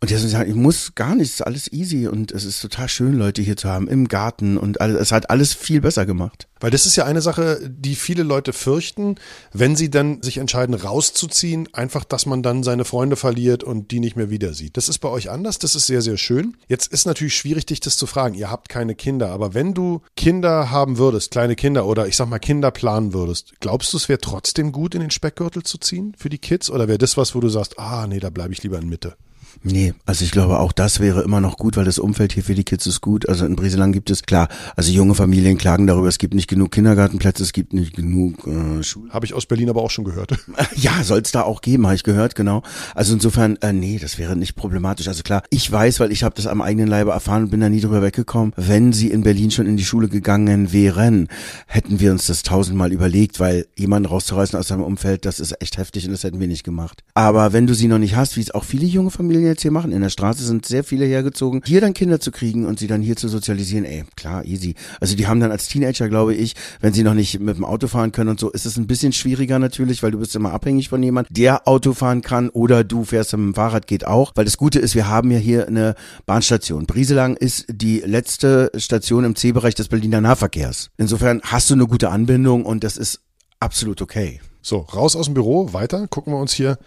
Und 0.04 0.10
jetzt 0.10 0.22
muss 0.22 0.32
ich 0.32 0.38
sagen, 0.38 0.50
ich 0.50 0.56
muss 0.56 0.96
gar 0.96 1.13
nichts, 1.13 1.36
ist 1.36 1.46
alles 1.46 1.72
easy 1.72 2.08
und 2.08 2.32
es 2.32 2.44
ist 2.44 2.60
total 2.60 2.89
schön, 2.89 3.13
Leute 3.13 3.44
hier 3.44 3.56
zu 3.56 3.70
haben 3.70 3.88
im 3.88 4.08
Garten 4.08 4.58
und 4.58 4.82
alles, 4.82 5.00
es 5.00 5.12
hat 5.12 5.30
alles 5.30 5.54
viel 5.54 5.80
besser 5.80 6.08
gemacht. 6.08 6.48
Weil 6.60 6.72
das 6.72 6.88
ist 6.88 6.96
ja 6.96 7.06
eine 7.06 7.22
Sache, 7.22 7.60
die 7.70 7.96
viele 7.96 8.24
Leute 8.24 8.52
fürchten, 8.52 9.15
wenn 9.54 9.76
sie 9.76 9.91
dann 9.91 10.24
sich 10.24 10.39
entscheiden, 10.39 10.74
rauszuziehen, 10.74 11.70
einfach, 11.74 12.04
dass 12.04 12.26
man 12.26 12.41
dann 12.41 12.63
seine 12.63 12.84
Freunde 12.84 13.15
verliert 13.15 13.63
und 13.63 13.91
die 13.91 14.00
nicht 14.00 14.15
mehr 14.15 14.32
wieder 14.32 14.54
sieht. 14.54 14.76
Das 14.76 14.89
ist 14.89 15.00
bei 15.00 15.10
euch 15.10 15.30
anders, 15.30 15.60
das 15.60 15.76
ist 15.76 15.86
sehr, 15.86 16.02
sehr 16.02 16.17
schön. 16.17 16.58
Jetzt 16.71 16.88
ist 16.93 17.05
natürlich 17.05 17.36
schwierig, 17.36 17.65
dich 17.65 17.81
das 17.81 17.97
zu 17.97 18.07
fragen. 18.07 18.34
Ihr 18.34 18.49
habt 18.49 18.69
keine 18.69 18.95
Kinder, 18.95 19.31
aber 19.31 19.53
wenn 19.53 19.73
du 19.73 19.99
Kinder 20.15 20.71
haben 20.71 20.97
würdest, 20.97 21.31
kleine 21.31 21.57
Kinder 21.57 21.86
oder 21.86 22.07
ich 22.07 22.15
sag 22.15 22.29
mal 22.29 22.39
Kinder 22.39 22.71
planen 22.71 23.12
würdest, 23.12 23.55
glaubst 23.60 23.91
du, 23.91 23.97
es 23.97 24.07
wäre 24.07 24.21
trotzdem 24.21 24.71
gut, 24.71 24.95
in 24.95 25.01
den 25.01 25.12
Speckgürtel 25.12 25.63
zu 25.63 25.79
ziehen 25.79 26.15
für 26.17 26.29
die 26.29 26.38
Kids? 26.38 26.69
Oder 26.69 26.88
wäre 26.88 26.97
das 26.97 27.17
was, 27.17 27.36
wo 27.36 27.41
du 27.41 27.49
sagst, 27.49 27.77
ah, 27.77 28.07
nee, 28.07 28.21
da 28.21 28.29
bleibe 28.29 28.53
ich 28.53 28.63
lieber 28.63 28.79
in 28.79 28.88
Mitte? 28.88 29.17
Nee, 29.64 29.94
also 30.06 30.26
ich 30.26 30.32
glaube, 30.32 30.60
auch 30.60 30.72
das 30.72 31.00
wäre 31.00 31.22
immer 31.22 31.40
noch 31.40 31.58
gut, 31.58 31.78
weil 31.78 31.86
das 31.86 32.00
Umfeld 32.00 32.34
hier 32.34 32.44
für 32.44 32.56
die 32.56 32.64
Kids 32.64 32.88
ist 32.88 33.02
gut. 33.02 33.30
Also 33.30 33.46
in 33.46 33.56
Brieselang 33.56 33.92
gibt 33.92 34.10
es, 34.10 34.24
klar, 34.24 34.48
also 34.76 34.92
junge 34.92 35.14
Familien 35.14 35.58
klagen 35.58 35.88
darüber, 35.88 36.08
es 36.08 36.18
gibt 36.18 36.34
nicht 36.34 36.48
genug 36.48 36.72
Kindergartenplätze, 36.72 37.44
es 37.44 37.54
gibt 37.54 37.74
nicht 37.74 37.96
genug 37.96 38.48
äh, 38.48 38.84
Schulen. 38.84 39.12
Habe 39.12 39.26
ich 39.26 39.34
aus 39.34 39.46
Berlin 39.46 39.70
aber 39.70 39.82
auch 39.82 39.92
schon 39.92 40.06
gehört. 40.06 40.32
Ja, 40.76 41.04
soll 41.04 41.20
es 41.20 41.32
da 41.32 41.44
auch 41.44 41.62
geben, 41.62 41.86
habe 41.86 41.96
ich 41.96 42.04
gehört, 42.04 42.34
genau. 42.34 42.64
Also 42.96 43.14
insofern, 43.14 43.58
äh, 43.58 43.74
nee, 43.74 44.00
das 44.00 44.18
wäre 44.18 44.36
nicht 44.36 44.56
problematisch. 44.56 45.08
Also 45.08 45.22
klar, 45.22 45.44
ich 45.50 45.70
weiß, 45.70 46.00
weil 46.00 46.12
ich 46.12 46.24
habe 46.24 46.34
das 46.36 46.48
am 46.48 46.62
eigenen 46.62 46.88
Leibe 46.88 47.12
erfahren 47.12 47.44
und 47.44 47.50
bin 47.50 47.60
da 47.60 47.70
nie 47.70 47.82
drüber 47.82 48.02
weggekommen. 48.02 48.54
Wenn 48.56 48.94
sie 48.94 49.12
in 49.12 49.22
Berlin 49.22 49.52
schon 49.52 49.68
in 49.68 49.78
die 49.78 49.86
Schule 49.86 50.08
gegangen 50.08 50.72
wären, 50.72 51.28
hätten 51.68 52.00
wir 52.00 52.12
uns 52.12 52.28
das 52.28 52.44
tausendmal 52.44 52.92
überlegt, 52.92 53.40
weil 53.40 53.68
jemanden 53.76 54.08
rauszureißen 54.08 54.58
aus 54.58 54.70
seinem 54.70 54.84
Umfeld, 54.84 55.26
das 55.26 55.40
ist 55.40 55.62
echt 55.62 55.78
heftig 55.78 56.06
und 56.06 56.12
das 56.12 56.24
hätten 56.24 56.40
wir 56.40 56.48
nicht 56.48 56.64
gemacht. 56.64 57.04
Aber 57.14 57.54
wenn 57.54 57.68
du 57.68 57.74
sie 57.74 57.88
noch 57.88 58.00
nicht 58.00 58.16
hast, 58.16 58.38
wie 58.38 58.42
es 58.42 58.52
auch 58.52 58.64
viele 58.64 58.86
junge 58.86 59.12
Familien 59.12 59.40
jetzt 59.47 59.62
hier 59.62 59.71
machen, 59.71 59.91
in 59.91 60.01
der 60.01 60.10
Straße 60.10 60.43
sind 60.43 60.65
sehr 60.65 60.84
viele 60.84 61.06
hergezogen, 61.06 61.62
hier 61.65 61.82
dann 61.82 61.93
Kinder 61.93 62.19
zu 62.19 62.32
kriegen 62.32 62.65
und 62.65 62.80
sie 62.80 62.88
dann 62.88 63.01
hier 63.01 63.15
zu 63.15 63.27
sozialisieren, 63.27 63.86
ey, 63.86 64.04
klar, 64.15 64.45
easy. 64.45 64.75
Also 64.99 65.15
die 65.15 65.27
haben 65.27 65.39
dann 65.39 65.51
als 65.51 65.67
Teenager, 65.67 66.10
glaube 66.10 66.34
ich, 66.34 66.56
wenn 66.80 66.93
sie 66.93 67.04
noch 67.04 67.13
nicht 67.13 67.39
mit 67.39 67.58
dem 67.58 67.65
Auto 67.65 67.88
fahren 67.88 68.12
können 68.12 68.30
und 68.30 68.39
so, 68.39 68.49
ist 68.51 68.65
es 68.65 68.77
ein 68.77 68.88
bisschen 68.88 69.13
schwieriger 69.13 69.60
natürlich, 69.60 70.04
weil 70.04 70.12
du 70.12 70.19
bist 70.19 70.36
immer 70.36 70.54
abhängig 70.54 70.89
von 70.89 71.01
jemand, 71.01 71.27
der 71.32 71.67
Auto 71.67 71.93
fahren 71.93 72.21
kann 72.21 72.49
oder 72.49 72.84
du 72.84 73.04
fährst 73.04 73.34
mit 73.34 73.41
dem 73.41 73.54
Fahrrad, 73.54 73.88
geht 73.88 74.06
auch. 74.06 74.32
Weil 74.36 74.45
das 74.45 74.58
Gute 74.58 74.80
ist, 74.80 74.95
wir 74.95 75.08
haben 75.08 75.32
ja 75.32 75.38
hier 75.38 75.67
eine 75.67 75.95
Bahnstation. 76.25 76.86
Brieselang 76.86 77.36
ist 77.36 77.65
die 77.69 77.99
letzte 77.99 78.71
Station 78.75 79.23
im 79.23 79.36
C-Bereich 79.36 79.75
des 79.75 79.88
Berliner 79.88 80.21
Nahverkehrs. 80.21 80.89
Insofern 80.97 81.41
hast 81.43 81.69
du 81.69 81.73
eine 81.73 81.88
gute 81.88 82.10
Anbindung 82.10 82.65
und 82.65 82.84
das 82.84 82.97
ist 82.97 83.21
absolut 83.60 84.01
okay. 84.01 84.41
So, 84.62 84.77
raus 84.77 85.15
aus 85.15 85.25
dem 85.25 85.34
Büro, 85.34 85.73
weiter, 85.73 86.08
gucken 86.08 86.34
wir 86.34 86.39
uns 86.39 86.54
hier 86.54 86.77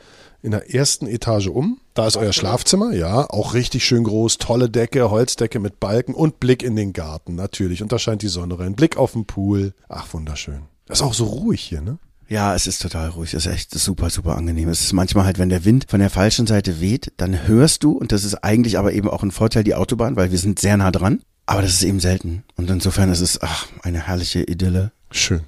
in 0.42 0.52
der 0.52 0.72
ersten 0.72 1.06
Etage 1.06 1.48
um. 1.48 1.80
Da 1.94 2.09
ist 2.09 2.16
euer 2.16 2.33
Schlafzimmer, 2.33 2.92
ja, 2.92 3.30
auch 3.30 3.54
richtig 3.54 3.85
schön 3.85 4.02
groß, 4.02 4.38
tolle 4.38 4.68
Decke, 4.68 5.11
Holzdecke 5.11 5.61
mit 5.61 5.78
Balken 5.78 6.12
und 6.12 6.40
Blick 6.40 6.64
in 6.64 6.74
den 6.74 6.92
Garten, 6.92 7.37
natürlich. 7.37 7.85
Und 7.85 7.92
da 7.92 8.00
scheint 8.00 8.22
die 8.22 8.28
Sonne 8.28 8.59
rein. 8.59 8.74
Blick 8.74 8.96
auf 8.96 9.12
den 9.12 9.26
Pool. 9.26 9.74
Ach, 9.88 10.12
wunderschön. 10.12 10.62
Das 10.87 10.98
ist 10.98 11.07
auch 11.07 11.14
so 11.14 11.24
ruhig 11.24 11.61
hier, 11.61 11.83
ne? 11.83 11.98
Ja, 12.28 12.52
es 12.52 12.66
ist 12.66 12.83
total 12.83 13.11
ruhig. 13.11 13.33
Es 13.35 13.46
ist 13.46 13.52
echt 13.52 13.70
super, 13.78 14.11
super 14.11 14.37
angenehm. 14.37 14.68
Es 14.70 14.80
ist 14.80 14.92
manchmal 14.92 15.24
halt, 15.24 15.38
wenn 15.38 15.50
der 15.50 15.64
Wind 15.64 15.87
von 15.88 16.00
der 16.00 16.11
falschen 16.11 16.48
Seite 16.48 16.80
weht, 16.80 17.12
dann 17.16 17.46
hörst 17.46 17.85
du, 17.85 17.92
und 17.92 18.11
das 18.11 18.24
ist 18.24 18.42
eigentlich 18.42 18.76
aber 18.76 18.92
eben 18.92 19.09
auch 19.09 19.22
ein 19.22 19.30
Vorteil, 19.30 19.62
die 19.62 19.76
Autobahn, 19.76 20.16
weil 20.16 20.33
wir 20.33 20.38
sind 20.38 20.59
sehr 20.59 20.76
nah 20.76 20.90
dran. 20.90 21.20
Aber 21.46 21.62
das 21.62 21.74
ist 21.74 21.85
eben 21.85 22.00
selten. 22.00 22.42
Und 22.57 22.70
insofern 22.70 23.12
ist 23.12 23.20
es, 23.20 23.40
ach, 23.40 23.68
eine 23.83 24.09
herrliche 24.09 24.42
Idylle. 24.42 24.90
Schön. 25.12 25.42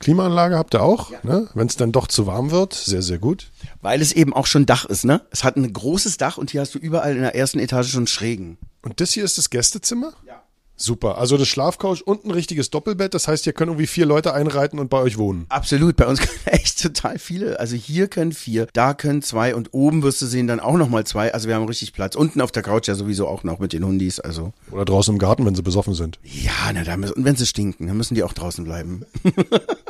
Klimaanlage 0.00 0.56
habt 0.56 0.74
ihr 0.74 0.82
auch, 0.82 1.10
ne? 1.22 1.48
wenn 1.54 1.66
es 1.66 1.76
dann 1.76 1.92
doch 1.92 2.06
zu 2.06 2.26
warm 2.26 2.50
wird. 2.50 2.72
Sehr, 2.72 3.02
sehr 3.02 3.18
gut. 3.18 3.50
Weil 3.80 4.02
es 4.02 4.12
eben 4.12 4.34
auch 4.34 4.46
schon 4.46 4.66
Dach 4.66 4.84
ist, 4.84 5.04
ne? 5.04 5.22
Es 5.30 5.44
hat 5.44 5.56
ein 5.56 5.72
großes 5.72 6.16
Dach 6.16 6.38
und 6.38 6.50
hier 6.50 6.60
hast 6.60 6.74
du 6.74 6.78
überall 6.78 7.14
in 7.14 7.22
der 7.22 7.34
ersten 7.34 7.58
Etage 7.58 7.90
schon 7.90 8.06
Schrägen. 8.06 8.58
Und 8.82 9.00
das 9.00 9.12
hier 9.12 9.24
ist 9.24 9.38
das 9.38 9.50
Gästezimmer? 9.50 10.12
Ja. 10.26 10.42
Super. 10.80 11.18
Also 11.18 11.36
das 11.36 11.48
Schlafcouch 11.48 12.02
und 12.02 12.24
ein 12.24 12.30
richtiges 12.30 12.70
Doppelbett. 12.70 13.12
Das 13.12 13.26
heißt, 13.26 13.42
hier 13.44 13.52
können 13.52 13.72
irgendwie 13.72 13.88
vier 13.88 14.06
Leute 14.06 14.32
einreiten 14.32 14.78
und 14.78 14.88
bei 14.88 14.98
euch 14.98 15.18
wohnen. 15.18 15.46
Absolut. 15.48 15.96
Bei 15.96 16.06
uns 16.06 16.20
können 16.20 16.38
echt 16.46 16.80
total 16.80 17.18
viele. 17.18 17.58
Also 17.58 17.74
hier 17.74 18.06
können 18.06 18.32
vier, 18.32 18.68
da 18.72 18.94
können 18.94 19.20
zwei 19.20 19.56
und 19.56 19.74
oben 19.74 20.04
wirst 20.04 20.22
du 20.22 20.26
sehen 20.26 20.46
dann 20.46 20.60
auch 20.60 20.76
nochmal 20.76 21.04
zwei. 21.04 21.34
Also 21.34 21.48
wir 21.48 21.56
haben 21.56 21.64
richtig 21.64 21.92
Platz. 21.92 22.14
Unten 22.14 22.40
auf 22.40 22.52
der 22.52 22.62
Couch 22.62 22.86
ja 22.86 22.94
sowieso 22.94 23.26
auch 23.26 23.42
noch 23.42 23.58
mit 23.58 23.72
den 23.72 23.84
Hundis. 23.84 24.20
Also. 24.20 24.52
Oder 24.70 24.84
draußen 24.84 25.12
im 25.12 25.18
Garten, 25.18 25.44
wenn 25.44 25.56
sie 25.56 25.62
besoffen 25.62 25.94
sind. 25.94 26.20
Ja, 26.22 26.52
na, 26.72 26.84
da 26.84 26.96
müssen, 26.96 27.14
und 27.14 27.24
wenn 27.24 27.36
sie 27.36 27.46
stinken, 27.46 27.88
dann 27.88 27.96
müssen 27.96 28.14
die 28.14 28.22
auch 28.22 28.32
draußen 28.32 28.62
bleiben. 28.62 29.04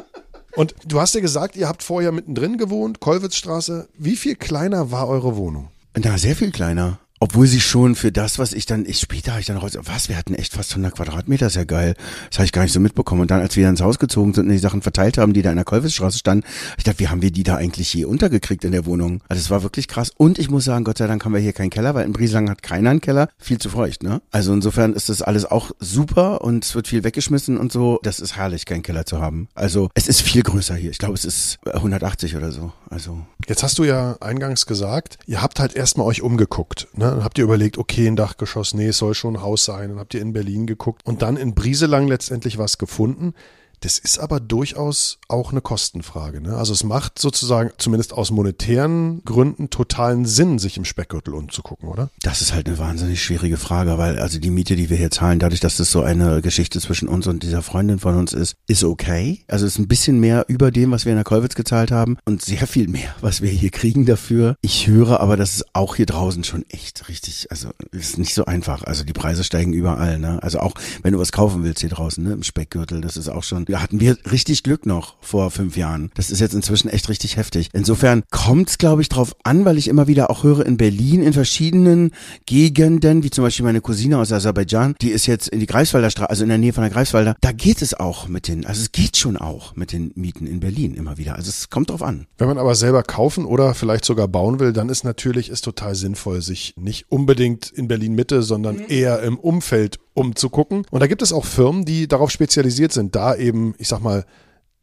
Und 0.58 0.74
du 0.84 1.00
hast 1.00 1.14
ja 1.14 1.20
gesagt, 1.20 1.54
ihr 1.54 1.68
habt 1.68 1.84
vorher 1.84 2.10
mittendrin 2.10 2.58
gewohnt, 2.58 2.98
Kollwitzstraße. 2.98 3.88
Wie 3.96 4.16
viel 4.16 4.34
kleiner 4.34 4.90
war 4.90 5.06
eure 5.06 5.36
Wohnung? 5.36 5.68
Na, 5.96 6.18
sehr 6.18 6.34
viel 6.34 6.50
kleiner. 6.50 6.98
Obwohl 7.20 7.46
sie 7.46 7.60
schon 7.60 7.94
für 7.94 8.12
das, 8.12 8.38
was 8.38 8.52
ich 8.52 8.66
dann, 8.66 8.86
ich 8.86 9.00
später 9.00 9.32
habe 9.32 9.40
ich 9.40 9.46
dann 9.46 9.56
raus, 9.56 9.72
was, 9.82 10.08
wir 10.08 10.16
hatten 10.16 10.34
echt 10.34 10.52
fast 10.52 10.70
100 10.72 10.94
Quadratmeter, 10.94 11.46
ist 11.46 11.56
ja 11.56 11.64
geil. 11.64 11.94
Das 12.30 12.38
habe 12.38 12.46
ich 12.46 12.52
gar 12.52 12.62
nicht 12.62 12.72
so 12.72 12.80
mitbekommen. 12.80 13.22
Und 13.22 13.30
dann, 13.30 13.40
als 13.40 13.56
wir 13.56 13.64
dann 13.64 13.74
ins 13.74 13.82
Haus 13.82 13.98
gezogen 13.98 14.34
sind 14.34 14.46
und 14.46 14.52
die 14.52 14.58
Sachen 14.58 14.82
verteilt 14.82 15.18
haben, 15.18 15.32
die 15.32 15.42
da 15.42 15.50
in 15.50 15.56
der 15.56 15.64
Kolwitzstraße 15.64 16.18
standen, 16.18 16.46
ich 16.76 16.84
dachte, 16.84 17.00
wie 17.00 17.08
haben 17.08 17.22
wir 17.22 17.30
die 17.30 17.42
da 17.42 17.56
eigentlich 17.56 17.92
je 17.92 18.04
untergekriegt 18.04 18.64
in 18.64 18.72
der 18.72 18.86
Wohnung? 18.86 19.20
Also 19.28 19.40
es 19.40 19.50
war 19.50 19.62
wirklich 19.62 19.88
krass. 19.88 20.12
Und 20.16 20.38
ich 20.38 20.50
muss 20.50 20.64
sagen, 20.64 20.84
Gott 20.84 20.98
sei 20.98 21.06
Dank 21.06 21.24
haben 21.24 21.32
wir 21.32 21.40
hier 21.40 21.52
keinen 21.52 21.70
Keller, 21.70 21.94
weil 21.94 22.06
in 22.06 22.12
Brieslang 22.12 22.48
hat 22.50 22.62
keiner 22.62 22.90
einen 22.90 23.00
Keller. 23.00 23.28
Viel 23.38 23.58
zu 23.58 23.70
feucht, 23.70 24.02
ne? 24.02 24.22
Also 24.30 24.52
insofern 24.52 24.92
ist 24.92 25.08
das 25.08 25.22
alles 25.22 25.44
auch 25.44 25.72
super 25.80 26.42
und 26.42 26.64
es 26.64 26.74
wird 26.74 26.88
viel 26.88 27.04
weggeschmissen 27.04 27.56
und 27.56 27.72
so. 27.72 27.98
Das 28.02 28.20
ist 28.20 28.36
herrlich, 28.36 28.64
keinen 28.64 28.82
Keller 28.82 29.06
zu 29.06 29.20
haben. 29.20 29.48
Also 29.54 29.90
es 29.94 30.08
ist 30.08 30.22
viel 30.22 30.42
größer 30.42 30.74
hier. 30.74 30.90
Ich 30.90 30.98
glaube, 30.98 31.14
es 31.14 31.24
ist 31.24 31.58
180 31.66 32.36
oder 32.36 32.52
so. 32.52 32.72
Also. 32.90 33.18
Jetzt 33.48 33.62
hast 33.62 33.78
du 33.78 33.84
ja 33.84 34.16
eingangs 34.20 34.66
gesagt, 34.66 35.18
ihr 35.26 35.42
habt 35.42 35.58
halt 35.58 35.74
erstmal 35.74 36.06
euch 36.06 36.22
umgeguckt, 36.22 36.88
ne? 36.94 37.07
Dann 37.10 37.24
habt 37.24 37.38
ihr 37.38 37.44
überlegt, 37.44 37.78
okay, 37.78 38.06
ein 38.06 38.16
Dachgeschoss, 38.16 38.74
nee, 38.74 38.88
es 38.88 38.98
soll 38.98 39.14
schon 39.14 39.36
ein 39.36 39.42
Haus 39.42 39.64
sein. 39.64 39.90
Dann 39.90 39.98
habt 39.98 40.14
ihr 40.14 40.20
in 40.20 40.32
Berlin 40.32 40.66
geguckt 40.66 41.02
und 41.04 41.22
dann 41.22 41.36
in 41.36 41.54
Brieselang 41.54 42.06
letztendlich 42.06 42.58
was 42.58 42.78
gefunden. 42.78 43.34
Das 43.80 43.98
ist 43.98 44.18
aber 44.18 44.40
durchaus 44.40 45.18
auch 45.28 45.52
eine 45.52 45.60
Kostenfrage. 45.60 46.40
Ne? 46.40 46.56
Also 46.56 46.72
es 46.72 46.84
macht 46.84 47.18
sozusagen 47.18 47.70
zumindest 47.78 48.12
aus 48.12 48.30
monetären 48.30 49.22
Gründen 49.24 49.70
totalen 49.70 50.24
Sinn, 50.24 50.58
sich 50.58 50.76
im 50.76 50.84
Speckgürtel 50.84 51.34
umzugucken, 51.34 51.88
oder? 51.88 52.10
Das 52.22 52.42
ist 52.42 52.52
halt 52.52 52.68
eine 52.68 52.78
wahnsinnig 52.78 53.22
schwierige 53.22 53.56
Frage, 53.56 53.98
weil 53.98 54.18
also 54.18 54.38
die 54.38 54.50
Miete, 54.50 54.76
die 54.76 54.90
wir 54.90 54.96
hier 54.96 55.10
zahlen, 55.10 55.38
dadurch, 55.38 55.60
dass 55.60 55.76
das 55.76 55.90
so 55.90 56.02
eine 56.02 56.42
Geschichte 56.42 56.80
zwischen 56.80 57.08
uns 57.08 57.26
und 57.26 57.42
dieser 57.42 57.62
Freundin 57.62 57.98
von 57.98 58.16
uns 58.16 58.32
ist, 58.32 58.56
ist 58.66 58.84
okay. 58.84 59.44
Also 59.48 59.66
es 59.66 59.74
ist 59.74 59.78
ein 59.78 59.88
bisschen 59.88 60.18
mehr 60.18 60.46
über 60.48 60.70
dem, 60.70 60.90
was 60.90 61.04
wir 61.04 61.12
in 61.12 61.18
der 61.18 61.24
Kolwitz 61.24 61.54
gezahlt 61.54 61.90
haben 61.90 62.18
und 62.24 62.42
sehr 62.42 62.66
viel 62.66 62.88
mehr, 62.88 63.14
was 63.20 63.42
wir 63.42 63.50
hier 63.50 63.70
kriegen 63.70 64.06
dafür. 64.06 64.56
Ich 64.60 64.86
höre 64.86 65.20
aber, 65.20 65.36
dass 65.36 65.54
es 65.54 65.64
auch 65.72 65.96
hier 65.96 66.06
draußen 66.06 66.44
schon 66.44 66.64
echt 66.70 67.08
richtig, 67.08 67.46
also 67.50 67.70
ist 67.92 68.18
nicht 68.18 68.34
so 68.34 68.44
einfach. 68.46 68.82
Also 68.82 69.04
die 69.04 69.12
Preise 69.12 69.44
steigen 69.44 69.72
überall. 69.72 70.18
Ne? 70.18 70.42
Also 70.42 70.60
auch 70.60 70.74
wenn 71.02 71.12
du 71.12 71.18
was 71.18 71.32
kaufen 71.32 71.62
willst 71.62 71.80
hier 71.80 71.90
draußen, 71.90 72.22
ne, 72.22 72.32
im 72.32 72.42
Speckgürtel, 72.42 73.00
das 73.00 73.16
ist 73.16 73.28
auch 73.28 73.44
schon 73.44 73.67
da 73.68 73.82
hatten 73.82 74.00
wir 74.00 74.16
richtig 74.30 74.62
Glück 74.62 74.86
noch 74.86 75.16
vor 75.20 75.50
fünf 75.50 75.76
Jahren. 75.76 76.10
Das 76.14 76.30
ist 76.30 76.40
jetzt 76.40 76.54
inzwischen 76.54 76.88
echt 76.88 77.08
richtig 77.08 77.36
heftig. 77.36 77.68
Insofern 77.72 78.22
kommt 78.30 78.70
es, 78.70 78.78
glaube 78.78 79.02
ich, 79.02 79.08
drauf 79.08 79.36
an, 79.44 79.64
weil 79.64 79.78
ich 79.78 79.88
immer 79.88 80.06
wieder 80.06 80.30
auch 80.30 80.42
höre 80.42 80.66
in 80.66 80.76
Berlin 80.76 81.22
in 81.22 81.32
verschiedenen 81.32 82.12
Gegenden, 82.46 83.22
wie 83.22 83.30
zum 83.30 83.44
Beispiel 83.44 83.64
meine 83.64 83.80
Cousine 83.80 84.18
aus 84.18 84.32
Aserbaidschan, 84.32 84.94
die 85.00 85.10
ist 85.10 85.26
jetzt 85.26 85.48
in 85.48 85.60
die 85.60 85.66
Greifswalder 85.66 86.10
Straße, 86.10 86.30
also 86.30 86.42
in 86.42 86.48
der 86.48 86.58
Nähe 86.58 86.72
von 86.72 86.82
der 86.82 86.90
Greifswalder, 86.90 87.36
da 87.40 87.52
geht 87.52 87.82
es 87.82 87.94
auch 87.94 88.28
mit 88.28 88.48
den, 88.48 88.66
also 88.66 88.80
es 88.80 88.92
geht 88.92 89.16
schon 89.16 89.36
auch 89.36 89.76
mit 89.76 89.92
den 89.92 90.12
Mieten 90.14 90.46
in 90.46 90.60
Berlin 90.60 90.94
immer 90.94 91.18
wieder. 91.18 91.36
Also 91.36 91.50
es 91.50 91.70
kommt 91.70 91.90
drauf 91.90 92.02
an. 92.02 92.26
Wenn 92.38 92.48
man 92.48 92.58
aber 92.58 92.74
selber 92.74 93.02
kaufen 93.02 93.44
oder 93.44 93.74
vielleicht 93.74 94.04
sogar 94.04 94.28
bauen 94.28 94.60
will, 94.60 94.72
dann 94.72 94.88
ist 94.88 95.04
natürlich 95.04 95.50
ist 95.50 95.62
total 95.62 95.94
sinnvoll, 95.94 96.42
sich 96.42 96.74
nicht 96.76 97.10
unbedingt 97.10 97.70
in 97.70 97.88
Berlin 97.88 98.14
Mitte, 98.14 98.42
sondern 98.42 98.78
eher 98.78 99.22
im 99.22 99.38
Umfeld 99.38 99.98
umzugucken. 100.18 100.84
Und 100.90 101.00
da 101.00 101.06
gibt 101.06 101.22
es 101.22 101.32
auch 101.32 101.44
Firmen, 101.44 101.84
die 101.84 102.08
darauf 102.08 102.30
spezialisiert 102.30 102.92
sind, 102.92 103.14
da 103.14 103.34
eben, 103.34 103.74
ich 103.78 103.88
sag 103.88 104.00
mal, 104.00 104.24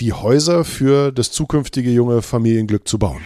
die 0.02 0.14
Häuser 0.14 0.66
für 0.66 1.12
das 1.12 1.32
zukünftige 1.32 1.90
junge 1.90 2.22
Familienglück 2.22 2.88
zu 2.88 3.00
bauen. 3.00 3.22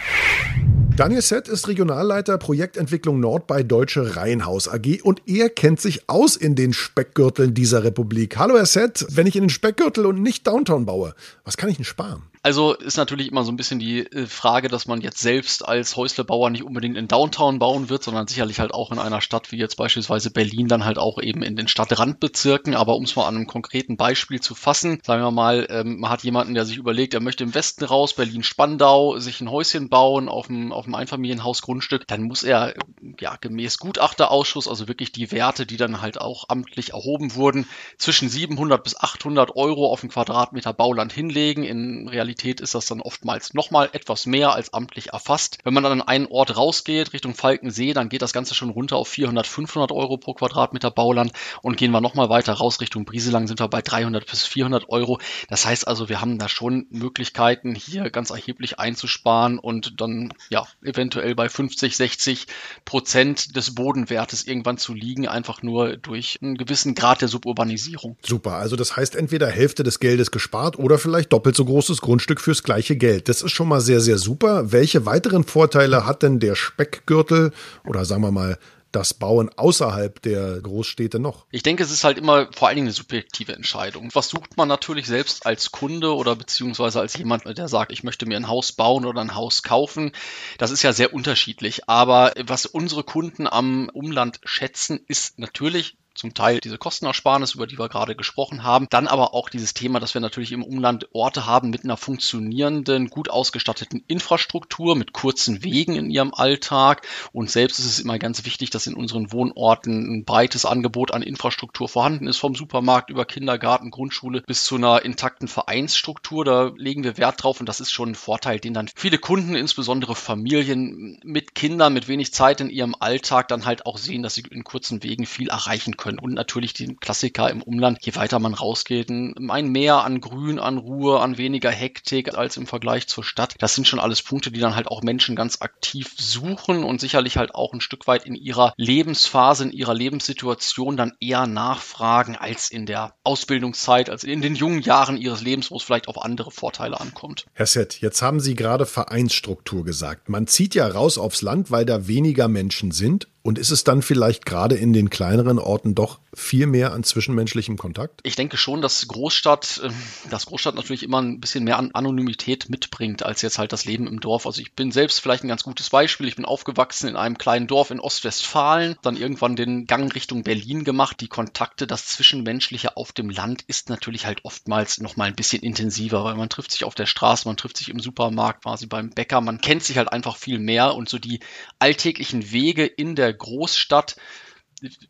Daniel 0.96 1.22
Sett 1.22 1.48
ist 1.48 1.68
Regionalleiter 1.68 2.38
Projektentwicklung 2.38 3.20
Nord 3.20 3.48
bei 3.48 3.64
Deutsche 3.64 4.18
Reihenhaus 4.18 4.68
AG 4.68 5.02
und 5.02 5.22
er 5.26 5.50
kennt 5.50 5.80
sich 5.80 6.10
aus 6.10 6.36
in 6.36 6.56
den 6.56 6.74
Speckgürteln 6.74 7.54
dieser 7.54 7.84
Republik. 7.86 8.38
Hallo 8.38 8.58
Herr 8.58 8.66
Sett, 8.66 9.06
wenn 9.10 9.26
ich 9.26 9.36
in 9.36 9.44
den 9.44 9.50
Speckgürtel 9.50 10.06
und 10.06 10.22
nicht 10.22 10.46
Downtown 10.46 10.86
baue, 10.86 11.16
was 11.46 11.56
kann 11.56 11.70
ich 11.70 11.78
denn 11.78 11.86
sparen? 11.86 12.24
Also 12.42 12.74
ist 12.74 12.96
natürlich 12.96 13.30
immer 13.30 13.44
so 13.44 13.52
ein 13.52 13.58
bisschen 13.58 13.80
die 13.80 14.00
äh, 14.00 14.26
Frage, 14.26 14.70
dass 14.70 14.88
man 14.88 15.02
jetzt 15.02 15.20
selbst 15.20 15.68
als 15.68 15.98
Häuslebauer 15.98 16.50
nicht 16.50 16.64
unbedingt 16.64 16.98
in 16.98 17.10
Downtown 17.10 17.60
bauen 17.60 17.90
wird, 17.90 18.04
sondern 18.04 18.28
sicherlich 18.28 18.60
halt 18.60 18.74
auch 18.74 18.94
in 18.94 19.00
einer 19.00 19.20
Stadt 19.20 19.52
wie 19.52 19.58
jetzt 19.58 19.76
beispielsweise 19.76 20.32
Berlin, 20.32 20.70
dann 20.70 20.86
halt 20.86 20.98
auch 20.98 21.22
eben 21.22 21.44
in 21.44 21.58
den 21.58 21.68
Stadtrandbezirken. 21.68 22.76
Aber 22.76 22.96
um 22.96 23.04
es 23.04 23.16
mal 23.18 23.28
an 23.28 23.36
einem 23.36 23.48
konkreten 23.48 23.98
Beispiel 23.98 24.40
zu 24.40 24.56
fassen, 24.56 25.02
sagen 25.04 25.22
wir 25.22 25.32
mal, 25.32 25.68
ähm, 25.70 26.00
man 26.00 26.10
hat 26.10 26.24
jemanden, 26.24 26.56
der 26.60 26.66
sich 26.66 26.78
überlegt, 26.78 27.14
er 27.14 27.22
möchte 27.22 27.46
im 27.46 27.56
Westen 27.56 27.86
raus, 27.86 28.14
Berlin-Spandau, 28.14 29.18
sich 29.18 29.40
ein 29.40 29.50
Häuschen 29.50 29.88
bauen 29.88 30.28
auf 30.28 30.48
dem, 30.48 30.74
auf 30.74 30.84
dem 30.84 30.94
Einfamilienhausgrundstück, 30.94 32.06
dann 32.06 32.24
muss 32.24 32.44
er 32.44 32.74
ja 33.18 33.38
gemäß 33.40 33.78
Gutachterausschuss, 33.78 34.68
also 34.68 34.90
wirklich 34.90 35.14
die 35.14 35.32
Werte, 35.32 35.66
die 35.66 35.78
dann 35.78 36.02
halt 36.02 36.20
auch 36.20 36.50
amtlich 36.50 36.92
erhoben 36.92 37.36
wurden, 37.36 37.66
zwischen 37.98 38.28
700 38.28 38.84
bis 38.84 39.00
800 39.00 39.56
Euro 39.56 39.90
auf 39.90 40.04
einen 40.04 40.12
Quadratmeter 40.12 40.74
Bauland 40.74 41.14
hinlegen. 41.14 41.64
In 41.64 42.10
Realität 42.10 42.60
ist 42.60 42.76
das 42.76 42.88
dann 42.88 43.00
oftmals 43.00 43.54
nochmal 43.54 43.90
etwas 43.94 44.26
mehr 44.26 44.54
als 44.54 44.74
amtlich 44.74 45.14
erfasst. 45.14 45.60
Wenn 45.64 45.74
man 45.74 45.84
dann 45.84 46.02
an 46.02 46.08
einen 46.10 46.28
Ort 46.28 46.58
rausgeht, 46.58 47.14
Richtung 47.14 47.36
Falkensee, 47.36 47.94
dann 47.94 48.10
geht 48.10 48.22
das 48.22 48.34
Ganze 48.34 48.54
schon 48.54 48.70
runter 48.70 48.98
auf 48.98 49.08
400, 49.08 49.48
500 49.48 49.94
Euro 49.94 50.18
pro 50.18 50.34
Quadratmeter 50.34 50.92
Bauland 50.92 51.32
und 51.62 51.78
gehen 51.78 51.92
wir 51.92 52.02
nochmal 52.02 52.28
weiter 52.30 52.52
raus 52.52 52.82
Richtung 52.82 53.06
Brieselang 53.06 53.48
sind 53.48 53.62
wir 53.62 53.70
bei 53.70 53.82
300 53.82 54.30
bis 54.30 54.46
400 54.46 54.90
Euro. 54.90 55.20
Das 55.48 55.66
heißt 55.66 55.88
also, 55.88 56.10
wir 56.10 56.20
haben 56.20 56.38
da 56.38 56.49
schon 56.50 56.86
Möglichkeiten, 56.92 57.74
hier 57.74 58.10
ganz 58.10 58.30
erheblich 58.30 58.80
einzusparen 58.80 59.58
und 59.58 60.00
dann 60.00 60.34
ja 60.50 60.68
eventuell 60.84 61.34
bei 61.34 61.50
50, 61.50 61.96
60 61.96 62.48
Prozent 62.86 63.56
des 63.56 63.74
Bodenwertes 63.74 64.46
irgendwann 64.46 64.78
zu 64.78 64.94
liegen, 64.94 65.28
einfach 65.28 65.64
nur 65.64 65.98
durch 65.98 66.38
einen 66.42 66.58
gewissen 66.58 66.94
Grad 66.94 67.22
der 67.22 67.28
Suburbanisierung. 67.28 68.18
Super, 68.22 68.54
also 68.54 68.76
das 68.76 68.96
heißt 68.96 69.16
entweder 69.16 69.48
Hälfte 69.48 69.84
des 69.84 70.00
Geldes 70.00 70.32
gespart 70.32 70.78
oder 70.78 71.00
vielleicht 71.00 71.34
doppelt 71.34 71.56
so 71.56 71.66
großes 71.66 72.02
Grund 72.02 72.20
Grundstück 72.20 72.42
fürs 72.42 72.64
gleiche 72.64 72.98
Geld. 72.98 73.30
Das 73.30 73.42
ist 73.42 73.52
schon 73.52 73.70
mal 73.70 73.80
sehr, 73.80 74.02
sehr 74.02 74.18
super. 74.18 74.74
Welche 74.74 75.06
weiteren 75.06 75.46
Vorteile 75.46 76.06
hat 76.06 76.22
denn 76.22 76.40
der 76.40 76.56
Speckgürtel 76.56 77.52
oder 77.86 78.04
sagen 78.04 78.24
wir 78.24 78.32
mal 78.32 78.58
das 78.92 79.14
Bauen 79.14 79.50
außerhalb 79.56 80.22
der 80.22 80.60
Großstädte 80.62 81.20
noch? 81.20 81.46
Ich 81.52 81.64
denke, 81.64 81.84
es 81.84 81.92
ist 81.92 82.04
halt 82.04 82.18
immer 82.18 82.50
vor 82.54 82.68
allen 82.68 82.76
Dingen 82.76 82.88
eine 82.88 82.94
subjektive 82.94 83.54
Entscheidung. 83.54 84.10
Was 84.14 84.30
sucht 84.30 84.58
man 84.58 84.68
natürlich 84.68 85.08
selbst 85.08 85.46
als 85.46 85.72
Kunde 85.72 86.16
oder 86.16 86.36
beziehungsweise 86.36 87.00
als 87.00 87.16
jemand, 87.16 87.46
der 87.46 87.68
sagt, 87.68 87.92
ich 87.92 88.04
möchte 88.04 88.26
mir 88.26 88.38
ein 88.38 88.48
Haus 88.48 88.72
bauen 88.72 89.06
oder 89.06 89.22
ein 89.22 89.36
Haus 89.36 89.64
kaufen? 89.64 90.12
Das 90.58 90.72
ist 90.72 90.84
ja 90.84 90.94
sehr 90.94 91.14
unterschiedlich. 91.14 91.88
Aber 91.88 92.34
was 92.46 92.66
unsere 92.66 93.04
Kunden 93.04 93.48
am 93.48 93.90
Umland 93.90 94.40
schätzen, 94.44 95.00
ist 95.08 95.40
natürlich 95.40 95.98
zum 96.16 96.34
Teil 96.34 96.60
diese 96.60 96.78
Kostenersparnis, 96.78 97.56
über 97.56 97.66
die 97.66 97.80
wir 97.80 97.88
gerade 97.88 98.16
gesprochen 98.16 98.64
haben. 98.64 98.88
Dann 98.90 99.08
aber 99.08 99.34
auch 99.34 99.50
dieses 99.50 99.74
Thema, 99.74 100.00
dass 100.00 100.14
wir 100.14 100.22
natürlich 100.22 100.52
im 100.52 100.64
Umland 100.64 101.08
Orte 101.14 101.46
haben 101.46 101.70
mit 101.70 101.84
einer 101.84 101.98
funktionierenden, 101.98 103.10
gut 103.10 103.30
ausgestatteten 103.30 104.04
Infrastruktur, 104.08 104.96
mit 104.96 105.14
kurzen 105.14 105.64
Wegen 105.64 105.96
in 105.96 106.10
ihrem 106.10 106.34
Alltag. 106.34 107.08
Und 107.32 107.50
selbst 107.50 107.80
ist 107.80 107.86
es 107.86 108.00
immer 108.00 108.20
ganz 108.20 108.46
wichtig, 108.46 108.70
dass 108.70 108.88
in 108.88 108.96
unseren 108.96 109.32
Wohnorten 109.32 110.14
ein 110.14 110.26
breites 110.26 110.66
Angebot 110.66 111.14
an 111.14 111.22
Infrastruktur 111.22 111.88
vorhanden 111.88 112.28
ist, 112.28 112.38
vom 112.38 112.56
Supermarkt 112.56 113.10
über 113.10 113.26
Kindergarten, 113.26 113.92
Grundschule 113.92 114.42
bis 114.42 114.64
zu 114.64 114.76
einer 114.76 115.04
intakten 115.06 115.48
Vereinsstruktur. 115.48 116.44
Da 116.44 116.72
legen 116.76 117.04
wir 117.04 117.18
Wert 117.18 117.44
drauf 117.44 117.60
und 117.60 117.70
das 117.70 117.80
ist 117.80 117.92
schon 117.92 118.10
ein 118.10 118.16
Vorteil, 118.16 118.60
den 118.60 118.74
dann 118.74 118.90
viele 118.96 119.20
Kunden, 119.20 119.56
insbesondere 119.56 120.16
Familien 120.16 121.20
mit 121.24 121.56
Kindern, 121.56 121.94
mit 121.94 122.08
wenig 122.08 122.34
Zeit 122.34 122.60
in 122.60 122.70
ihrem 122.70 122.96
Alltag 123.00 123.48
dann 123.48 123.66
halt 123.66 123.86
auch 123.86 123.98
sehen, 123.98 124.24
dass 124.24 124.34
sie 124.34 124.44
in 124.50 124.64
kurzen 124.64 125.04
Wegen 125.04 125.26
viel 125.26 125.50
erreichen 125.50 125.96
können 125.96 126.09
können. 126.10 126.20
Und 126.20 126.34
natürlich 126.34 126.74
die 126.74 126.96
Klassiker 126.96 127.50
im 127.50 127.62
Umland, 127.62 128.00
je 128.02 128.16
weiter 128.16 128.40
man 128.40 128.54
rausgeht, 128.54 129.10
ein 129.10 129.70
Mehr 129.70 130.04
an 130.04 130.22
Grün, 130.22 130.60
an 130.60 130.78
Ruhe, 130.78 131.20
an 131.20 131.38
weniger 131.38 131.70
Hektik 131.70 132.36
als 132.36 132.58
im 132.58 132.68
Vergleich 132.68 133.08
zur 133.08 133.24
Stadt. 133.24 133.56
Das 133.60 133.76
sind 133.76 133.88
schon 133.88 134.00
alles 134.00 134.22
Punkte, 134.22 134.52
die 134.52 134.60
dann 134.60 134.76
halt 134.76 134.88
auch 134.88 135.02
Menschen 135.04 135.36
ganz 135.36 135.62
aktiv 135.62 136.14
suchen 136.18 136.84
und 136.84 137.00
sicherlich 137.00 137.38
halt 137.38 137.54
auch 137.56 137.74
ein 137.74 137.82
Stück 137.82 138.08
weit 138.08 138.26
in 138.26 138.36
ihrer 138.36 138.74
Lebensphase, 138.78 139.66
in 139.66 139.72
ihrer 139.72 139.94
Lebenssituation 139.94 140.98
dann 140.98 141.14
eher 141.20 141.48
nachfragen 141.48 142.36
als 142.36 142.72
in 142.72 142.86
der 142.86 143.14
Ausbildungszeit, 143.24 144.10
als 144.10 144.24
in 144.24 144.42
den 144.42 144.56
jungen 144.56 144.82
Jahren 144.82 145.18
ihres 145.18 145.42
Lebens, 145.42 145.72
wo 145.72 145.78
es 145.78 145.84
vielleicht 145.84 146.08
auf 146.08 146.24
andere 146.24 146.52
Vorteile 146.52 147.00
ankommt. 147.00 147.46
Herr 147.54 147.66
Sett, 147.66 148.02
jetzt 148.02 148.22
haben 148.22 148.40
Sie 148.40 148.56
gerade 148.56 148.86
Vereinsstruktur 148.86 149.86
gesagt. 149.86 150.30
Man 150.30 150.48
zieht 150.48 150.76
ja 150.76 150.88
raus 150.88 151.18
aufs 151.18 151.42
Land, 151.42 151.72
weil 151.72 151.86
da 151.86 152.08
weniger 152.08 152.48
Menschen 152.48 152.92
sind 152.92 153.28
Und 153.42 153.58
ist 153.58 153.72
es 153.72 153.84
dann 153.84 154.02
vielleicht 154.02 154.46
gerade 154.46 154.76
in 154.76 154.92
den 154.92 155.10
kleineren 155.10 155.60
Orten 155.60 155.96
doch 155.96 156.20
viel 156.34 156.68
mehr 156.68 156.94
an 156.94 157.04
zwischenmenschlichem 157.04 157.78
Kontakt? 157.78 158.20
Ich 158.24 158.36
denke 158.36 158.58
schon, 158.58 158.82
dass 158.82 159.08
Großstadt, 159.08 159.82
ähm, 159.84 159.94
dass 160.30 160.46
Großstadt 160.46 160.76
natürlich 160.76 161.04
immer 161.04 161.22
ein 161.22 161.40
bisschen 161.40 161.64
mehr 161.64 161.78
an 161.78 161.92
Anonymität 161.94 162.70
mitbringt, 162.70 163.24
als 163.24 163.42
jetzt 163.42 163.58
halt 163.58 163.72
das 163.72 163.86
Leben 163.86 164.08
im 164.08 164.20
Dorf. 164.20 164.46
Also 164.46 164.62
ich 164.62 164.74
bin 164.74 164.92
selbst 164.92 165.22
vielleicht 165.22 165.44
ein 165.44 165.48
ganz 165.48 165.64
gutes 165.64 165.90
Beispiel. 165.90 166.28
Ich 166.28 166.36
bin 166.36 166.46
aufgewachsen 166.46 167.08
in 167.08 167.16
einem 167.16 167.38
kleinen 167.38 167.68
Dorf 167.68 167.92
in 167.92 168.00
Ostwestfalen, 168.00 168.98
dann 169.02 169.16
irgendwann 169.16 169.56
den 169.56 169.88
Gang 169.88 170.14
Richtung 170.14 170.44
Berlin 170.44 170.84
gemacht. 170.84 171.22
Die 171.22 171.28
Kontakte, 171.30 171.88
das 171.88 172.08
Zwischenmenschliche 172.08 172.98
auf 172.98 173.14
dem 173.14 173.30
Land 173.30 173.64
ist 173.68 173.90
natürlich 173.90 174.26
halt 174.26 174.44
oftmals 174.44 175.00
noch 175.00 175.16
mal 175.16 175.26
ein 175.26 175.36
bisschen 175.36 175.64
intensiver, 175.64 176.24
weil 176.24 176.36
man 176.36 176.50
trifft 176.50 176.72
sich 176.72 176.84
auf 176.84 176.96
der 176.96 177.06
Straße, 177.06 177.48
man 177.48 177.58
trifft 177.58 177.78
sich 177.78 177.90
im 177.90 178.00
Supermarkt, 178.00 178.64
quasi 178.64 178.86
beim 178.86 179.10
Bäcker, 179.12 179.40
man 179.42 179.62
kennt 179.62 179.84
sich 179.84 179.98
halt 179.98 180.12
einfach 180.12 180.36
viel 180.36 180.60
mehr 180.60 180.96
und 180.96 181.08
so 181.08 181.20
die 181.20 181.40
alltäglichen 181.80 182.52
Wege 182.52 182.86
in 182.86 183.16
der 183.16 183.29
Großstadt 183.34 184.16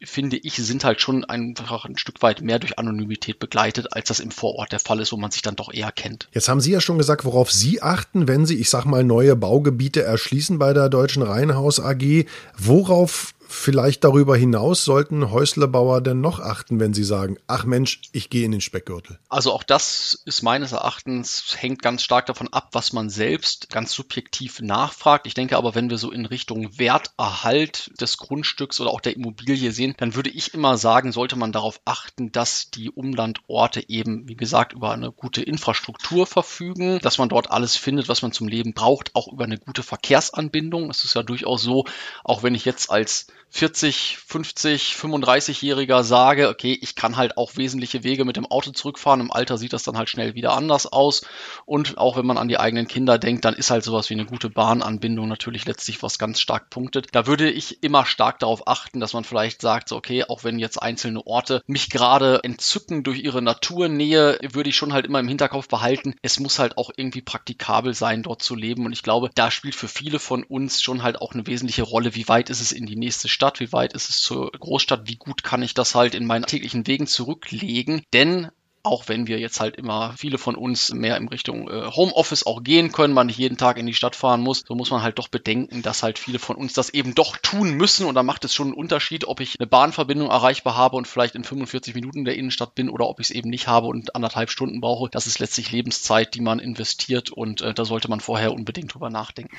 finde 0.01 0.37
ich, 0.37 0.55
sind 0.55 0.83
halt 0.83 1.01
schon 1.01 1.25
einfach 1.25 1.85
ein 1.85 1.97
Stück 1.97 2.21
weit 2.21 2.41
mehr 2.41 2.59
durch 2.59 2.79
Anonymität 2.79 3.39
begleitet, 3.39 3.93
als 3.93 4.07
das 4.07 4.19
im 4.19 4.31
Vorort 4.31 4.71
der 4.71 4.79
Fall 4.79 4.99
ist, 4.99 5.11
wo 5.11 5.17
man 5.17 5.31
sich 5.31 5.41
dann 5.41 5.55
doch 5.55 5.71
eher 5.71 5.91
kennt. 5.91 6.27
Jetzt 6.33 6.49
haben 6.49 6.61
Sie 6.61 6.71
ja 6.71 6.81
schon 6.81 6.97
gesagt, 6.97 7.25
worauf 7.25 7.51
Sie 7.51 7.81
achten, 7.81 8.27
wenn 8.27 8.45
Sie, 8.45 8.55
ich 8.55 8.69
sag 8.69 8.85
mal, 8.85 9.03
neue 9.03 9.35
Baugebiete 9.35 10.03
erschließen 10.03 10.57
bei 10.57 10.73
der 10.73 10.89
Deutschen 10.89 11.21
Reihenhaus 11.23 11.79
AG. 11.79 12.25
Worauf 12.57 13.33
vielleicht 13.49 14.03
darüber 14.03 14.37
hinaus 14.37 14.85
sollten 14.85 15.31
Häuslebauer 15.31 16.01
denn 16.01 16.21
noch 16.21 16.39
achten, 16.39 16.79
wenn 16.79 16.93
sie 16.93 17.03
sagen, 17.03 17.37
ach 17.47 17.65
Mensch, 17.65 18.01
ich 18.11 18.29
gehe 18.29 18.45
in 18.45 18.51
den 18.51 18.61
Speckgürtel? 18.61 19.19
Also 19.27 19.51
auch 19.51 19.63
das 19.63 20.21
ist 20.25 20.43
meines 20.43 20.71
Erachtens, 20.71 21.55
hängt 21.57 21.81
ganz 21.81 22.03
stark 22.03 22.27
davon 22.27 22.53
ab, 22.53 22.69
was 22.73 22.93
man 22.93 23.09
selbst 23.09 23.69
ganz 23.69 23.91
subjektiv 23.91 24.61
nachfragt. 24.61 25.25
Ich 25.25 25.33
denke 25.33 25.57
aber, 25.57 25.73
wenn 25.73 25.89
wir 25.89 25.97
so 25.97 26.11
in 26.11 26.25
Richtung 26.25 26.77
Werterhalt 26.77 27.91
des 27.99 28.17
Grundstücks 28.17 28.79
oder 28.79 28.91
auch 28.91 29.01
der 29.01 29.15
Immobilie 29.15 29.71
sehen, 29.71 29.95
dann 29.97 30.15
würde 30.15 30.29
ich 30.29 30.53
immer 30.53 30.77
sagen, 30.77 31.11
sollte 31.11 31.35
man 31.35 31.51
darauf 31.51 31.81
achten, 31.85 32.31
dass 32.31 32.69
die 32.69 32.91
Umlandorte 32.91 33.89
eben, 33.89 34.27
wie 34.27 34.37
gesagt, 34.37 34.73
über 34.73 34.91
eine 34.91 35.11
gute 35.11 35.41
Infrastruktur 35.41 36.27
verfügen, 36.27 36.99
dass 36.99 37.17
man 37.17 37.29
dort 37.29 37.49
alles 37.49 37.75
findet, 37.75 38.09
was 38.09 38.21
man 38.21 38.31
zum 38.31 38.47
Leben 38.47 38.73
braucht, 38.73 39.15
auch 39.15 39.27
über 39.27 39.43
eine 39.43 39.57
gute 39.57 39.81
Verkehrsanbindung. 39.81 40.91
Es 40.91 41.03
ist 41.03 41.15
ja 41.15 41.23
durchaus 41.23 41.63
so, 41.63 41.85
auch 42.23 42.43
wenn 42.43 42.53
ich 42.53 42.65
jetzt 42.65 42.91
als 42.91 43.27
40, 43.51 44.17
50, 44.27 44.93
35-Jähriger 44.93 46.03
sage, 46.03 46.49
okay, 46.49 46.77
ich 46.79 46.93
kann 46.93 47.17
halt 47.17 47.35
auch 47.35 47.57
wesentliche 47.57 48.03
Wege 48.03 48.23
mit 48.23 48.37
dem 48.37 48.45
Auto 48.45 48.71
zurückfahren. 48.71 49.21
Im 49.21 49.31
Alter 49.31 49.57
sieht 49.57 49.73
das 49.73 49.83
dann 49.83 49.97
halt 49.97 50.07
schnell 50.07 50.35
wieder 50.35 50.53
anders 50.53 50.85
aus. 50.85 51.23
Und 51.65 51.97
auch 51.97 52.15
wenn 52.15 52.27
man 52.27 52.37
an 52.37 52.47
die 52.47 52.59
eigenen 52.59 52.87
Kinder 52.87 53.17
denkt, 53.17 53.45
dann 53.45 53.55
ist 53.55 53.71
halt 53.71 53.83
sowas 53.83 54.09
wie 54.09 54.13
eine 54.13 54.25
gute 54.25 54.51
Bahnanbindung 54.51 55.27
natürlich 55.27 55.65
letztlich 55.65 56.01
was 56.03 56.19
ganz 56.19 56.39
stark 56.39 56.69
punktet. 56.69 57.07
Da 57.11 57.25
würde 57.25 57.49
ich 57.49 57.81
immer 57.83 58.05
stark 58.05 58.37
darauf 58.39 58.67
achten, 58.67 58.99
dass 58.99 59.13
man 59.13 59.23
vielleicht 59.23 59.61
sagt, 59.61 59.89
so, 59.89 59.97
okay, 59.97 60.23
auch 60.25 60.43
wenn 60.43 60.59
jetzt 60.59 60.81
einzelne 60.81 61.25
Orte 61.25 61.63
mich 61.65 61.89
gerade 61.89 62.41
entzücken 62.43 63.03
durch 63.03 63.19
ihre 63.19 63.41
Naturnähe, 63.41 64.37
würde 64.53 64.69
ich 64.69 64.75
schon 64.75 64.93
halt 64.93 65.07
immer 65.07 65.19
im 65.19 65.27
Hinterkopf 65.27 65.67
behalten, 65.67 66.13
es 66.21 66.39
muss 66.39 66.59
halt 66.59 66.77
auch 66.77 66.91
irgendwie 66.95 67.21
praktikabel 67.21 67.95
sein, 67.95 68.21
dort 68.21 68.43
zu 68.43 68.55
leben. 68.55 68.85
Und 68.85 68.93
ich 68.93 69.01
glaube, 69.01 69.31
da 69.33 69.49
spielt 69.49 69.75
für 69.75 69.87
viele 69.87 70.19
von 70.19 70.43
uns 70.43 70.83
schon 70.83 71.01
halt 71.01 71.19
auch 71.19 71.33
eine 71.33 71.47
wesentliche 71.47 71.83
Rolle, 71.83 72.13
wie 72.13 72.27
weit 72.27 72.51
ist 72.51 72.61
es 72.61 72.71
in 72.71 72.85
die 72.85 72.95
nächste 72.95 73.27
Stadt 73.27 73.38
Stadt, 73.39 73.61
wie 73.61 73.71
weit 73.71 73.93
ist 73.93 74.09
es 74.09 74.19
zur 74.19 74.51
Großstadt, 74.51 75.07
wie 75.07 75.15
gut 75.15 75.45
kann 75.45 75.63
ich 75.63 75.73
das 75.73 75.95
halt 75.95 76.13
in 76.13 76.25
meinen 76.25 76.45
täglichen 76.45 76.85
Wegen 76.87 77.07
zurücklegen. 77.07 78.03
Denn 78.11 78.51
auch 78.83 79.07
wenn 79.07 79.27
wir 79.27 79.39
jetzt 79.39 79.61
halt 79.61 79.77
immer 79.77 80.13
viele 80.17 80.37
von 80.37 80.57
uns 80.57 80.93
mehr 80.93 81.15
in 81.15 81.29
Richtung 81.29 81.69
äh, 81.69 81.89
Homeoffice 81.89 82.45
auch 82.45 82.63
gehen 82.63 82.91
können, 82.91 83.13
man 83.13 83.27
nicht 83.27 83.37
jeden 83.37 83.57
Tag 83.57 83.77
in 83.77 83.85
die 83.85 83.93
Stadt 83.93 84.17
fahren 84.17 84.41
muss, 84.41 84.65
so 84.67 84.75
muss 84.75 84.91
man 84.91 85.01
halt 85.01 85.19
doch 85.19 85.29
bedenken, 85.29 85.81
dass 85.81 86.03
halt 86.03 86.19
viele 86.19 86.37
von 86.37 86.57
uns 86.57 86.73
das 86.73 86.89
eben 86.89 87.15
doch 87.15 87.37
tun 87.37 87.71
müssen 87.75 88.05
und 88.05 88.15
da 88.15 88.23
macht 88.23 88.43
es 88.43 88.53
schon 88.53 88.67
einen 88.67 88.77
Unterschied, 88.77 89.25
ob 89.25 89.39
ich 89.39 89.57
eine 89.57 89.67
Bahnverbindung 89.67 90.29
erreichbar 90.29 90.75
habe 90.75 90.97
und 90.97 91.07
vielleicht 91.07 91.35
in 91.35 91.45
45 91.45 91.95
Minuten 91.95 92.19
in 92.19 92.25
der 92.25 92.35
Innenstadt 92.35 92.75
bin 92.75 92.89
oder 92.89 93.07
ob 93.07 93.21
ich 93.21 93.27
es 93.27 93.31
eben 93.31 93.49
nicht 93.49 93.69
habe 93.69 93.87
und 93.87 94.15
anderthalb 94.15 94.49
Stunden 94.49 94.81
brauche. 94.81 95.09
Das 95.09 95.27
ist 95.27 95.39
letztlich 95.39 95.71
Lebenszeit, 95.71 96.33
die 96.35 96.41
man 96.41 96.59
investiert 96.59 97.29
und 97.29 97.61
äh, 97.61 97.73
da 97.73 97.85
sollte 97.85 98.09
man 98.09 98.19
vorher 98.19 98.53
unbedingt 98.53 98.93
drüber 98.93 99.09
nachdenken. 99.09 99.55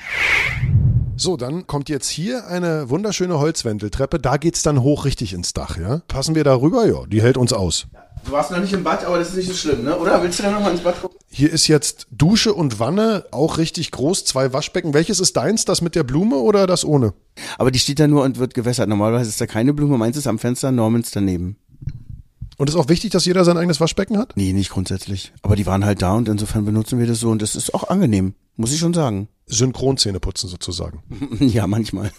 So, 1.17 1.37
dann 1.37 1.67
kommt 1.67 1.89
jetzt 1.89 2.09
hier 2.09 2.47
eine 2.47 2.89
wunderschöne 2.89 3.37
Holzwendeltreppe. 3.37 4.19
Da 4.19 4.37
geht's 4.37 4.63
dann 4.63 4.81
hoch 4.81 5.05
richtig 5.05 5.33
ins 5.33 5.53
Dach, 5.53 5.77
ja? 5.77 6.01
Passen 6.07 6.35
wir 6.35 6.43
da 6.43 6.55
rüber? 6.55 6.87
Ja, 6.87 7.05
die 7.05 7.21
hält 7.21 7.37
uns 7.37 7.53
aus. 7.53 7.87
Du 8.25 8.31
warst 8.31 8.51
noch 8.51 8.59
nicht 8.59 8.73
im 8.73 8.83
Bad, 8.83 9.03
aber 9.05 9.17
das 9.17 9.29
ist 9.29 9.35
nicht 9.35 9.47
so 9.47 9.53
schlimm, 9.53 9.83
ne? 9.83 9.97
Oder 9.97 10.21
willst 10.21 10.39
du 10.39 10.43
denn 10.43 10.53
nochmal 10.53 10.71
ins 10.71 10.81
Bad 10.81 11.01
gucken? 11.01 11.17
Hier 11.29 11.51
ist 11.51 11.67
jetzt 11.67 12.07
Dusche 12.11 12.53
und 12.53 12.79
Wanne, 12.79 13.25
auch 13.31 13.57
richtig 13.57 13.91
groß, 13.91 14.25
zwei 14.25 14.53
Waschbecken. 14.53 14.93
Welches 14.93 15.19
ist 15.19 15.37
deins, 15.37 15.65
das 15.65 15.81
mit 15.81 15.95
der 15.95 16.03
Blume 16.03 16.37
oder 16.37 16.67
das 16.67 16.85
ohne? 16.85 17.13
Aber 17.57 17.71
die 17.71 17.79
steht 17.79 17.99
da 17.99 18.07
nur 18.07 18.23
und 18.23 18.37
wird 18.37 18.53
gewässert. 18.53 18.89
Normalerweise 18.89 19.29
ist 19.29 19.41
da 19.41 19.47
keine 19.47 19.73
Blume. 19.73 19.97
Meins 19.97 20.17
ist 20.17 20.27
am 20.27 20.39
Fenster, 20.39 20.71
Normans 20.71 21.11
daneben. 21.11 21.57
Und 22.57 22.69
ist 22.69 22.75
auch 22.75 22.89
wichtig, 22.89 23.09
dass 23.09 23.25
jeder 23.25 23.43
sein 23.43 23.57
eigenes 23.57 23.79
Waschbecken 23.79 24.19
hat? 24.19 24.33
Nee, 24.35 24.53
nicht 24.53 24.69
grundsätzlich. 24.69 25.33
Aber 25.41 25.55
die 25.55 25.65
waren 25.65 25.83
halt 25.83 26.03
da 26.03 26.13
und 26.13 26.29
insofern 26.29 26.63
benutzen 26.63 26.99
wir 26.99 27.07
das 27.07 27.19
so 27.19 27.31
und 27.31 27.41
das 27.41 27.55
ist 27.55 27.73
auch 27.73 27.89
angenehm, 27.89 28.35
muss 28.55 28.71
ich 28.71 28.79
schon 28.79 28.93
sagen. 28.93 29.29
Synchronzähne 29.51 30.19
putzen 30.19 30.49
sozusagen. 30.49 31.03
ja, 31.39 31.67
manchmal. 31.67 32.11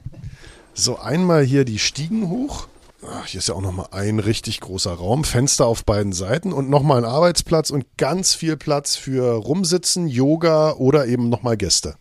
so, 0.74 0.98
einmal 0.98 1.44
hier 1.44 1.64
die 1.64 1.78
Stiegen 1.78 2.28
hoch. 2.28 2.68
Ach, 3.06 3.26
hier 3.26 3.38
ist 3.38 3.48
ja 3.48 3.54
auch 3.54 3.60
nochmal 3.60 3.88
ein 3.90 4.18
richtig 4.18 4.60
großer 4.60 4.92
Raum, 4.92 5.24
Fenster 5.24 5.66
auf 5.66 5.84
beiden 5.84 6.12
Seiten 6.12 6.52
und 6.52 6.70
nochmal 6.70 6.98
ein 6.98 7.04
Arbeitsplatz 7.04 7.70
und 7.70 7.84
ganz 7.98 8.34
viel 8.34 8.56
Platz 8.56 8.96
für 8.96 9.34
Rumsitzen, 9.34 10.08
Yoga 10.08 10.72
oder 10.72 11.06
eben 11.06 11.28
nochmal 11.28 11.56
Gäste. 11.56 11.96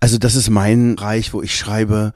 Also 0.00 0.18
das 0.18 0.36
ist 0.36 0.48
mein 0.48 0.96
Bereich, 0.96 1.32
wo 1.32 1.42
ich 1.42 1.56
schreibe, 1.56 2.12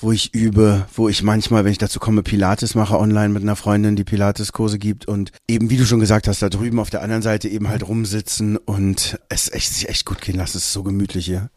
wo 0.00 0.12
ich 0.12 0.34
übe, 0.34 0.86
wo 0.94 1.08
ich 1.08 1.22
manchmal, 1.22 1.64
wenn 1.64 1.72
ich 1.72 1.78
dazu 1.78 2.00
komme, 2.00 2.22
Pilates 2.22 2.74
mache 2.74 2.98
online 2.98 3.30
mit 3.30 3.42
einer 3.42 3.56
Freundin, 3.56 3.96
die 3.96 4.04
Pilates-Kurse 4.04 4.78
gibt 4.78 5.06
und 5.06 5.32
eben, 5.48 5.70
wie 5.70 5.76
du 5.76 5.84
schon 5.84 6.00
gesagt 6.00 6.28
hast, 6.28 6.42
da 6.42 6.48
drüben 6.48 6.78
auf 6.78 6.90
der 6.90 7.02
anderen 7.02 7.22
Seite 7.22 7.48
eben 7.48 7.68
halt 7.68 7.86
rumsitzen 7.86 8.56
und 8.56 9.18
es 9.28 9.52
echt, 9.52 9.72
sich 9.72 9.88
echt 9.88 10.06
gut 10.06 10.20
gehen 10.20 10.36
lassen. 10.36 10.56
Es 10.56 10.64
ist 10.64 10.72
so 10.72 10.82
gemütlich 10.82 11.26
hier. 11.26 11.50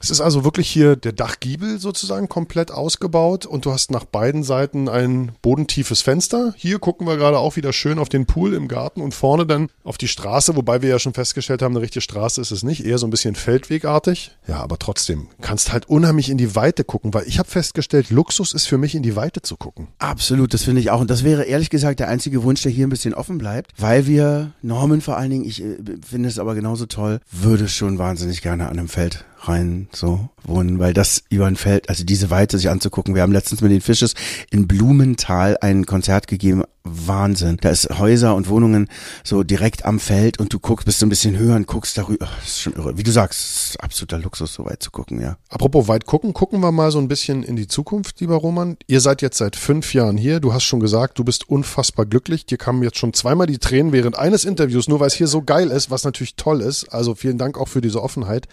Es 0.00 0.10
ist 0.10 0.20
also 0.20 0.44
wirklich 0.44 0.70
hier 0.70 0.94
der 0.94 1.12
Dachgiebel 1.12 1.80
sozusagen 1.80 2.28
komplett 2.28 2.70
ausgebaut 2.70 3.46
und 3.46 3.64
du 3.64 3.72
hast 3.72 3.90
nach 3.90 4.04
beiden 4.04 4.44
Seiten 4.44 4.88
ein 4.88 5.32
bodentiefes 5.42 6.02
Fenster. 6.02 6.54
Hier 6.56 6.78
gucken 6.78 7.06
wir 7.06 7.16
gerade 7.16 7.38
auch 7.38 7.56
wieder 7.56 7.72
schön 7.72 7.98
auf 7.98 8.08
den 8.08 8.24
Pool 8.24 8.54
im 8.54 8.68
Garten 8.68 9.00
und 9.00 9.12
vorne 9.12 9.44
dann 9.44 9.68
auf 9.82 9.98
die 9.98 10.06
Straße, 10.06 10.54
wobei 10.54 10.82
wir 10.82 10.88
ja 10.88 10.98
schon 11.00 11.14
festgestellt 11.14 11.62
haben, 11.62 11.72
eine 11.72 11.82
richtige 11.82 12.00
Straße 12.00 12.40
ist 12.40 12.52
es 12.52 12.62
nicht, 12.62 12.86
eher 12.86 12.98
so 12.98 13.06
ein 13.06 13.10
bisschen 13.10 13.34
feldwegartig. 13.34 14.36
Ja, 14.46 14.60
aber 14.60 14.78
trotzdem 14.78 15.28
kannst 15.40 15.72
halt 15.72 15.88
unheimlich 15.88 16.30
in 16.30 16.38
die 16.38 16.54
Weite 16.54 16.84
gucken, 16.84 17.12
weil 17.12 17.26
ich 17.26 17.40
habe 17.40 17.48
festgestellt, 17.48 18.10
Luxus 18.10 18.52
ist 18.52 18.68
für 18.68 18.78
mich 18.78 18.94
in 18.94 19.02
die 19.02 19.16
Weite 19.16 19.42
zu 19.42 19.56
gucken. 19.56 19.88
Absolut, 19.98 20.54
das 20.54 20.62
finde 20.62 20.80
ich 20.80 20.90
auch 20.90 21.00
und 21.00 21.10
das 21.10 21.24
wäre 21.24 21.44
ehrlich 21.44 21.70
gesagt 21.70 21.98
der 21.98 22.08
einzige 22.08 22.44
Wunsch, 22.44 22.62
der 22.62 22.70
hier 22.70 22.86
ein 22.86 22.90
bisschen 22.90 23.14
offen 23.14 23.38
bleibt, 23.38 23.72
weil 23.76 24.06
wir 24.06 24.52
Norman 24.62 25.00
vor 25.00 25.16
allen 25.16 25.30
Dingen, 25.30 25.44
ich 25.44 25.62
äh, 25.62 25.76
finde 26.08 26.28
es 26.28 26.38
aber 26.38 26.54
genauso 26.54 26.86
toll, 26.86 27.20
würde 27.32 27.68
schon 27.68 27.98
wahnsinnig 27.98 28.42
gerne 28.42 28.68
an 28.68 28.78
einem 28.78 28.88
Feld 28.88 29.24
rein 29.40 29.88
so 29.92 30.28
wohnen, 30.44 30.78
weil 30.78 30.94
das 30.94 31.22
über 31.30 31.46
ein 31.46 31.56
Feld, 31.56 31.88
also 31.88 32.04
diese 32.04 32.30
Weite 32.30 32.58
sich 32.58 32.70
anzugucken. 32.70 33.14
Wir 33.14 33.22
haben 33.22 33.32
letztens 33.32 33.60
mit 33.60 33.70
den 33.70 33.80
Fisches 33.80 34.14
in 34.50 34.66
Blumenthal 34.66 35.56
ein 35.60 35.86
Konzert 35.86 36.26
gegeben. 36.26 36.64
Wahnsinn. 36.90 37.58
Da 37.60 37.68
ist 37.68 37.98
Häuser 37.98 38.34
und 38.34 38.48
Wohnungen 38.48 38.88
so 39.22 39.42
direkt 39.42 39.84
am 39.84 40.00
Feld 40.00 40.38
und 40.38 40.54
du 40.54 40.58
guckst, 40.58 40.86
bist 40.86 41.00
so 41.00 41.06
ein 41.06 41.10
bisschen 41.10 41.36
höher 41.36 41.54
und 41.54 41.66
guckst 41.66 41.98
darüber. 41.98 42.26
Das 42.40 42.48
ist 42.48 42.60
schon 42.62 42.72
irre. 42.72 42.96
Wie 42.96 43.02
du 43.02 43.10
sagst, 43.10 43.78
absoluter 43.80 44.18
Luxus, 44.18 44.54
so 44.54 44.64
weit 44.64 44.82
zu 44.82 44.90
gucken, 44.90 45.20
ja. 45.20 45.36
Apropos 45.50 45.86
weit 45.88 46.06
gucken, 46.06 46.32
gucken 46.32 46.60
wir 46.60 46.72
mal 46.72 46.90
so 46.90 46.98
ein 46.98 47.08
bisschen 47.08 47.42
in 47.42 47.56
die 47.56 47.66
Zukunft, 47.66 48.20
lieber 48.20 48.36
Roman. 48.36 48.78
Ihr 48.86 49.02
seid 49.02 49.20
jetzt 49.20 49.36
seit 49.36 49.56
fünf 49.56 49.92
Jahren 49.92 50.16
hier. 50.16 50.40
Du 50.40 50.54
hast 50.54 50.64
schon 50.64 50.80
gesagt, 50.80 51.18
du 51.18 51.24
bist 51.24 51.48
unfassbar 51.48 52.06
glücklich. 52.06 52.46
Dir 52.46 52.56
kamen 52.56 52.82
jetzt 52.82 52.98
schon 52.98 53.12
zweimal 53.12 53.46
die 53.46 53.58
Tränen 53.58 53.92
während 53.92 54.18
eines 54.18 54.46
Interviews, 54.46 54.88
nur 54.88 55.00
weil 55.00 55.08
es 55.08 55.14
hier 55.14 55.28
so 55.28 55.42
geil 55.42 55.70
ist, 55.70 55.90
was 55.90 56.04
natürlich 56.04 56.36
toll 56.36 56.62
ist. 56.62 56.88
Also 56.88 57.14
vielen 57.14 57.36
Dank 57.36 57.58
auch 57.58 57.68
für 57.68 57.82
diese 57.82 58.02
Offenheit. 58.02 58.48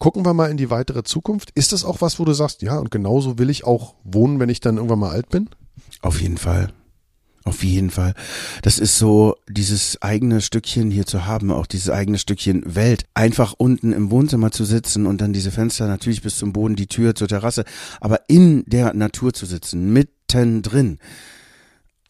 Gucken 0.00 0.24
wir 0.24 0.32
mal 0.32 0.50
in 0.50 0.56
die 0.56 0.70
weitere 0.70 1.02
Zukunft. 1.02 1.50
Ist 1.54 1.72
das 1.72 1.84
auch 1.84 2.00
was, 2.00 2.18
wo 2.18 2.24
du 2.24 2.32
sagst, 2.32 2.62
ja, 2.62 2.78
und 2.78 2.90
genauso 2.90 3.38
will 3.38 3.50
ich 3.50 3.64
auch 3.64 3.94
wohnen, 4.02 4.40
wenn 4.40 4.48
ich 4.48 4.60
dann 4.60 4.76
irgendwann 4.76 4.98
mal 4.98 5.10
alt 5.10 5.28
bin? 5.28 5.50
Auf 6.00 6.22
jeden 6.22 6.38
Fall. 6.38 6.72
Auf 7.44 7.62
jeden 7.62 7.90
Fall. 7.90 8.14
Das 8.62 8.78
ist 8.78 8.96
so, 8.96 9.36
dieses 9.46 10.00
eigene 10.00 10.40
Stückchen 10.40 10.90
hier 10.90 11.04
zu 11.04 11.26
haben, 11.26 11.50
auch 11.50 11.66
dieses 11.66 11.90
eigene 11.90 12.16
Stückchen 12.16 12.62
Welt. 12.74 13.04
Einfach 13.12 13.54
unten 13.58 13.92
im 13.92 14.10
Wohnzimmer 14.10 14.50
zu 14.52 14.64
sitzen 14.64 15.04
und 15.04 15.20
dann 15.20 15.34
diese 15.34 15.50
Fenster 15.50 15.86
natürlich 15.86 16.22
bis 16.22 16.38
zum 16.38 16.54
Boden, 16.54 16.76
die 16.76 16.86
Tür 16.86 17.14
zur 17.14 17.28
Terrasse, 17.28 17.64
aber 18.00 18.20
in 18.28 18.64
der 18.66 18.94
Natur 18.94 19.34
zu 19.34 19.44
sitzen, 19.44 19.92
mittendrin. 19.92 20.98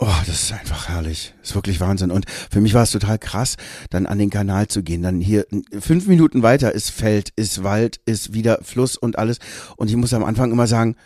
Oh, 0.02 0.06
das 0.26 0.44
ist 0.44 0.52
einfach 0.52 0.88
herrlich. 0.88 1.34
Das 1.40 1.50
ist 1.50 1.54
wirklich 1.54 1.78
Wahnsinn. 1.78 2.10
Und 2.10 2.24
für 2.50 2.62
mich 2.62 2.72
war 2.72 2.84
es 2.84 2.90
total 2.90 3.18
krass, 3.18 3.56
dann 3.90 4.06
an 4.06 4.18
den 4.18 4.30
Kanal 4.30 4.66
zu 4.66 4.82
gehen. 4.82 5.02
Dann 5.02 5.20
hier 5.20 5.46
fünf 5.78 6.06
Minuten 6.06 6.42
weiter 6.42 6.72
ist 6.72 6.90
Feld, 6.90 7.34
ist 7.36 7.62
Wald, 7.62 8.00
ist 8.06 8.32
wieder 8.32 8.60
Fluss 8.62 8.96
und 8.96 9.18
alles. 9.18 9.40
Und 9.76 9.90
ich 9.90 9.96
muss 9.96 10.14
am 10.14 10.24
Anfang 10.24 10.52
immer 10.52 10.66
sagen, 10.66 10.96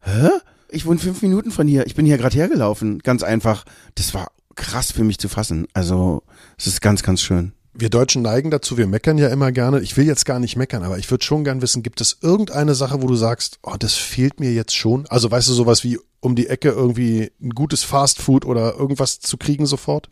hä? 0.00 0.28
Ich 0.68 0.86
wohne 0.86 1.00
fünf 1.00 1.22
Minuten 1.22 1.50
von 1.50 1.66
hier. 1.66 1.86
Ich 1.86 1.96
bin 1.96 2.06
hier 2.06 2.18
gerade 2.18 2.36
hergelaufen. 2.36 3.00
Ganz 3.00 3.24
einfach. 3.24 3.64
Das 3.96 4.14
war 4.14 4.28
krass 4.54 4.92
für 4.92 5.02
mich 5.02 5.18
zu 5.18 5.28
fassen. 5.28 5.66
Also, 5.74 6.22
es 6.56 6.68
ist 6.68 6.80
ganz, 6.80 7.02
ganz 7.02 7.22
schön. 7.22 7.52
Wir 7.74 7.90
Deutschen 7.90 8.22
neigen 8.22 8.50
dazu, 8.50 8.78
wir 8.78 8.86
meckern 8.86 9.18
ja 9.18 9.28
immer 9.28 9.52
gerne. 9.52 9.80
Ich 9.80 9.96
will 9.96 10.06
jetzt 10.06 10.24
gar 10.24 10.38
nicht 10.38 10.56
meckern, 10.56 10.82
aber 10.82 10.98
ich 10.98 11.10
würde 11.10 11.24
schon 11.24 11.44
gern 11.44 11.60
wissen, 11.60 11.82
gibt 11.82 12.00
es 12.00 12.16
irgendeine 12.22 12.74
Sache, 12.74 13.02
wo 13.02 13.06
du 13.06 13.16
sagst, 13.16 13.58
oh, 13.62 13.74
das 13.78 13.94
fehlt 13.94 14.40
mir 14.40 14.52
jetzt 14.52 14.74
schon? 14.74 15.06
Also 15.08 15.30
weißt 15.30 15.48
du, 15.48 15.52
sowas 15.52 15.84
wie 15.84 15.98
um 16.26 16.34
die 16.34 16.48
Ecke 16.48 16.70
irgendwie 16.70 17.30
ein 17.40 17.50
gutes 17.50 17.84
Fastfood 17.84 18.44
oder 18.44 18.74
irgendwas 18.74 19.20
zu 19.20 19.36
kriegen 19.36 19.64
sofort? 19.64 20.10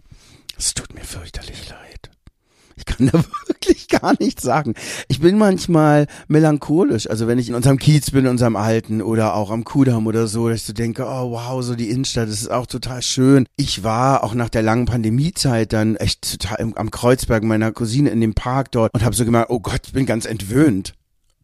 Es 0.56 0.72
tut 0.72 0.94
mir 0.94 1.02
fürchterlich 1.02 1.68
leid. 1.68 2.10
Ich 2.76 2.84
kann 2.84 3.06
da 3.12 3.24
wirklich 3.48 3.88
gar 3.88 4.14
nichts 4.20 4.42
sagen. 4.42 4.74
Ich 5.08 5.20
bin 5.20 5.38
manchmal 5.38 6.06
melancholisch. 6.28 7.10
Also 7.10 7.26
wenn 7.26 7.40
ich 7.40 7.48
in 7.48 7.56
unserem 7.56 7.78
Kiez 7.78 8.12
bin, 8.12 8.26
in 8.26 8.30
unserem 8.30 8.54
Alten 8.54 9.02
oder 9.02 9.34
auch 9.34 9.50
am 9.50 9.64
Kudamm 9.64 10.06
oder 10.06 10.28
so, 10.28 10.48
dass 10.48 10.58
ich 10.60 10.66
so 10.66 10.72
denke, 10.72 11.04
oh 11.04 11.32
wow, 11.32 11.62
so 11.62 11.74
die 11.74 11.90
Innenstadt, 11.90 12.28
das 12.28 12.40
ist 12.40 12.50
auch 12.50 12.66
total 12.66 13.02
schön. 13.02 13.46
Ich 13.56 13.82
war 13.82 14.22
auch 14.22 14.34
nach 14.34 14.48
der 14.48 14.62
langen 14.62 14.86
Pandemiezeit 14.86 15.72
dann 15.72 15.96
echt 15.96 16.40
total 16.40 16.72
am 16.76 16.90
Kreuzberg 16.92 17.42
meiner 17.42 17.72
Cousine 17.72 18.10
in 18.10 18.20
dem 18.20 18.34
Park 18.34 18.70
dort 18.70 18.94
und 18.94 19.04
habe 19.04 19.16
so 19.16 19.24
gemerkt, 19.24 19.50
oh 19.50 19.58
Gott, 19.58 19.82
ich 19.86 19.92
bin 19.92 20.06
ganz 20.06 20.26
entwöhnt. 20.26 20.94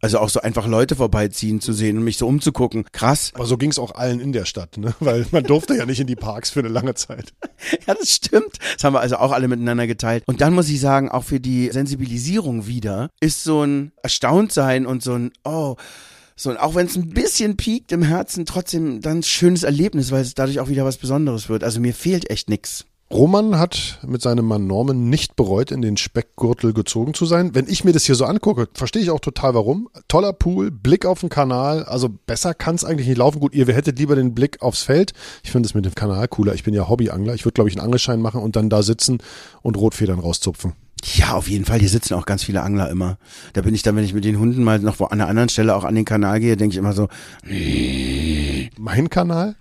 Also 0.01 0.17
auch 0.17 0.29
so 0.29 0.41
einfach 0.41 0.67
Leute 0.67 0.95
vorbeiziehen 0.95 1.61
zu 1.61 1.73
sehen 1.73 1.97
und 1.97 2.03
mich 2.03 2.17
so 2.17 2.27
umzugucken. 2.27 2.85
Krass. 2.91 3.31
Aber 3.35 3.45
so 3.45 3.57
ging 3.57 3.69
es 3.69 3.77
auch 3.77 3.93
allen 3.93 4.19
in 4.19 4.33
der 4.33 4.45
Stadt, 4.45 4.77
ne? 4.77 4.95
Weil 4.99 5.27
man 5.31 5.43
durfte 5.43 5.75
ja 5.75 5.85
nicht 5.85 5.99
in 5.99 6.07
die 6.07 6.15
Parks 6.15 6.49
für 6.49 6.59
eine 6.59 6.69
lange 6.69 6.95
Zeit. 6.95 7.33
ja, 7.87 7.93
das 7.93 8.11
stimmt. 8.11 8.57
Das 8.73 8.83
haben 8.83 8.93
wir 8.93 8.99
also 8.99 9.17
auch 9.17 9.31
alle 9.31 9.47
miteinander 9.47 9.85
geteilt. 9.85 10.23
Und 10.25 10.41
dann 10.41 10.53
muss 10.53 10.69
ich 10.69 10.79
sagen, 10.79 11.09
auch 11.09 11.23
für 11.23 11.39
die 11.39 11.69
Sensibilisierung 11.69 12.65
wieder 12.65 13.09
ist 13.19 13.43
so 13.43 13.63
ein 13.63 13.91
Erstauntsein 14.01 14.87
und 14.87 15.03
so 15.03 15.13
ein, 15.13 15.31
oh, 15.43 15.75
so, 16.35 16.49
und 16.49 16.57
auch 16.57 16.73
wenn 16.73 16.87
es 16.87 16.95
ein 16.95 17.09
bisschen 17.09 17.55
piekt 17.55 17.91
im 17.91 18.01
Herzen, 18.01 18.47
trotzdem 18.47 19.01
dann 19.01 19.19
ein 19.19 19.23
schönes 19.23 19.61
Erlebnis, 19.61 20.09
weil 20.09 20.21
es 20.21 20.33
dadurch 20.33 20.59
auch 20.59 20.69
wieder 20.69 20.85
was 20.85 20.97
Besonderes 20.97 21.49
wird. 21.49 21.63
Also 21.63 21.79
mir 21.79 21.93
fehlt 21.93 22.31
echt 22.31 22.49
nix. 22.49 22.85
Roman 23.11 23.59
hat 23.59 23.99
mit 24.07 24.21
seinem 24.21 24.45
Mann 24.45 24.67
Norman 24.67 25.09
nicht 25.09 25.35
bereut, 25.35 25.71
in 25.71 25.81
den 25.81 25.97
Speckgürtel 25.97 26.73
gezogen 26.73 27.13
zu 27.13 27.25
sein. 27.25 27.53
Wenn 27.53 27.67
ich 27.67 27.83
mir 27.83 27.91
das 27.91 28.05
hier 28.05 28.15
so 28.15 28.23
angucke, 28.23 28.69
verstehe 28.73 29.01
ich 29.01 29.11
auch 29.11 29.19
total 29.19 29.53
warum. 29.53 29.89
Toller 30.07 30.31
Pool, 30.31 30.71
Blick 30.71 31.05
auf 31.05 31.19
den 31.19 31.29
Kanal, 31.29 31.83
also 31.83 32.09
besser 32.09 32.53
kann 32.53 32.75
es 32.75 32.85
eigentlich 32.85 33.07
nicht 33.07 33.17
laufen. 33.17 33.41
Gut, 33.41 33.53
ihr 33.53 33.67
hättet 33.67 33.99
lieber 33.99 34.15
den 34.15 34.33
Blick 34.33 34.61
aufs 34.61 34.83
Feld. 34.83 35.11
Ich 35.43 35.51
finde 35.51 35.67
es 35.67 35.73
mit 35.73 35.83
dem 35.83 35.93
Kanal 35.93 36.27
cooler. 36.29 36.53
Ich 36.53 36.63
bin 36.63 36.73
ja 36.73 36.87
Hobbyangler. 36.87 37.33
Ich 37.33 37.43
würde, 37.43 37.53
glaube 37.53 37.69
ich, 37.69 37.75
einen 37.75 37.83
Angelschein 37.83 38.21
machen 38.21 38.41
und 38.41 38.55
dann 38.55 38.69
da 38.69 38.81
sitzen 38.81 39.17
und 39.61 39.75
Rotfedern 39.75 40.19
rauszupfen. 40.19 40.73
Ja, 41.15 41.33
auf 41.33 41.49
jeden 41.49 41.65
Fall. 41.65 41.79
Hier 41.79 41.89
sitzen 41.89 42.13
auch 42.13 42.25
ganz 42.25 42.43
viele 42.43 42.61
Angler 42.61 42.89
immer. 42.89 43.17
Da 43.53 43.61
bin 43.61 43.75
ich 43.75 43.83
dann, 43.83 43.95
wenn 43.97 44.05
ich 44.05 44.13
mit 44.13 44.23
den 44.23 44.39
Hunden 44.39 44.63
mal 44.63 44.79
noch 44.79 44.99
wo 44.99 45.05
an 45.05 45.19
einer 45.19 45.27
anderen 45.27 45.49
Stelle 45.49 45.75
auch 45.75 45.83
an 45.83 45.95
den 45.95 46.05
Kanal 46.05 46.39
gehe, 46.39 46.55
denke 46.55 46.73
ich 46.73 46.77
immer 46.77 46.93
so. 46.93 47.09
Mein 48.77 49.09
Kanal? 49.09 49.55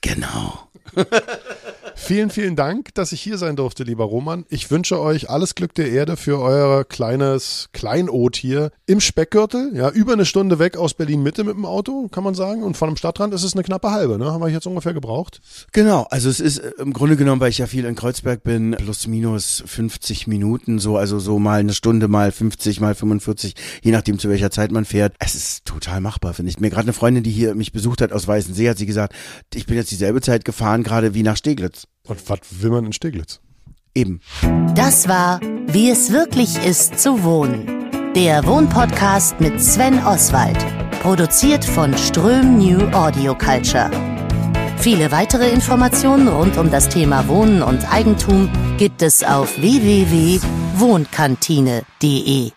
Genau. 0.00 0.60
Vielen, 1.96 2.30
vielen 2.30 2.56
Dank, 2.56 2.92
dass 2.94 3.12
ich 3.12 3.20
hier 3.20 3.38
sein 3.38 3.56
durfte, 3.56 3.84
lieber 3.84 4.04
Roman. 4.04 4.44
Ich 4.48 4.70
wünsche 4.70 5.00
euch 5.00 5.30
alles 5.30 5.54
Glück 5.54 5.74
der 5.74 5.90
Erde 5.90 6.16
für 6.16 6.40
euer 6.40 6.84
kleines 6.84 7.68
Kleinod 7.72 8.36
hier 8.36 8.72
im 8.86 9.00
Speckgürtel. 9.00 9.70
Ja, 9.74 9.90
über 9.90 10.12
eine 10.12 10.26
Stunde 10.26 10.58
weg 10.58 10.76
aus 10.76 10.94
Berlin 10.94 11.22
Mitte 11.22 11.44
mit 11.44 11.54
dem 11.54 11.64
Auto, 11.64 12.08
kann 12.08 12.24
man 12.24 12.34
sagen. 12.34 12.62
Und 12.62 12.76
von 12.76 12.90
dem 12.90 12.96
Stadtrand 12.96 13.32
ist 13.32 13.44
es 13.44 13.54
eine 13.54 13.62
knappe 13.62 13.90
halbe, 13.90 14.18
ne? 14.18 14.32
Haben 14.32 14.42
wir 14.42 14.48
jetzt 14.48 14.66
ungefähr 14.66 14.92
gebraucht? 14.92 15.40
Genau. 15.72 16.06
Also 16.10 16.28
es 16.28 16.40
ist 16.40 16.58
äh, 16.58 16.72
im 16.78 16.92
Grunde 16.92 17.16
genommen, 17.16 17.40
weil 17.40 17.50
ich 17.50 17.58
ja 17.58 17.66
viel 17.66 17.84
in 17.84 17.94
Kreuzberg 17.94 18.42
bin, 18.42 18.72
plus 18.72 19.06
minus 19.06 19.62
50 19.64 20.26
Minuten, 20.26 20.80
so, 20.80 20.96
also 20.96 21.18
so 21.18 21.38
mal 21.38 21.60
eine 21.60 21.72
Stunde, 21.72 22.08
mal 22.08 22.32
50, 22.32 22.80
mal 22.80 22.94
45, 22.94 23.54
je 23.82 23.92
nachdem 23.92 24.18
zu 24.18 24.28
welcher 24.28 24.50
Zeit 24.50 24.72
man 24.72 24.84
fährt. 24.84 25.14
Es 25.20 25.34
ist 25.34 25.64
total 25.64 26.00
machbar, 26.00 26.34
finde 26.34 26.50
ich. 26.50 26.58
Mir 26.58 26.70
gerade 26.70 26.86
eine 26.86 26.92
Freundin, 26.92 27.22
die 27.22 27.30
hier 27.30 27.54
mich 27.54 27.72
besucht 27.72 28.00
hat 28.00 28.12
aus 28.12 28.26
Weißensee, 28.26 28.68
hat 28.68 28.78
sie 28.78 28.86
gesagt, 28.86 29.14
ich 29.54 29.66
bin 29.66 29.76
jetzt 29.76 29.90
dieselbe 29.90 30.20
Zeit 30.20 30.44
gefahren, 30.44 30.82
gerade 30.82 31.14
wie 31.14 31.22
nach 31.22 31.36
Und 32.06 32.28
was 32.28 32.40
will 32.50 32.70
man 32.70 32.84
in 32.86 32.92
Steglitz? 32.92 33.40
Eben. 33.94 34.20
Das 34.74 35.08
war 35.08 35.40
Wie 35.66 35.90
es 35.90 36.12
wirklich 36.12 36.64
ist 36.64 37.00
zu 37.00 37.24
wohnen. 37.24 37.90
Der 38.14 38.46
Wohnpodcast 38.46 39.40
mit 39.40 39.60
Sven 39.60 39.98
Oswald. 40.04 40.56
Produziert 41.02 41.64
von 41.64 41.96
Ström 41.96 42.58
New 42.58 42.78
Audio 42.92 43.34
Culture. 43.34 43.90
Viele 44.78 45.10
weitere 45.10 45.50
Informationen 45.50 46.28
rund 46.28 46.56
um 46.58 46.70
das 46.70 46.88
Thema 46.88 47.26
Wohnen 47.26 47.60
und 47.62 47.92
Eigentum 47.92 48.48
gibt 48.76 49.02
es 49.02 49.24
auf 49.24 49.58
www.wohnkantine.de. 49.58 52.52